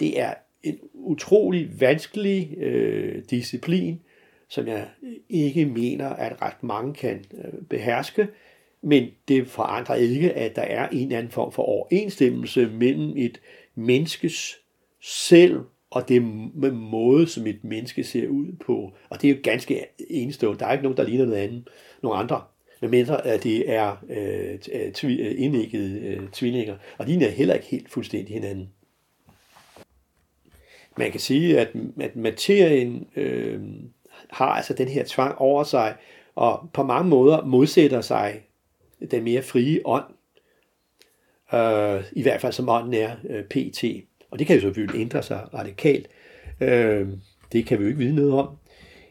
Det 0.00 0.20
er 0.20 0.34
en 0.62 0.78
utrolig 0.94 1.80
vanskelig 1.80 2.58
øh, 2.58 3.22
disciplin, 3.30 4.00
som 4.48 4.66
jeg 4.66 4.88
ikke 5.28 5.66
mener, 5.66 6.08
at 6.08 6.42
ret 6.42 6.62
mange 6.62 6.94
kan 6.94 7.24
øh, 7.34 7.62
beherske, 7.70 8.28
men 8.82 9.08
det 9.28 9.46
forandrer 9.46 9.94
ikke, 9.94 10.32
at 10.32 10.56
der 10.56 10.62
er 10.62 10.88
en 10.88 11.02
eller 11.02 11.18
anden 11.18 11.32
form 11.32 11.52
for 11.52 11.62
overensstemmelse 11.62 12.66
mellem 12.66 13.16
et 13.16 13.40
menneskes 13.74 14.58
selv 15.02 15.60
og 15.90 16.08
det 16.08 16.22
med 16.54 16.70
måde, 16.70 17.26
som 17.26 17.46
et 17.46 17.64
menneske 17.64 18.04
ser 18.04 18.28
ud 18.28 18.52
på. 18.66 18.92
Og 19.08 19.22
det 19.22 19.30
er 19.30 19.34
jo 19.34 19.40
ganske 19.42 19.86
enestående. 20.10 20.60
Der 20.60 20.66
er 20.66 20.72
ikke 20.72 20.82
nogen, 20.82 20.96
der 20.96 21.02
ligner 21.02 21.26
noget 21.26 21.40
andet, 21.40 21.68
nogen 22.02 22.20
andre. 22.20 22.42
Men 22.80 22.90
mindre, 22.90 23.26
at 23.26 23.42
det 23.42 23.72
er 23.72 23.96
øh, 24.08 24.58
tvi, 24.92 25.20
øh, 25.20 25.34
indæggede 25.38 26.00
øh, 26.00 26.28
tvillinger. 26.32 26.76
Og 26.98 27.06
de 27.06 27.24
er 27.24 27.30
heller 27.30 27.54
ikke 27.54 27.66
helt 27.66 27.90
fuldstændig 27.90 28.34
hinanden. 28.34 28.68
Man 30.98 31.10
kan 31.10 31.20
sige, 31.20 31.60
at, 31.60 31.68
at 32.00 32.16
materien 32.16 33.06
øh, 33.16 33.60
har 34.30 34.46
altså 34.46 34.74
den 34.74 34.88
her 34.88 35.04
tvang 35.06 35.38
over 35.38 35.64
sig, 35.64 35.96
og 36.34 36.70
på 36.72 36.82
mange 36.82 37.08
måder 37.08 37.44
modsætter 37.44 38.00
sig 38.00 38.42
den 39.10 39.24
mere 39.24 39.42
frie 39.42 39.80
ånd. 39.84 40.04
Øh, 41.54 42.04
I 42.12 42.22
hvert 42.22 42.40
fald 42.40 42.52
som 42.52 42.68
ånden 42.68 42.94
er 42.94 43.16
øh, 43.28 43.44
pt. 43.44 43.84
Og 44.30 44.38
det 44.38 44.46
kan 44.46 44.56
jo 44.56 44.62
selvfølgelig 44.62 45.00
ændre 45.00 45.22
sig 45.22 45.54
radikalt. 45.54 46.08
Øh, 46.60 47.08
det 47.52 47.66
kan 47.66 47.78
vi 47.78 47.82
jo 47.82 47.88
ikke 47.88 47.98
vide 47.98 48.14
noget 48.14 48.32
om. 48.32 48.48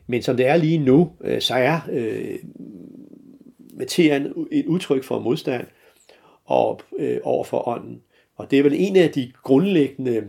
Men 0.08 0.22
som 0.22 0.38
det 0.38 0.48
er 0.48 0.56
lige 0.56 0.78
nu, 0.78 1.12
øh, 1.22 1.42
så 1.42 1.56
er 1.56 1.80
øh, 1.92 2.40
materien 3.74 4.48
et 4.52 4.66
udtryk 4.66 5.04
for 5.04 5.20
modstand 5.20 5.68
og, 6.46 6.82
øh, 7.00 7.20
over 7.24 7.44
for 7.44 7.68
ånden. 7.68 8.02
Og 8.36 8.52
det 8.52 8.60
er 8.60 8.64
vel 8.64 8.74
en 8.76 8.96
af 8.96 9.12
de 9.12 9.32
grundlæggende 9.44 10.24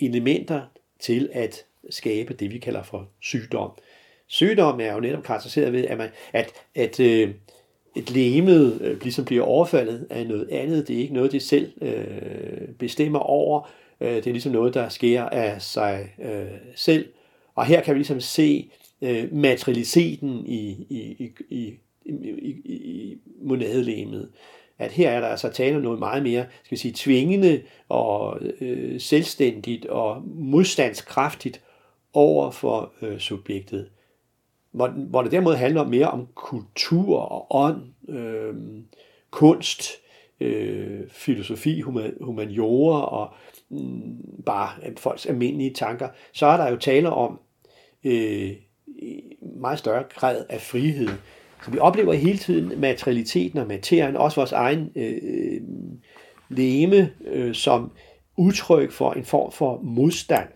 elementer 0.00 0.62
til 0.98 1.30
at 1.32 1.64
skabe 1.90 2.34
det, 2.34 2.52
vi 2.52 2.58
kalder 2.58 2.82
for 2.82 3.08
sygdom. 3.20 3.70
Sygdom 4.26 4.80
er 4.80 4.92
jo 4.92 5.00
netop 5.00 5.22
karakteriseret 5.22 5.72
ved, 5.72 5.84
at, 5.84 5.98
man, 5.98 6.08
at, 6.32 6.52
at 6.74 7.00
øh, 7.00 7.30
et 7.96 8.10
lemet 8.10 8.80
øh, 8.80 9.02
ligesom 9.02 9.24
bliver 9.24 9.44
overfaldet 9.44 10.06
af 10.10 10.26
noget 10.26 10.48
andet. 10.50 10.88
Det 10.88 10.96
er 10.96 11.00
ikke 11.00 11.14
noget, 11.14 11.32
det 11.32 11.42
selv 11.42 11.72
øh, 11.82 12.68
bestemmer 12.78 13.18
over. 13.18 13.70
Øh, 14.00 14.14
det 14.16 14.26
er 14.26 14.32
ligesom 14.32 14.52
noget, 14.52 14.74
der 14.74 14.88
sker 14.88 15.22
af 15.22 15.62
sig 15.62 16.14
øh, 16.22 16.58
selv. 16.74 17.08
Og 17.54 17.66
her 17.66 17.80
kan 17.80 17.94
vi 17.94 17.98
ligesom 17.98 18.20
se 18.20 18.70
øh, 19.02 19.32
materialiteten 19.32 20.46
i, 20.46 20.86
i, 20.90 21.00
i, 21.00 21.32
i, 21.50 21.74
i, 22.04 22.72
i 22.74 23.18
monadelemet. 23.42 24.30
At 24.78 24.92
her 24.92 25.10
er 25.10 25.20
der 25.20 25.28
altså 25.28 25.48
tale 25.48 25.76
om 25.76 25.82
noget 25.82 25.98
meget 25.98 26.22
mere 26.22 26.46
skal 26.64 26.70
vi 26.70 26.76
sige, 26.76 26.94
tvingende 26.96 27.62
og 27.88 28.40
øh, 28.60 29.00
selvstændigt 29.00 29.86
og 29.86 30.22
modstandskraftigt 30.26 31.62
over 32.12 32.50
for 32.50 32.92
øh, 33.02 33.18
subjektet. 33.18 33.88
Hvor, 34.72 34.88
hvor 34.88 35.22
det 35.22 35.32
derimod 35.32 35.54
handler 35.54 35.84
mere 35.84 36.10
om 36.10 36.28
kultur 36.34 37.18
og 37.18 37.46
ånd, 37.50 37.82
øh, 38.08 38.54
kunst, 39.30 39.82
øh, 40.40 41.00
filosofi, 41.08 41.80
human, 41.80 42.14
humaniora 42.20 43.04
og 43.04 43.34
mm, 43.70 44.42
bare 44.46 44.68
folks 44.96 45.26
almindelige 45.26 45.74
tanker, 45.74 46.08
så 46.32 46.46
er 46.46 46.56
der 46.56 46.70
jo 46.70 46.76
tale 46.76 47.10
om 47.10 47.40
øh, 48.04 48.50
meget 49.40 49.78
større 49.78 50.04
grad 50.14 50.44
af 50.48 50.60
frihed. 50.60 51.08
Så 51.64 51.70
vi 51.70 51.78
oplever 51.78 52.12
hele 52.12 52.38
tiden 52.38 52.80
materialiteten 52.80 53.58
og 53.58 53.66
materien, 53.66 54.16
også 54.16 54.40
vores 54.40 54.52
egen 54.52 54.90
øh, 54.96 55.60
leme, 56.48 57.12
øh, 57.26 57.54
som 57.54 57.92
udtryk 58.36 58.92
for 58.92 59.12
en 59.12 59.24
form 59.24 59.52
for 59.52 59.80
modstand. 59.82 60.48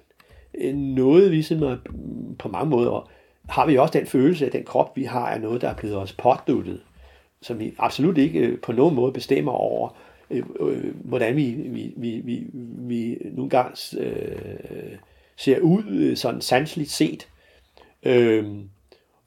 Øh, 0.55 0.75
noget 0.75 1.31
vi 1.31 1.43
simpelthen 1.43 1.79
mm, 1.91 2.37
på 2.37 2.49
mange 2.49 2.71
måder 2.71 3.11
har 3.49 3.67
vi 3.67 3.79
også 3.79 3.99
den 3.99 4.07
følelse, 4.07 4.47
at 4.47 4.53
den 4.53 4.65
krop, 4.65 4.97
vi 4.97 5.05
har, 5.05 5.29
er 5.29 5.39
noget, 5.39 5.61
der 5.61 5.69
er 5.69 5.75
blevet 5.75 5.97
os 5.97 6.13
påduttet, 6.13 6.83
som 7.43 7.59
vi 7.59 7.75
absolut 7.79 8.19
ikke 8.19 8.39
øh, 8.39 8.61
på 8.61 8.73
nogen 8.73 8.95
måde 8.95 9.13
bestemmer 9.13 9.53
over, 9.53 9.97
øh, 10.35 10.45
øh, 10.61 10.95
hvordan 11.05 11.37
vi, 11.37 11.51
vi, 11.51 11.95
vi, 11.97 12.21
vi, 12.25 12.47
vi 12.79 13.19
nogle 13.25 13.51
gange 13.51 14.01
øh, 14.01 14.97
ser 15.37 15.61
ud 15.61 15.85
øh, 15.89 16.17
sådan 16.17 16.41
sanseligt 16.41 16.91
set. 16.91 17.29
Øh, 18.03 18.45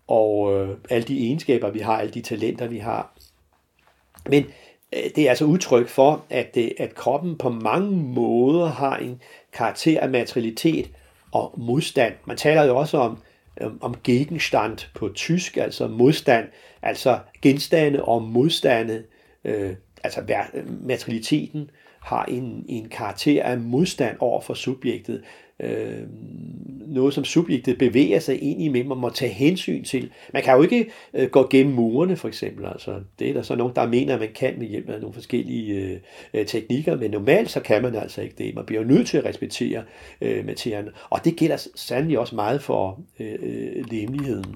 og 0.08 0.54
øh, 0.54 0.78
alle 0.90 1.08
de 1.08 1.26
egenskaber, 1.26 1.70
vi 1.70 1.80
har, 1.80 1.98
alle 1.98 2.14
de 2.14 2.22
talenter, 2.22 2.68
vi 2.68 2.78
har. 2.78 3.18
Men 4.30 4.46
øh, 4.96 5.04
det 5.16 5.26
er 5.26 5.30
altså 5.30 5.46
udtryk 5.46 5.88
for, 5.88 6.26
at, 6.30 6.56
det, 6.56 6.74
at 6.78 6.96
kroppen 6.96 7.38
på 7.38 7.50
mange 7.50 7.92
måder 7.92 8.68
har 8.68 8.98
en 8.98 9.22
karakter 9.54 10.00
af 10.00 10.10
materialitet, 10.10 10.92
og 11.32 11.54
modstand. 11.58 12.14
Man 12.26 12.38
taler 12.38 12.64
jo 12.64 12.78
også 12.78 12.98
om, 12.98 13.18
om 13.82 13.96
Gegenstand 14.04 14.78
på 14.96 15.10
tysk, 15.10 15.58
altså 15.58 15.88
modstand, 15.88 16.48
altså 16.82 17.20
genstande 17.42 18.04
og 18.04 18.22
modstande, 18.22 19.04
øh, 19.46 19.76
altså 20.04 20.22
materialiteten 20.82 21.70
har 22.00 22.26
en, 22.26 22.66
en 22.70 22.90
karakter 22.90 23.44
af 23.44 23.58
modstand 23.58 24.18
over 24.20 24.42
for 24.42 24.54
subjektet 24.54 25.24
øh, 25.60 26.04
noget, 26.88 27.14
som 27.14 27.24
subjektet 27.24 27.78
bevæger 27.78 28.20
sig 28.20 28.42
ind 28.44 28.62
i, 28.62 28.68
men 28.68 28.88
man 28.88 28.98
må 28.98 29.10
tage 29.10 29.32
hensyn 29.32 29.84
til. 29.84 30.12
Man 30.34 30.44
kan 30.44 30.56
jo 30.56 30.64
ikke 30.64 30.92
øh, 31.14 31.30
gå 31.30 31.48
gennem 31.50 31.76
murene, 31.76 32.16
for 32.16 32.28
eksempel. 32.28 32.66
Altså, 32.66 33.02
det 33.20 33.30
er 33.30 33.34
der 33.34 33.42
så 33.42 33.56
nogen, 33.56 33.76
der 33.76 33.88
mener, 33.88 34.14
at 34.14 34.20
man 34.20 34.34
kan 34.36 34.60
med 34.60 34.68
hjælp 34.68 34.90
af 34.90 35.00
nogle 35.00 35.14
forskellige 35.14 36.02
øh, 36.34 36.46
teknikker, 36.46 36.98
men 36.98 37.12
normalt 37.12 37.50
så 37.50 37.60
kan 37.60 37.82
man 37.82 37.96
altså 37.96 38.22
ikke 38.22 38.36
det. 38.38 38.56
Man 38.56 38.66
bliver 38.66 38.82
jo 38.82 38.88
nødt 38.88 39.08
til 39.08 39.18
at 39.18 39.26
respektere 39.26 39.84
øh, 40.22 40.46
materien, 40.46 40.90
og 41.10 41.26
det 41.26 41.36
gælder 41.36 41.68
sandelig 41.76 42.20
også 42.20 42.36
meget 42.36 42.62
for 42.62 43.02
øh, 43.20 43.36
øh, 43.42 43.86
lemligheden. 43.92 44.56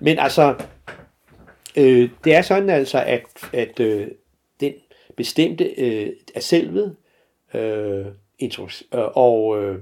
Men 0.00 0.18
altså, 0.18 0.54
øh, 1.78 2.10
det 2.24 2.34
er 2.34 2.42
sådan 2.42 2.70
altså, 2.70 3.02
at, 3.02 3.22
at 3.52 3.80
øh, 3.80 4.08
den 4.60 4.72
bestemte 5.16 5.64
øh, 5.64 6.12
af 6.34 6.42
selvet, 6.42 6.96
øh, 7.54 8.06
øh, 8.42 9.04
og 9.14 9.62
øh, 9.62 9.78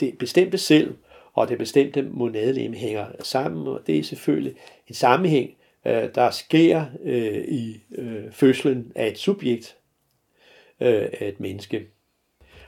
det 0.00 0.18
bestemte 0.18 0.58
selv 0.58 0.94
og 1.34 1.48
det 1.48 1.58
bestemte 1.58 2.02
monadelem 2.02 2.72
hænger 2.72 3.06
sammen, 3.22 3.66
og 3.66 3.80
det 3.86 3.98
er 3.98 4.02
selvfølgelig 4.02 4.54
en 4.88 4.94
sammenhæng, 4.94 5.50
øh, 5.86 6.08
der 6.14 6.30
sker 6.30 6.84
øh, 7.04 7.44
i 7.48 7.82
øh, 7.94 8.32
fødslen 8.32 8.92
af 8.94 9.08
et 9.08 9.18
subjekt, 9.18 9.76
øh, 10.80 11.08
af 11.20 11.28
et 11.28 11.40
menneske. 11.40 11.86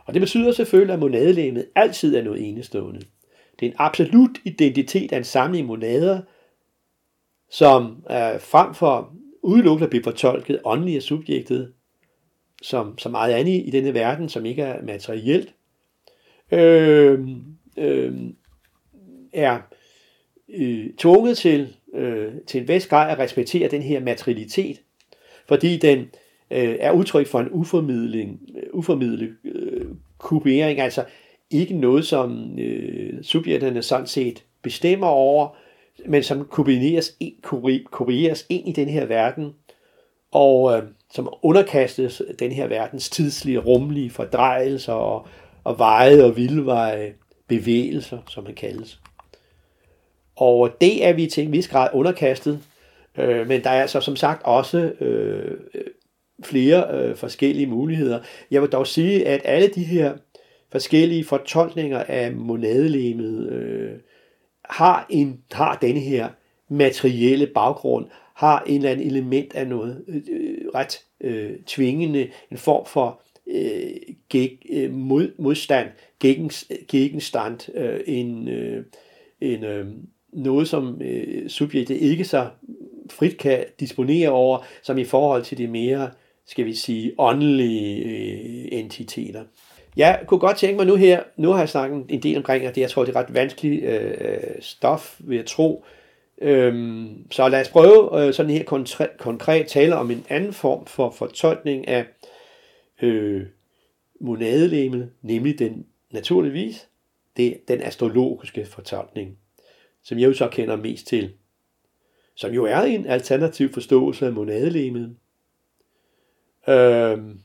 Og 0.05 0.14
det 0.14 0.20
betyder 0.20 0.53
selvfølgelig, 0.53 0.95
at 0.95 1.01
monadelemet 1.01 1.66
altid 1.74 2.16
er 2.16 2.22
noget 2.22 2.49
enestående. 2.49 3.01
Det 3.61 3.66
er 3.66 3.70
en 3.70 3.76
absolut 3.78 4.39
identitet 4.45 5.12
af 5.12 5.16
en 5.16 5.24
samling 5.24 5.66
monader, 5.66 6.20
som 7.55 8.03
er 8.07 8.39
frem 8.39 8.75
for 8.75 9.13
udelukkende 9.43 9.85
at 9.85 9.91
blive 9.91 10.05
fortolket 10.05 10.61
åndeligt 10.65 10.97
af 10.97 11.03
subjektet, 11.03 11.73
som 12.63 12.99
så 12.99 13.09
meget 13.09 13.33
andet 13.35 13.63
i 13.67 13.71
denne 13.71 13.95
verden, 13.95 14.29
som 14.29 14.47
ikke 14.47 14.63
er 14.63 14.83
materielt, 14.83 15.55
øh, 16.53 17.29
øh, 17.79 18.15
er 19.33 19.59
øh, 20.49 20.87
tvunget 20.99 21.39
til, 21.39 21.77
øh, 21.95 22.33
til 22.47 22.61
en 22.61 22.69
vis 22.69 22.87
grad 22.87 23.11
at 23.11 23.19
respektere 23.19 23.69
den 23.69 23.83
her 23.83 24.01
materialitet, 24.01 24.81
fordi 25.49 25.77
den 25.77 25.99
øh, 26.51 26.77
er 26.81 26.93
udtryk 26.93 27.27
for 27.27 27.41
en 27.41 27.49
uformidling, 27.51 28.41
øh, 28.57 28.63
uformidlet 28.73 29.37
øh, 29.45 29.87
kopiering, 30.19 30.81
altså 30.81 31.05
ikke 31.51 31.75
noget, 31.75 32.07
som 32.07 32.59
øh, 32.59 33.23
subjekterne 33.23 33.83
sådan 33.83 34.07
set 34.07 34.45
bestemmer 34.63 35.07
over, 35.07 35.57
men 36.09 36.23
som 36.23 36.45
kopieres, 36.45 37.19
kopieres 37.91 38.47
ind 38.49 38.69
i 38.69 38.73
den 38.73 38.89
her 38.89 39.05
verden, 39.05 39.55
og 40.33 40.77
øh, 40.77 40.83
som 41.13 41.29
underkastes 41.43 42.23
den 42.39 42.53
her 42.53 42.67
verdens 42.67 43.11
tidslige, 43.11 43.59
rumlige 43.59 44.11
fordrejelser 44.11 44.93
og, 44.93 45.27
og 45.65 45.79
veje 45.79 46.25
og 46.25 46.37
vildveje 46.37 47.15
bevægelser, 47.49 48.19
som 48.29 48.45
man 48.45 48.55
kaldes. 48.55 49.01
Og 50.37 50.71
det 50.81 51.07
er 51.07 51.13
vi 51.13 51.27
til 51.27 51.45
en 51.45 51.53
vis 51.53 51.69
grad 51.69 51.89
underkastet, 51.93 52.61
øh, 53.19 53.49
men 53.49 53.65
der 53.65 53.71
er 53.71 53.83
altså 53.83 54.01
som 54.01 54.17
sagt 54.17 54.43
også 54.45 54.79
øh, 54.79 55.59
flere 56.45 56.87
øh, 56.95 57.17
forskellige 57.17 57.67
muligheder. 57.67 58.21
Jeg 58.51 58.63
vil 58.63 58.71
dog 58.71 58.87
sige, 58.87 59.29
at 59.29 59.41
alle 59.45 59.69
de 59.69 59.85
her 59.85 60.15
forskellige 60.73 61.25
fortolkninger 61.25 62.05
af 62.09 62.33
monadelemet 62.33 63.49
øh, 63.49 63.93
har, 64.65 65.07
en, 65.11 65.41
har 65.53 65.79
denne 65.83 66.01
her 66.01 66.29
materielle 66.69 67.47
baggrund, 67.47 68.07
har 68.35 68.62
en 68.67 68.77
eller 68.77 68.91
anden 68.91 69.07
element 69.07 69.55
af 69.55 69.67
noget 69.67 70.05
øh, 70.09 70.23
øh 70.31 70.69
ret 70.75 71.01
øh, 71.21 71.51
tvingende, 71.67 72.29
en 72.51 72.57
form 72.57 72.87
for 72.87 73.21
øh, 73.47 73.97
geg, 74.31 74.59
øh, 74.71 74.93
mod, 74.93 75.33
modstand, 75.39 75.89
gegens, 76.21 76.71
gegenstand, 76.89 77.75
øh, 77.75 78.01
en, 78.07 78.49
øh, 78.49 78.85
en, 79.41 79.65
øh, 79.65 79.87
noget, 80.33 80.69
som 80.69 81.03
øh, 81.03 81.49
subjektet 81.49 81.97
ikke 81.97 82.25
så 82.25 82.49
frit 83.11 83.39
kan 83.39 83.65
disponere 83.81 84.29
over, 84.29 84.59
som 84.83 84.99
i 84.99 85.05
forhold 85.05 85.45
til 85.45 85.59
de 85.59 85.67
mere, 85.67 86.11
skal 86.47 86.65
vi 86.65 86.75
sige, 86.75 87.12
åndelige 87.19 88.05
øh, 88.05 88.79
entiteter. 88.79 89.45
Jeg 89.97 90.23
kunne 90.27 90.41
godt 90.41 90.57
tænke 90.57 90.77
mig 90.77 90.87
nu 90.87 90.95
her, 90.95 91.23
nu 91.37 91.51
har 91.51 91.59
jeg 91.59 91.69
snakket 91.69 92.05
en 92.09 92.23
del 92.23 92.37
omkring, 92.37 92.67
at 92.67 92.75
det, 92.75 92.81
jeg 92.81 92.91
tror, 92.91 93.05
det 93.05 93.17
er 93.17 93.21
ret 93.21 93.35
vanskeligt 93.35 93.85
øh, 93.85 94.41
stof, 94.61 95.17
vil 95.19 95.37
jeg 95.37 95.47
tro, 95.47 95.85
Øhm, 96.39 97.27
så 97.31 97.49
lad 97.49 97.61
os 97.61 97.69
prøve 97.69 98.27
øh, 98.27 98.35
sådan 98.35 98.51
her 98.51 98.65
konkret, 98.65 99.11
konkret 99.19 99.67
tale 99.67 99.97
om 99.97 100.11
en 100.11 100.27
anden 100.29 100.53
form 100.53 100.87
for 100.87 101.11
fortolkning 101.11 101.89
af 101.89 102.07
øh, 103.03 103.47
monadelæmet, 104.21 105.11
nemlig 105.23 105.59
den 105.59 105.87
naturligvis 106.11 106.89
det, 107.37 107.69
den 107.69 107.83
astrologiske 107.83 108.67
fortolkning, 108.67 109.39
som 110.03 110.19
jeg 110.19 110.29
jo 110.29 110.35
så 110.35 110.49
kender 110.49 110.77
mest 110.77 111.07
til, 111.07 111.33
som 112.35 112.53
jo 112.53 112.65
er 112.65 112.81
en 112.81 113.07
alternativ 113.07 113.73
forståelse 113.73 114.27
af 114.27 114.33
monadelæmet. 114.33 115.17
Øhm, 116.69 117.41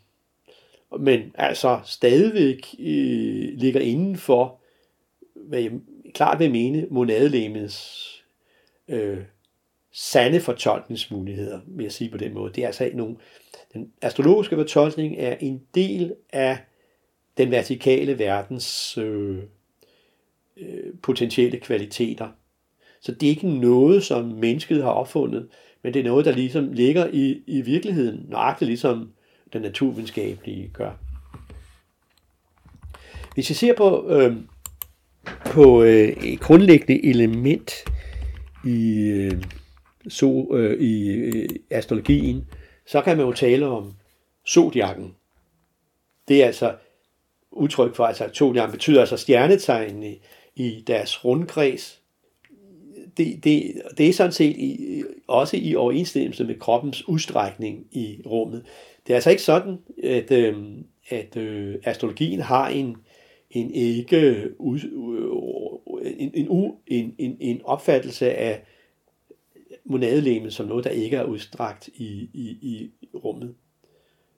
men 1.00 1.32
altså 1.36 1.80
stadigvæk 1.86 2.76
øh, 2.80 3.58
ligger 3.58 3.80
inden 3.80 4.16
for, 4.16 4.60
hvad 5.36 5.60
jeg 5.60 5.72
klart 6.14 6.40
vil 6.40 6.52
mene, 6.52 6.88
monadelæmets 6.90 8.10
øh, 8.88 9.18
sande 9.92 10.40
fortolkningsmuligheder, 10.40 11.60
vil 11.68 11.84
jeg 11.84 11.92
sige 11.92 12.10
på 12.10 12.18
den 12.18 12.34
måde. 12.34 12.54
Det 12.54 12.64
er 12.64 12.68
altså 12.68 12.84
ikke 12.84 12.98
nogen... 12.98 13.18
Den 13.74 13.92
astrologiske 14.02 14.56
fortolkning 14.56 15.16
er 15.18 15.36
en 15.40 15.62
del 15.76 16.16
af 16.34 16.58
den 17.38 17.52
vertikale 17.52 18.20
verdens 18.20 18.98
øh, 18.98 19.38
øh, 20.58 20.94
potentielle 21.02 21.60
kvaliteter. 21.60 22.30
Så 23.02 23.12
det 23.12 23.28
er 23.28 23.30
ikke 23.30 23.48
noget, 23.48 24.04
som 24.04 24.26
mennesket 24.26 24.84
har 24.84 24.92
opfundet, 24.92 25.48
men 25.84 25.94
det 25.94 26.00
er 26.00 26.04
noget, 26.04 26.26
der 26.26 26.32
ligesom 26.32 26.72
ligger 26.72 27.08
i, 27.14 27.44
i 27.48 27.62
virkeligheden, 27.62 28.26
nøjagtigt 28.30 28.68
ligesom 28.68 29.14
den 29.54 29.62
naturvidenskabelige 29.62 30.72
gør. 30.74 30.92
Hvis 33.34 33.50
vi 33.50 33.54
ser 33.54 33.74
på, 33.74 34.10
øh, 34.10 34.36
på 35.46 35.84
øh, 35.84 36.08
et 36.08 36.40
grundlæggende 36.40 37.06
element 37.06 37.72
i, 38.66 38.96
øh, 39.00 39.44
so, 40.08 40.56
øh, 40.56 40.82
i 40.82 41.10
øh, 41.10 41.50
astrologien, 41.70 42.48
så 42.86 43.02
kan 43.02 43.18
man 43.18 43.26
jo 43.26 43.34
tale 43.34 43.68
om 43.68 43.94
zodiakken. 44.48 45.16
Det 46.28 46.42
er 46.42 46.46
altså 46.46 46.76
udtryk 47.52 47.96
for, 47.96 48.06
altså 48.06 48.30
zodiakken 48.36 48.72
betyder 48.72 49.00
altså 49.00 49.18
stjernetegnene 49.18 50.16
i 50.56 50.84
deres 50.88 51.26
rundkreds. 51.26 51.99
Det, 53.20 53.44
det, 53.44 53.82
det 53.98 54.10
er 54.10 54.14
sådan 54.14 54.32
set 54.32 54.58
i, 54.58 55.04
også 55.28 55.58
i 55.58 55.76
overensstemmelse 55.76 56.44
med 56.44 56.60
kroppens 56.60 57.08
udstrækning 57.08 57.86
i 57.92 58.22
rummet. 58.26 58.66
Det 59.08 59.14
er 59.14 59.16
altså 59.16 59.30
ikke 59.30 59.42
sådan, 59.42 59.78
at, 60.04 60.32
øh, 60.32 60.56
at 61.10 61.38
øh, 61.38 61.76
astrologien 61.84 62.40
har 62.40 62.70
en, 62.70 62.98
en 63.52 63.72
ikke 63.72 64.48
en, 66.02 66.32
en, 66.34 66.72
en, 66.88 67.16
en, 67.18 67.38
en 67.40 67.62
opfattelse 67.64 68.34
af 68.34 68.62
monadelemet 69.86 70.54
som 70.54 70.68
noget, 70.68 70.84
der 70.84 70.90
ikke 70.90 71.18
er 71.18 71.24
udstrakt 71.24 71.88
i, 71.88 72.30
i, 72.34 72.58
i 72.62 72.92
rummet. 73.16 73.56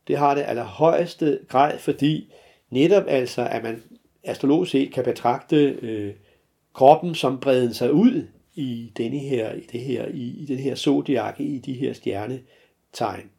Det 0.08 0.18
har 0.18 0.36
det 0.36 0.44
allerhøjeste 0.48 1.40
grad, 1.48 1.80
fordi 1.80 2.34
netop 2.70 3.04
altså, 3.08 3.48
at 3.52 3.64
man 3.64 3.84
astrologisk 4.24 4.72
set 4.72 4.94
kan 4.94 5.04
betragte 5.04 5.78
øh, 5.82 6.14
kroppen 6.74 7.16
som 7.16 7.40
breden 7.40 7.74
sig 7.74 7.94
ud 7.94 8.28
i 8.56 8.92
denne 8.98 9.20
her, 9.20 9.54
i 9.54 9.62
det 9.72 9.82
her, 9.82 10.08
i, 10.08 10.42
i 10.42 10.46
den 10.46 10.58
her 10.58 10.76
zodiac, 10.76 11.40
i 11.40 11.60
de 11.60 11.74
her 11.74 11.94
stjernetegn. 11.94 13.30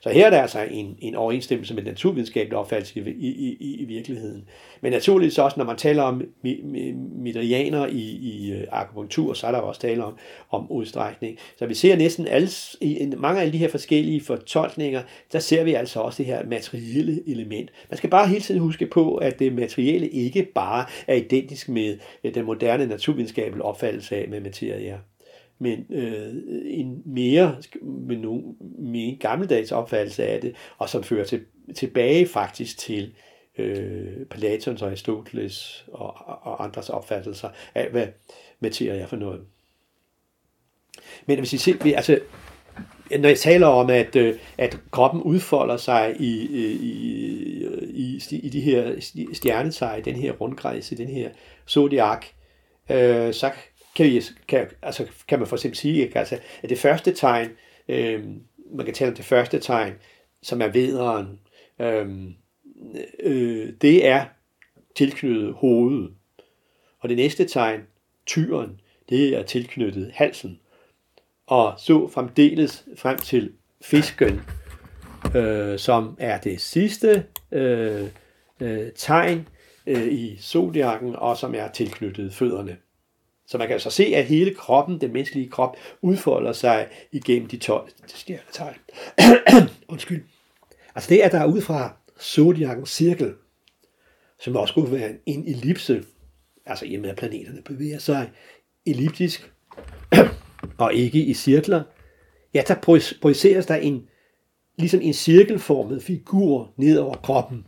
Så 0.00 0.10
her 0.10 0.26
er 0.26 0.30
der 0.30 0.42
altså 0.42 0.66
en, 0.70 0.96
en 0.98 1.14
overensstemmelse 1.14 1.74
med 1.74 1.82
naturvidenskabelig 1.82 2.58
opfattelse 2.58 3.00
i, 3.00 3.10
i, 3.10 3.56
i, 3.60 3.74
i 3.80 3.84
virkeligheden. 3.84 4.48
Men 4.80 4.92
naturligvis 4.92 5.38
også, 5.38 5.54
når 5.58 5.64
man 5.64 5.76
taler 5.76 6.02
om 6.02 6.22
medianer 7.16 7.86
i, 7.86 8.02
i 8.02 8.52
øh, 8.52 8.64
akupunktur, 8.72 9.32
så 9.32 9.46
er 9.46 9.52
der 9.52 9.58
også 9.58 9.80
tale 9.80 10.04
om, 10.04 10.18
om 10.50 10.70
udstrækning. 10.70 11.38
Så 11.56 11.66
vi 11.66 11.74
ser 11.74 11.96
næsten 11.96 12.26
alle, 12.26 12.48
i 12.80 13.12
mange 13.16 13.42
af 13.42 13.52
de 13.52 13.58
her 13.58 13.68
forskellige 13.68 14.20
fortolkninger, 14.20 15.02
der 15.32 15.38
ser 15.38 15.64
vi 15.64 15.74
altså 15.74 16.00
også 16.00 16.18
det 16.18 16.26
her 16.26 16.46
materielle 16.46 17.22
element. 17.26 17.70
Man 17.90 17.98
skal 17.98 18.10
bare 18.10 18.28
hele 18.28 18.40
tiden 18.40 18.60
huske 18.60 18.86
på, 18.86 19.16
at 19.16 19.38
det 19.38 19.52
materielle 19.52 20.08
ikke 20.08 20.42
bare 20.54 20.84
er 21.06 21.14
identisk 21.14 21.68
med 21.68 21.98
øh, 22.24 22.34
den 22.34 22.44
moderne 22.44 22.86
naturvidenskabelige 22.86 23.64
opfattelse 23.64 24.16
af, 24.16 24.28
med 24.28 24.40
materie 24.40 24.98
men 25.58 25.86
øh, 25.90 26.34
en 26.64 27.02
mere, 27.06 27.56
med 27.82 28.16
nogen, 28.16 28.56
mere 28.78 29.16
gammeldags 29.20 29.72
opfattelse 29.72 30.24
af 30.26 30.40
det, 30.40 30.54
og 30.78 30.88
som 30.88 31.02
fører 31.02 31.24
til, 31.24 31.44
tilbage 31.74 32.26
faktisk 32.26 32.78
til 32.78 33.14
øh, 33.58 34.26
Platons 34.30 34.82
og 34.82 34.88
Aristoteles 34.88 35.84
og, 35.92 36.14
og 36.42 36.64
andres 36.64 36.88
opfattelser 36.88 37.48
af, 37.74 37.90
hvad 37.90 38.06
materie 38.60 39.00
er 39.00 39.06
for 39.06 39.16
noget. 39.16 39.40
Men 41.26 41.38
hvis 41.38 41.52
I 41.52 41.58
ser, 41.58 41.94
altså, 41.96 42.20
når 43.18 43.28
jeg 43.28 43.38
taler 43.38 43.66
om, 43.66 43.90
at, 43.90 44.16
øh, 44.16 44.38
at 44.58 44.78
kroppen 44.90 45.22
udfolder 45.22 45.76
sig 45.76 46.16
i, 46.20 46.46
i, 46.46 46.66
i, 47.82 48.20
i 48.32 48.48
de 48.48 48.60
her 48.60 48.94
stjernetegn, 49.32 50.04
den 50.04 50.16
her 50.16 50.32
rundkreds, 50.32 50.92
i 50.92 50.94
den 50.94 51.08
her 51.08 51.30
zodiac, 51.68 52.26
øh, 52.90 53.34
så 53.34 53.50
kan, 53.98 54.06
vi, 54.06 54.22
kan, 54.48 54.66
altså, 54.82 55.06
kan 55.28 55.38
man 55.38 55.48
for 55.48 55.56
eksempel 55.56 55.78
sige, 55.78 56.02
ikke? 56.02 56.18
Altså, 56.18 56.38
at 56.62 56.70
det 56.70 56.78
første 56.78 57.12
tegn, 57.12 57.50
øh, 57.88 58.24
man 58.72 58.84
kan 58.84 58.94
tale 58.94 59.10
om 59.10 59.16
det 59.16 59.24
første 59.24 59.58
tegn, 59.58 59.92
som 60.42 60.62
er 60.62 60.68
vederen, 60.68 61.40
øh, 61.80 62.08
øh, 63.20 63.72
det 63.82 64.06
er 64.06 64.24
tilknyttet 64.96 65.52
hovedet. 65.52 66.10
Og 67.00 67.08
det 67.08 67.16
næste 67.16 67.44
tegn, 67.44 67.80
tyren, 68.26 68.80
det 69.08 69.36
er 69.36 69.42
tilknyttet 69.42 70.10
halsen. 70.14 70.60
Og 71.46 71.74
så 71.78 72.08
fremdeles 72.08 72.84
frem 72.96 73.18
til 73.18 73.52
fisken, 73.82 74.40
øh, 75.34 75.78
som 75.78 76.16
er 76.18 76.40
det 76.40 76.60
sidste 76.60 77.24
øh, 77.52 78.08
øh, 78.60 78.92
tegn 78.96 79.48
øh, 79.86 80.06
i 80.06 80.36
zodiakken, 80.40 81.16
og 81.16 81.36
som 81.36 81.54
er 81.54 81.68
tilknyttet 81.68 82.34
fødderne. 82.34 82.76
Så 83.48 83.58
man 83.58 83.66
kan 83.66 83.74
altså 83.74 83.90
se, 83.90 84.04
at 84.04 84.24
hele 84.24 84.54
kroppen, 84.54 85.00
den 85.00 85.12
menneskelige 85.12 85.50
krop, 85.50 85.76
udfolder 86.02 86.52
sig 86.52 86.88
igennem 87.12 87.48
de 87.48 87.56
12 87.56 87.90
stjernetegn. 88.06 88.78
Undskyld. 89.88 90.24
Altså 90.94 91.10
det, 91.10 91.18
at 91.18 91.32
der 91.32 91.38
er 91.40 91.46
ud 91.46 91.60
fra 91.60 91.96
zodiakkens 92.20 92.90
cirkel, 92.90 93.34
som 94.40 94.56
også 94.56 94.74
kunne 94.74 94.92
være 94.92 95.12
en 95.26 95.48
ellipse, 95.48 96.04
altså 96.66 96.84
i 96.84 96.94
og 96.94 97.00
med 97.00 97.10
at 97.10 97.16
planeterne 97.16 97.62
bevæger 97.62 97.98
sig 97.98 98.30
elliptisk, 98.86 99.52
og 100.78 100.94
ikke 100.94 101.18
i 101.18 101.34
cirkler, 101.34 101.82
ja, 102.54 102.62
der 102.68 102.74
projiceres 103.22 103.66
der 103.66 103.76
en, 103.76 104.08
ligesom 104.78 105.00
en 105.00 105.14
cirkelformet 105.14 106.02
figur 106.02 106.72
ned 106.76 106.98
over 106.98 107.16
kroppen. 107.16 107.66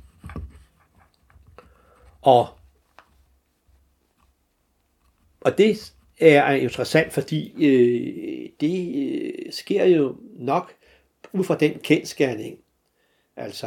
Og, 2.22 2.48
og 5.40 5.58
det 5.58 5.92
er 6.20 6.52
interessant, 6.52 7.12
fordi 7.12 7.52
øh, 7.66 8.48
det 8.60 8.96
øh, 8.96 9.52
sker 9.52 9.84
jo 9.84 10.16
nok 10.36 10.74
ud 11.32 11.44
fra 11.44 11.56
den 11.56 11.78
kendskærning, 11.82 12.58
altså, 13.36 13.66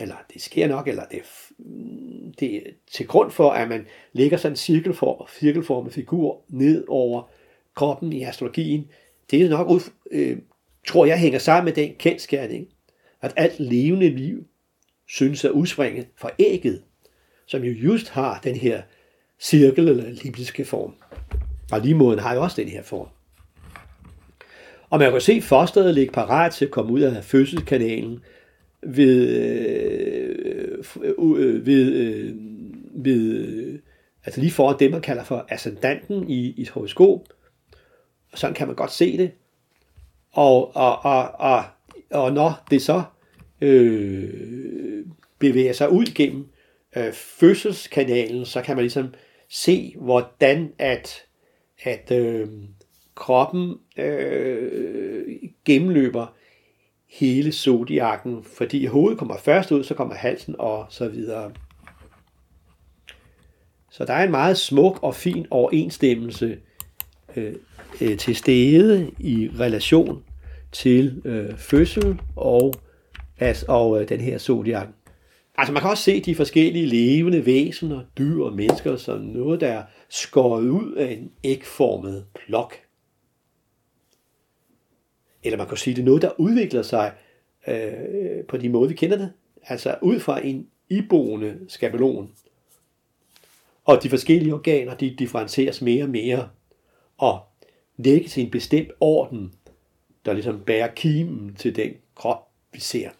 eller 0.00 0.16
det 0.32 0.42
sker 0.42 0.68
nok, 0.68 0.88
eller 0.88 1.04
det, 1.04 1.22
mm, 1.58 2.34
det 2.40 2.56
er 2.56 2.60
til 2.92 3.06
grund 3.06 3.30
for, 3.30 3.50
at 3.50 3.68
man 3.68 3.86
lægger 4.12 4.36
sådan 4.36 4.52
en 4.52 4.56
cirkelform, 4.56 5.26
cirkelformet 5.38 5.92
figur 5.92 6.40
ned 6.48 6.84
over 6.88 7.30
kroppen 7.74 8.12
i 8.12 8.22
astrologien, 8.22 8.90
det 9.30 9.42
er 9.42 9.48
nok, 9.48 9.68
ud, 9.68 9.80
øh, 10.10 10.38
tror 10.86 11.06
jeg, 11.06 11.18
hænger 11.18 11.38
sammen 11.38 11.64
med 11.64 11.72
den 11.72 11.94
kendskærning, 11.98 12.68
at 13.20 13.32
alt 13.36 13.60
levende 13.60 14.10
liv 14.10 14.44
synes 15.06 15.44
at 15.44 15.50
udspringe 15.50 16.06
fra 16.16 16.30
ægget, 16.38 16.82
som 17.46 17.62
jo 17.62 17.72
just 17.72 18.08
har 18.08 18.40
den 18.44 18.56
her 18.56 18.82
cirkel 19.40 19.88
eller 19.88 20.04
elliptiske 20.04 20.64
form. 20.64 20.94
Og 21.72 21.80
livmoderen 21.80 22.18
har 22.18 22.34
jo 22.34 22.42
også 22.42 22.62
den 22.62 22.68
her 22.68 22.82
form. 22.82 23.08
Og 24.90 24.98
man 24.98 25.12
kan 25.12 25.20
se 25.20 25.42
fosteret 25.42 25.94
ligge 25.94 26.12
parat 26.12 26.52
til 26.52 26.64
at 26.64 26.70
komme 26.70 26.92
ud 26.92 27.00
af 27.00 27.24
fødselskanalen 27.24 28.20
ved, 28.82 29.28
øh, 29.38 30.84
øh, 31.18 31.66
ved, 31.66 31.92
øh, 31.92 32.34
ved 32.94 33.78
altså 34.24 34.40
lige 34.40 34.52
foran 34.52 34.78
det, 34.78 34.90
man 34.90 35.00
kalder 35.00 35.24
for 35.24 35.46
ascendanten 35.48 36.30
i, 36.30 36.50
i 36.50 36.62
et 36.62 36.68
horoskop. 36.68 37.20
Og 38.32 38.38
sådan 38.38 38.54
kan 38.54 38.66
man 38.66 38.76
godt 38.76 38.92
se 38.92 39.18
det. 39.18 39.30
Og, 40.32 40.76
og, 40.76 41.04
og, 41.04 41.30
og, 41.30 41.64
og 42.10 42.32
når 42.32 42.64
det 42.70 42.82
så 42.82 43.02
øh, 43.60 45.04
bevæger 45.38 45.72
sig 45.72 45.90
ud 45.92 46.04
gennem 46.14 46.46
øh, 46.96 47.12
fødselskanalen, 47.12 48.44
så 48.46 48.62
kan 48.62 48.76
man 48.76 48.82
ligesom 48.82 49.14
se, 49.48 49.94
hvordan 49.98 50.72
at, 50.78 51.22
at 51.82 52.10
øh, 52.10 52.48
kroppen 53.14 53.74
øh, 53.96 55.26
gennemløber 55.64 56.26
hele 57.08 57.52
zodiakken, 57.52 58.44
fordi 58.44 58.86
hovedet 58.86 59.18
kommer 59.18 59.36
først 59.36 59.72
ud, 59.72 59.84
så 59.84 59.94
kommer 59.94 60.14
halsen 60.14 60.54
og 60.58 60.86
så 60.90 61.08
videre. 61.08 61.52
Så 63.90 64.04
der 64.04 64.12
er 64.12 64.24
en 64.24 64.30
meget 64.30 64.58
smuk 64.58 64.98
og 65.02 65.14
fin 65.14 65.46
overensstemmelse 65.50 66.58
øh, 67.36 67.54
øh, 68.00 68.18
til 68.18 68.36
stede 68.36 69.10
i 69.18 69.50
relation 69.60 70.24
til 70.72 71.22
øh, 71.24 71.56
fødsel 71.56 72.20
og, 72.36 72.74
altså, 73.38 73.64
og 73.68 74.00
øh, 74.00 74.08
den 74.08 74.20
her 74.20 74.38
zodiak. 74.38 74.88
Altså 75.56 75.72
man 75.72 75.82
kan 75.82 75.90
også 75.90 76.02
se 76.02 76.20
de 76.20 76.34
forskellige 76.34 76.86
levende 76.86 77.46
væsener, 77.46 78.04
dyr 78.18 78.44
og 78.44 78.52
mennesker 78.52 78.96
som 78.96 79.20
noget, 79.20 79.60
der 79.60 79.68
er 79.68 79.82
skåret 80.08 80.68
ud 80.68 80.92
af 80.92 81.12
en 81.12 81.32
ægformet 81.44 82.26
blok. 82.34 82.74
Eller 85.42 85.56
man 85.56 85.68
kan 85.68 85.76
sige, 85.76 85.94
det 85.94 86.00
er 86.02 86.06
noget, 86.06 86.22
der 86.22 86.40
udvikler 86.40 86.82
sig 86.82 87.12
øh, 87.66 88.44
på 88.48 88.56
de 88.56 88.68
måde, 88.68 88.88
vi 88.88 88.94
kender 88.94 89.16
det. 89.16 89.32
Altså 89.62 89.96
ud 90.02 90.20
fra 90.20 90.46
en 90.46 90.68
iboende 90.88 91.58
skabelon. 91.68 92.30
Og 93.84 94.02
de 94.02 94.10
forskellige 94.10 94.54
organer, 94.54 94.94
de 94.94 95.14
differentieres 95.18 95.82
mere 95.82 96.04
og 96.04 96.10
mere. 96.10 96.48
Og 97.16 97.40
lægges 97.96 98.36
i 98.36 98.42
en 98.42 98.50
bestemt 98.50 98.90
orden, 99.00 99.52
der 100.24 100.32
ligesom 100.32 100.60
bærer 100.60 100.94
kimen 100.94 101.54
til 101.54 101.76
den 101.76 101.92
krop, 102.14 102.48
vi 102.72 102.80
ser. 102.80 103.10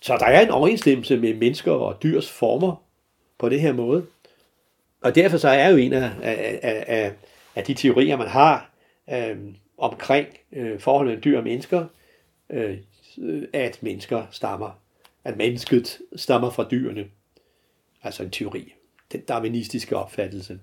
Så 0.00 0.16
der 0.16 0.26
er 0.26 0.40
en 0.40 0.50
overensstemmelse 0.50 1.16
med 1.16 1.34
mennesker 1.34 1.72
og 1.72 2.02
dyrs 2.02 2.30
former 2.30 2.82
på 3.38 3.48
det 3.48 3.60
her 3.60 3.72
måde. 3.72 4.06
Og 5.00 5.14
derfor 5.14 5.36
så 5.36 5.48
er 5.48 5.68
jo 5.68 5.76
en 5.76 5.92
af, 5.92 6.10
af, 6.22 6.84
af, 6.86 7.12
af 7.56 7.64
de 7.64 7.74
teorier, 7.74 8.16
man 8.16 8.28
har 8.28 8.70
øh, 9.12 9.36
omkring 9.78 10.28
øh, 10.52 10.80
forholdet 10.80 11.08
mellem 11.08 11.22
dyr 11.22 11.38
og 11.38 11.44
mennesker, 11.44 11.84
øh, 12.50 12.78
at 13.52 13.82
mennesker 13.82 14.26
stammer, 14.30 14.80
at 15.24 15.36
mennesket 15.36 15.98
stammer 16.16 16.50
fra 16.50 16.66
dyrene. 16.70 17.06
Altså 18.02 18.22
en 18.22 18.30
teori. 18.30 18.74
Den 19.12 19.20
darwinistiske 19.20 19.96
opfattelse. 19.96 20.60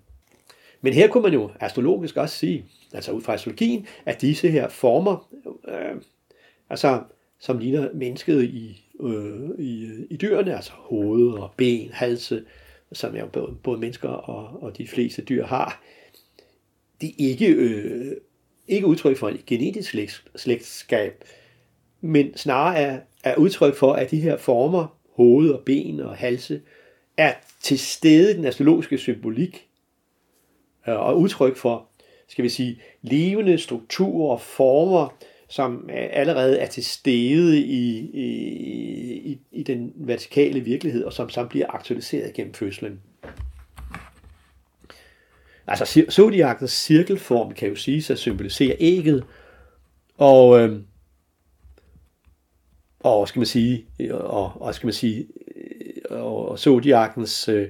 Men 0.82 0.94
her 0.94 1.08
kunne 1.08 1.24
man 1.24 1.34
jo 1.34 1.52
astrologisk 1.60 2.18
også 2.18 2.36
sige, 2.38 2.66
altså 2.94 3.12
ud 3.12 3.22
fra 3.22 3.34
astrologien, 3.34 3.88
at 4.06 4.22
disse 4.22 4.50
her 4.50 4.70
former, 4.70 5.30
øh, 5.68 6.02
altså 6.70 7.04
som 7.40 7.58
ligner 7.58 7.90
mennesket 7.94 8.44
i, 8.44 8.87
øh, 9.00 9.50
i, 9.60 9.92
i 10.10 10.18
dyrene, 10.18 10.56
altså 10.56 10.72
hoved 10.76 11.34
og 11.34 11.52
ben, 11.58 11.90
halse, 11.94 12.44
som 12.94 13.16
jo 13.16 13.28
både, 13.28 13.56
både 13.64 13.80
mennesker 13.80 14.10
og, 14.10 14.64
og 14.64 14.78
de 14.78 14.88
fleste 14.88 15.22
dyr 15.22 15.46
har, 15.46 15.84
det 17.02 17.10
er 17.10 17.14
ikke, 17.18 17.48
øh, 17.48 18.12
ikke 18.68 18.88
udtryk 18.88 19.18
for 19.18 19.30
en 19.30 19.40
genetisk 19.48 19.96
slægtskab, 20.36 21.24
men 22.02 22.38
snarere 22.38 22.80
er, 22.80 23.00
er 23.24 23.36
udtryk 23.36 23.76
for, 23.76 23.94
at 23.94 24.12
de 24.12 24.22
her 24.22 24.38
former, 24.38 24.98
hoved 25.16 25.50
og 25.50 25.62
ben 25.66 26.00
og 26.00 26.16
halse, 26.16 26.62
er 27.18 27.34
til 27.62 27.80
stede 27.80 28.32
i 28.32 28.38
den 28.38 28.46
astrologiske 28.46 28.98
symbolik, 28.98 29.68
Øh, 30.88 31.00
og 31.00 31.20
udtryk 31.20 31.56
for, 31.56 31.88
skal 32.28 32.44
vi 32.44 32.50
sige, 32.50 32.82
levende 33.02 33.58
strukturer 33.58 34.32
og 34.32 34.42
former, 34.42 35.18
som 35.48 35.90
øh, 35.90 36.08
allerede 36.12 36.58
er 36.58 36.68
til 36.68 36.86
stede 36.86 37.60
i, 37.60 37.98
i, 38.14 39.40
i 39.52 39.64
den 39.64 39.94
vertikale 39.96 40.60
virkelighed, 40.60 41.04
og 41.04 41.14
som 41.14 41.30
så 41.30 41.46
bliver 41.46 41.66
aktualiseret 41.70 42.34
gennem 42.34 42.54
fødslen. 42.54 43.02
Altså 45.68 46.06
zodiakens 46.12 46.72
cirkelform 46.72 47.54
kan 47.54 47.70
jo 47.70 47.76
sige 47.76 48.14
at 48.14 48.20
symbolisere 48.20 48.76
ægget, 48.80 49.24
og, 50.18 50.60
øh, 50.60 50.80
og 53.00 53.28
skal 53.28 53.40
man 53.40 53.46
sige, 53.46 53.86
og, 54.12 54.62
og 54.62 54.76
skal 54.76 54.88
man 54.88 54.94
sige, 54.94 55.28
øh, 56.10 56.22
og, 56.24 56.50
og 56.50 56.60
zodiakens 56.60 57.50
øh, 57.50 57.68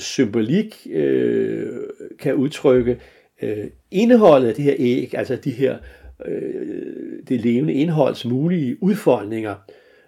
symbolik 0.00 0.86
øh, 0.90 1.82
kan 2.18 2.34
udtrykke 2.34 3.00
øh, 3.42 3.70
indholdet 3.90 4.48
af 4.48 4.54
det 4.54 4.64
her 4.64 4.74
æg, 4.78 5.14
altså 5.14 5.36
de 5.36 5.50
her 5.50 5.78
øh, 6.26 7.22
det 7.28 7.40
levende 7.40 7.72
indholds 7.72 8.24
mulige 8.24 8.82
udfoldninger, 8.82 9.54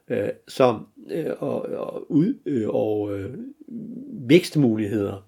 øh, 0.09 0.29
som 0.49 0.87
øh, 1.11 1.27
og, 1.39 1.63
og, 1.63 2.13
ud, 2.13 2.35
øh, 2.47 2.69
og 2.69 3.19
øh, 3.19 3.35
vækstmuligheder. 4.29 5.27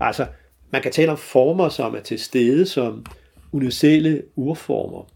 Altså, 0.00 0.26
man 0.72 0.82
kan 0.82 0.92
tale 0.92 1.10
om 1.10 1.18
former, 1.18 1.68
som 1.68 1.94
er 1.94 2.00
til 2.00 2.18
stede 2.18 2.66
som 2.66 3.06
universelle 3.52 4.22
urformer. 4.36 5.10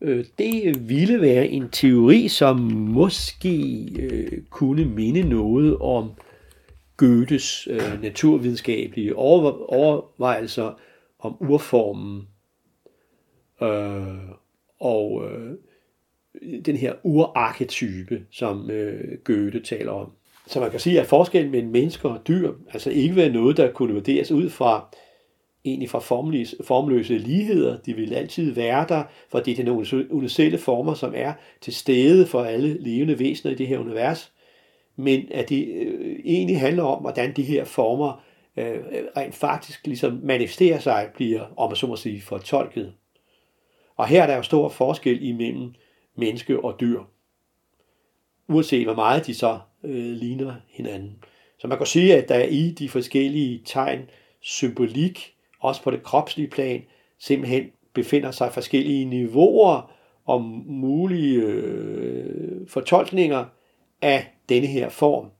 øh, 0.00 0.24
det 0.38 0.88
ville 0.88 1.20
være 1.20 1.48
en 1.48 1.68
teori, 1.68 2.28
som 2.28 2.56
måske 2.72 3.86
øh, 4.00 4.42
kunne 4.50 4.84
minde 4.84 5.22
noget 5.22 5.76
om 5.78 6.10
Goethes 6.96 7.68
øh, 7.70 8.02
naturvidenskabelige 8.02 9.16
overvejelser 9.16 10.80
om 11.18 11.36
urformen 11.40 12.28
øh, 13.62 14.18
og 14.80 15.24
øh, 15.30 15.56
den 16.64 16.76
her 16.76 16.92
urarketype, 17.02 18.26
som 18.30 18.70
øh, 18.70 19.18
Goethe 19.24 19.60
taler 19.60 19.92
om. 19.92 20.10
Så 20.46 20.60
man 20.60 20.70
kan 20.70 20.80
sige, 20.80 21.00
at 21.00 21.06
forskellen 21.06 21.50
mellem 21.50 21.70
mennesker 21.70 22.08
og 22.08 22.28
dyr 22.28 22.52
altså 22.72 22.90
ikke 22.90 23.16
være 23.16 23.30
noget, 23.30 23.56
der 23.56 23.72
kunne 23.72 23.94
vurderes 23.94 24.30
ud 24.30 24.50
fra 24.50 24.88
egentlig 25.64 25.90
fra 25.90 25.98
formløse, 25.98 26.56
formløse 26.64 27.18
ligheder. 27.18 27.78
De 27.78 27.94
vil 27.94 28.14
altid 28.14 28.52
være 28.52 28.86
der, 28.88 29.02
for 29.30 29.40
det 29.40 29.58
er 29.58 29.64
nogle 29.64 29.86
universelle 30.10 30.58
former, 30.58 30.94
som 30.94 31.12
er 31.16 31.32
til 31.60 31.74
stede 31.74 32.26
for 32.26 32.42
alle 32.42 32.82
levende 32.82 33.18
væsener 33.18 33.52
i 33.52 33.54
det 33.54 33.66
her 33.66 33.78
univers. 33.78 34.32
Men 34.96 35.28
at 35.30 35.48
det 35.48 35.68
øh, 35.68 36.16
egentlig 36.24 36.60
handler 36.60 36.82
om, 36.82 37.00
hvordan 37.00 37.32
de 37.32 37.42
her 37.42 37.64
former 37.64 38.22
øh, 38.56 38.78
rent 39.16 39.34
faktisk 39.34 39.86
ligesom 39.86 40.20
manifesterer 40.22 40.78
sig, 40.78 41.08
bliver, 41.14 41.40
om 41.56 41.70
man 41.70 41.76
så 41.76 41.86
må 41.86 41.96
sige, 41.96 42.22
fortolket. 42.22 42.92
Og 43.96 44.06
her 44.06 44.22
er 44.22 44.26
der 44.26 44.36
jo 44.36 44.42
stor 44.42 44.68
forskel 44.68 45.22
imellem 45.22 45.74
menneske 46.16 46.64
og 46.64 46.80
dyr. 46.80 47.00
Uanset 48.48 48.84
hvor 48.84 48.94
meget 48.94 49.26
de 49.26 49.34
så 49.34 49.58
øh, 49.84 50.12
ligner 50.12 50.54
hinanden. 50.68 51.24
Så 51.58 51.68
man 51.68 51.78
kan 51.78 51.86
sige, 51.86 52.16
at 52.16 52.28
der 52.28 52.42
i 52.42 52.70
de 52.70 52.88
forskellige 52.88 53.62
tegn 53.64 54.10
symbolik, 54.40 55.34
også 55.60 55.82
på 55.82 55.90
det 55.90 56.02
kropslige 56.02 56.48
plan, 56.48 56.82
simpelthen 57.18 57.70
befinder 57.92 58.30
sig 58.30 58.52
forskellige 58.52 59.04
niveauer 59.04 59.92
om 60.26 60.42
mulige 60.66 61.40
øh, 61.40 62.68
fortolkninger 62.68 63.44
af 64.02 64.26
denne 64.48 64.66
her 64.66 64.88
form. 64.88 65.30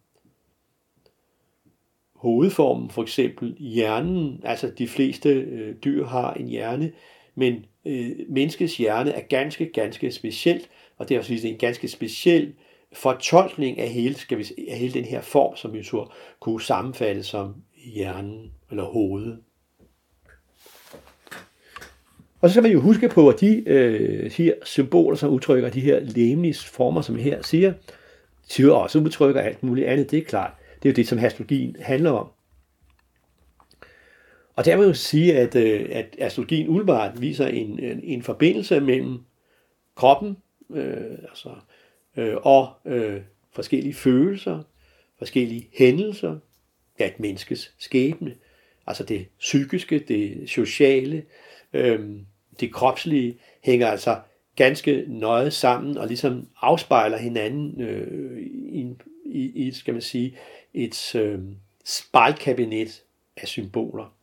Hovedformen, 2.14 2.90
for 2.90 3.02
eksempel 3.02 3.56
hjernen, 3.58 4.40
altså 4.44 4.72
de 4.78 4.88
fleste 4.88 5.28
øh, 5.28 5.76
dyr 5.84 6.06
har 6.06 6.34
en 6.34 6.48
hjerne, 6.48 6.92
men 7.34 7.64
øh, 7.84 8.10
menneskets 8.28 8.76
hjerne 8.76 9.10
er 9.10 9.20
ganske, 9.20 9.66
ganske 9.66 10.12
specielt, 10.12 10.68
og 10.98 11.08
det 11.08 11.14
er 11.14 11.18
også 11.18 11.34
en 11.44 11.58
ganske 11.58 11.88
speciel 11.88 12.54
fortolkning 12.92 13.78
af 13.78 13.88
hele, 13.88 14.14
skal 14.14 14.38
vi, 14.38 14.46
af 14.68 14.78
hele 14.78 14.94
den 14.94 15.04
her 15.04 15.20
form, 15.20 15.56
som 15.56 15.72
vi 15.72 15.82
så 15.82 16.12
kunne 16.40 16.62
sammenfatte 16.62 17.22
som 17.22 17.54
hjernen 17.94 18.52
eller 18.70 18.84
hovedet. 18.84 19.38
Og 22.40 22.50
så 22.50 22.54
skal 22.54 22.62
man 22.62 22.72
jo 22.72 22.80
huske 22.80 23.08
på, 23.08 23.28
at 23.28 23.40
de 23.40 23.68
øh, 23.68 24.32
her 24.32 24.52
symboler, 24.64 25.16
som 25.16 25.30
udtrykker 25.30 25.70
de 25.70 25.80
her 25.80 26.00
lemlige 26.00 26.54
former, 26.54 27.00
som 27.00 27.16
her 27.16 27.42
siger, 27.42 27.72
siger 28.48 28.72
også 28.72 28.98
udtrykker 28.98 29.40
alt 29.40 29.62
muligt 29.62 29.86
andet, 29.86 30.10
det 30.10 30.18
er 30.18 30.24
klart. 30.24 30.52
Det 30.82 30.88
er 30.88 30.92
jo 30.92 30.96
det, 30.96 31.08
som 31.08 31.18
astrologien 31.18 31.76
handler 31.80 32.10
om. 32.10 32.26
Og 34.56 34.64
der 34.64 34.76
vil 34.76 34.86
jeg 34.86 34.96
sige, 34.96 35.38
at, 35.38 35.54
øh, 35.54 35.88
at 35.92 36.16
astrologien 36.18 36.68
umiddelbart 36.68 37.20
viser 37.20 37.46
en, 37.46 37.78
en, 37.78 38.00
en 38.04 38.22
forbindelse 38.22 38.80
mellem 38.80 39.18
kroppen 39.94 40.36
øh, 40.70 41.18
altså, 41.28 41.54
øh, 42.16 42.36
og 42.36 42.72
øh, 42.84 43.20
forskellige 43.52 43.94
følelser, 43.94 44.62
forskellige 45.18 45.68
hændelser 45.78 46.38
af 46.98 47.06
et 47.06 47.20
menneskes 47.20 47.74
skæbne. 47.78 48.34
Altså 48.86 49.04
det 49.04 49.26
psykiske, 49.38 49.98
det 49.98 50.50
sociale, 50.50 51.24
øh, 51.72 52.10
det 52.60 52.72
kropslige 52.72 53.38
hænger 53.62 53.86
altså 53.86 54.20
ganske 54.56 55.04
nøje 55.08 55.50
sammen 55.50 55.98
og 55.98 56.06
ligesom 56.06 56.48
afspejler 56.60 57.16
hinanden 57.16 57.80
øh, 57.80 58.42
i, 58.42 58.94
i, 59.24 59.66
i, 59.66 59.72
skal 59.72 59.94
man 59.94 60.02
sige, 60.02 60.36
et 60.74 61.14
øh, 61.14 61.40
spejlkabinet 61.84 63.02
af 63.36 63.48
symboler. 63.48 64.14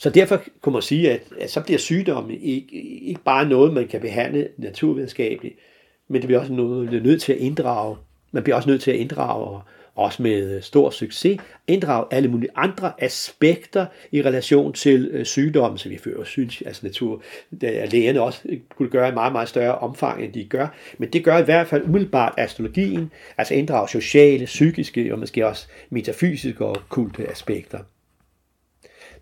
Så 0.00 0.10
derfor 0.10 0.42
kunne 0.60 0.72
man 0.72 0.82
sige, 0.82 1.10
at, 1.10 1.20
at 1.40 1.50
så 1.50 1.60
bliver 1.60 1.78
sygdomme 1.78 2.36
ikke, 2.36 3.00
ikke 3.02 3.20
bare 3.24 3.48
noget, 3.48 3.72
man 3.72 3.88
kan 3.88 4.00
behandle 4.00 4.48
naturvidenskabeligt, 4.56 5.54
men 6.08 6.20
det 6.20 6.28
bliver 6.28 6.40
også 6.40 6.52
noget, 6.52 6.78
man 6.78 6.88
bliver 6.88 7.02
nødt 7.02 7.22
til 7.22 7.32
at 7.32 7.38
inddrage. 7.38 7.96
Man 8.32 8.42
bliver 8.42 8.56
også 8.56 8.68
nødt 8.68 8.82
til 8.82 8.90
at 8.90 8.96
inddrage 8.96 9.60
også 9.94 10.22
med 10.22 10.62
stor 10.62 10.90
succes, 10.90 11.40
inddrage 11.66 12.04
alle 12.10 12.28
mulige 12.28 12.50
andre 12.54 12.92
aspekter 12.98 13.86
i 14.12 14.22
relation 14.22 14.72
til 14.72 15.10
øh, 15.12 15.26
sygdommen, 15.26 15.78
som 15.78 15.90
vi 15.90 15.98
fører 15.98 16.24
synes, 16.24 16.62
altså 16.62 16.86
natur, 16.86 17.22
at 17.62 17.92
lægerne 17.92 18.22
også 18.22 18.40
kunne 18.76 18.88
gøre 18.88 19.08
i 19.08 19.12
meget, 19.12 19.32
meget 19.32 19.48
større 19.48 19.78
omfang, 19.78 20.24
end 20.24 20.32
de 20.32 20.44
gør. 20.44 20.66
Men 20.98 21.08
det 21.08 21.24
gør 21.24 21.38
i 21.38 21.44
hvert 21.44 21.66
fald 21.66 21.84
umiddelbart 21.84 22.34
astrologien, 22.36 23.10
altså 23.38 23.54
inddrage 23.54 23.88
sociale, 23.88 24.44
psykiske 24.44 25.12
og 25.12 25.18
måske 25.18 25.46
også 25.46 25.66
metafysiske 25.90 26.64
og 26.64 26.76
kulte 26.88 27.30
aspekter. 27.30 27.78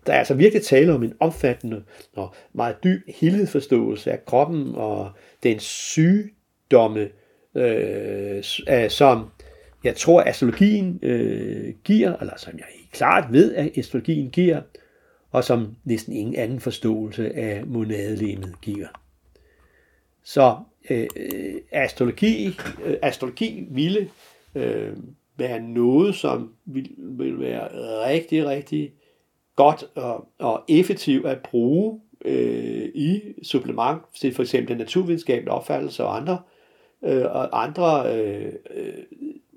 Der 0.07 0.13
er 0.13 0.17
altså 0.17 0.33
virkelig 0.33 0.63
tale 0.63 0.93
om 0.93 1.03
en 1.03 1.13
omfattende 1.19 1.83
og 2.15 2.33
meget 2.53 2.75
dyb 2.83 3.01
helhedsforståelse 3.07 4.11
af 4.11 4.25
kroppen 4.25 4.75
og 4.75 5.11
den 5.43 5.59
sygdomme, 5.59 7.09
øh, 7.55 8.43
som 8.89 9.25
jeg 9.83 9.95
tror, 9.95 10.21
astrologien 10.21 10.99
øh, 11.01 11.73
giver, 11.83 12.17
eller 12.17 12.33
som 12.37 12.53
jeg 12.57 12.65
klart 12.91 13.33
ved, 13.33 13.55
at 13.55 13.77
astrologien 13.77 14.29
giver, 14.29 14.61
og 15.31 15.43
som 15.43 15.75
næsten 15.83 16.13
ingen 16.13 16.35
anden 16.35 16.59
forståelse 16.59 17.35
af 17.35 17.65
monadelemet 17.65 18.61
giver. 18.61 18.87
Så 20.23 20.57
øh, 20.89 21.07
øh, 21.15 21.55
astrologi, 21.71 22.47
øh, 22.85 22.97
astrologi 23.01 23.67
ville 23.71 24.09
øh, 24.55 24.97
være 25.37 25.59
noget, 25.59 26.15
som 26.15 26.53
vil, 26.65 26.89
vil 26.97 27.39
være 27.39 27.67
rigtig, 28.07 28.45
rigtig 28.45 28.93
godt 29.59 29.83
og, 29.95 30.27
og 30.39 30.63
effektivt 30.67 31.25
at 31.25 31.39
bruge 31.39 32.01
øh, 32.25 32.89
i 32.95 33.21
supplement 33.43 34.01
til 34.19 34.33
for 34.33 34.43
eksempel 34.43 34.77
naturvidenskabelige 34.77 35.51
opfattelse 35.51 36.03
og 36.03 36.17
andre, 36.17 36.39
øh, 37.03 37.25
og 37.25 37.63
andre 37.63 38.15
øh, 38.15 38.53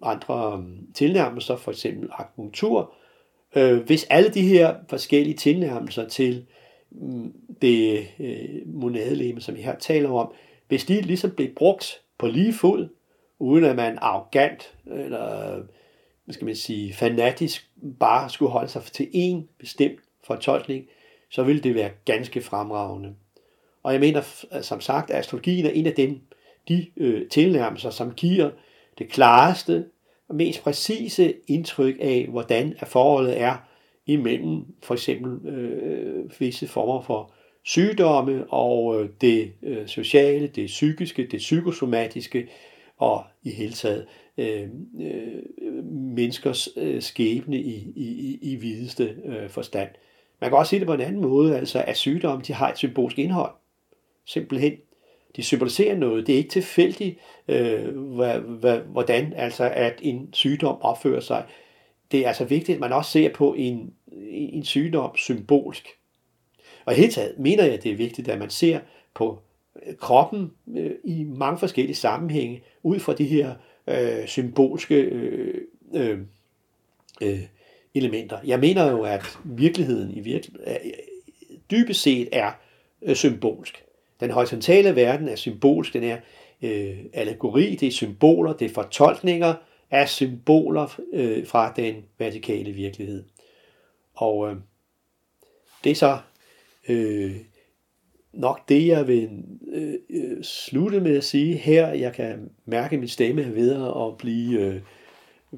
andre 0.03 0.59
øh, 0.59 0.65
tilnærmelser, 0.95 1.57
for 1.57 1.71
eksempel 1.71 2.09
akupunktur. 2.13 2.95
Øh, 3.57 3.81
hvis 3.81 4.07
alle 4.11 4.31
de 4.31 4.43
her 4.43 4.75
forskellige 4.89 5.37
tilnærmelser 5.37 6.09
til 6.09 6.47
mm, 6.91 7.33
det 7.63 8.07
øh, 8.21 8.67
monadeleme, 8.67 9.41
som 9.41 9.57
vi 9.57 9.61
her 9.61 9.79
taler 9.79 10.11
om, 10.11 10.33
hvis 10.69 10.85
de 10.85 11.01
ligesom 11.01 11.31
blev 11.31 11.49
brugt 11.57 12.01
på 12.19 12.27
lige 12.27 12.53
fod, 12.53 12.89
uden 13.39 13.65
at 13.65 13.77
man 13.77 13.99
arrogant 14.01 14.75
eller 14.87 15.57
hvad 16.25 16.33
skal 16.33 16.45
man 16.45 16.57
sige, 16.57 16.95
fanatisk 16.95 17.71
bare 18.01 18.31
skulle 18.31 18.51
holde 18.51 18.69
sig 18.69 18.83
til 18.83 19.05
én 19.15 19.57
bestemt 19.59 20.01
fortolkning, 20.25 20.85
så 21.31 21.43
ville 21.43 21.63
det 21.63 21.75
være 21.75 21.91
ganske 22.05 22.41
fremragende. 22.41 23.15
Og 23.83 23.93
jeg 23.93 24.01
mener, 24.01 24.45
som 24.63 24.81
sagt, 24.81 25.11
at 25.11 25.19
astrologien 25.19 25.67
er 25.67 25.71
en 25.71 25.87
af 25.87 25.93
dem, 25.95 26.21
de 26.69 26.87
øh, 26.97 27.29
tilnærmelser, 27.29 27.91
som 27.91 28.15
giver 28.15 28.51
det 28.99 29.09
klareste 29.09 29.85
og 30.29 30.35
mest 30.35 30.63
præcise 30.63 31.35
indtryk 31.47 31.97
af, 32.01 32.27
hvordan 32.31 32.75
forholdet 32.87 33.41
er 33.41 33.57
imellem 34.07 34.65
for 34.83 34.95
eksempel 34.95 35.49
øh, 35.49 36.41
visse 36.41 36.67
former 36.67 37.01
for 37.01 37.33
sygdomme 37.65 38.53
og 38.53 39.01
øh, 39.01 39.09
det 39.21 39.53
øh, 39.63 39.87
sociale, 39.87 40.47
det 40.47 40.67
psykiske, 40.67 41.27
det 41.27 41.39
psykosomatiske 41.39 42.49
og 42.97 43.25
i 43.43 43.51
hele 43.51 43.73
taget 43.73 44.07
øh, 44.39 44.69
øh, 45.01 45.85
menneskers 45.93 46.69
øh, 46.77 47.03
skæbne 47.03 47.61
i, 47.61 47.93
i, 47.97 48.39
i 48.43 48.57
videste 48.57 49.17
øh, 49.25 49.49
forstand. 49.49 49.89
Man 50.41 50.51
kan 50.51 50.59
også 50.59 50.71
sige 50.71 50.81
det 50.81 50.87
på 50.87 50.95
en 50.95 51.01
anden 51.01 51.23
måde, 51.23 51.57
altså 51.57 51.85
at 51.87 51.97
sygdomme 51.97 52.45
de 52.47 52.53
har 52.53 52.71
et 52.71 52.79
symbolsk 52.79 53.19
indhold. 53.19 53.53
Simpelthen 54.25 54.73
de 55.37 55.43
symboliserer 55.43 55.97
noget. 55.97 56.27
Det 56.27 56.33
er 56.33 56.37
ikke 56.37 56.51
tilfældigt, 56.51 57.19
øh, 57.49 57.99
hvad, 57.99 58.79
hvordan 58.79 59.33
altså 59.37 59.71
at 59.75 59.99
en 60.03 60.29
sygdom 60.33 60.81
opfører 60.81 61.21
sig. 61.21 61.45
Det 62.13 62.21
er 62.21 62.29
altså 62.29 62.45
vigtigt, 62.45 62.77
at 62.77 62.81
man 62.81 62.93
også 62.93 63.11
ser 63.11 63.33
på 63.35 63.55
en, 63.55 63.93
en 64.53 64.65
sygdom 64.65 65.17
symbolsk. 65.17 65.89
Og 66.85 66.93
i 66.93 66.97
hele 66.97 67.13
taget 67.13 67.39
mener 67.39 67.65
jeg, 67.65 67.75
at 67.75 67.83
det 67.83 67.93
er 67.93 67.97
vigtigt, 67.97 68.29
at 68.29 68.39
man 68.39 68.51
ser 68.51 68.81
på 69.15 69.39
kroppen 69.99 70.53
øh, 70.77 70.91
i 71.05 71.25
mange 71.25 71.59
forskellige 71.59 71.97
sammenhænge, 71.97 72.63
ud 72.83 72.99
fra 72.99 73.15
de 73.15 73.25
her 73.25 73.55
øh, 73.87 74.27
symbolske 74.27 74.95
øh, 74.95 75.61
øh, 75.95 76.19
øh, 77.23 77.41
elementer. 77.95 78.39
Jeg 78.45 78.61
mener 78.61 78.91
jo, 78.91 79.03
at 79.03 79.39
virkeligheden 79.45 80.17
i 80.17 80.21
virkelig, 80.21 80.61
øh, 80.67 80.75
dybest 81.71 82.03
set 82.03 82.29
er 82.33 82.53
øh, 83.03 83.17
symbolsk. 83.17 83.85
Den 84.21 84.31
horisontale 84.31 84.97
verden 84.97 85.29
er 85.29 85.37
symbolsk, 85.37 85.93
den 85.93 86.05
er 86.05 86.17
øh, 86.63 86.99
allegori, 87.13 87.75
det 87.75 87.89
er 87.89 87.93
symboler, 87.93 88.53
det 88.53 88.71
er 88.71 88.75
fortolkninger 88.75 89.55
af 89.91 90.09
symboler 90.09 91.01
øh, 91.13 91.47
fra 91.47 91.73
den 91.77 92.05
vertikale 92.19 92.73
virkelighed. 92.73 93.25
Og 94.15 94.51
øh, 94.51 94.57
det 95.85 95.91
er 95.91 95.95
så 95.95 96.19
øh, 96.89 97.37
nok 98.33 98.69
det, 98.69 98.87
jeg 98.87 99.07
vil 99.07 99.45
øh, 99.73 99.95
øh, 100.11 100.43
slutte 100.43 101.01
med 101.01 101.17
at 101.17 101.25
sige 101.25 101.57
her. 101.57 101.89
Jeg 101.89 102.13
kan 102.13 102.51
mærke, 102.65 102.95
at 102.95 103.01
min 103.01 103.09
stemme 103.09 103.43
er 103.43 103.51
ved 103.51 103.73
at 103.73 104.19
blive, 104.19 104.61
øh, 104.61 104.81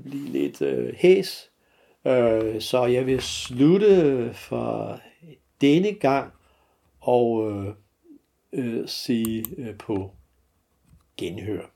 blive 0.02 0.28
lidt 0.28 0.62
øh, 0.62 0.94
hæs. 0.96 1.50
Øh, 2.06 2.60
så 2.60 2.84
jeg 2.84 3.06
vil 3.06 3.20
slutte 3.20 4.30
for 4.34 5.00
denne 5.60 5.92
gang 5.92 6.32
og 7.00 7.50
øh, 7.50 7.74
øh, 8.52 8.88
sige 8.88 9.44
øh, 9.58 9.76
på 9.78 10.10
genhør. 11.16 11.73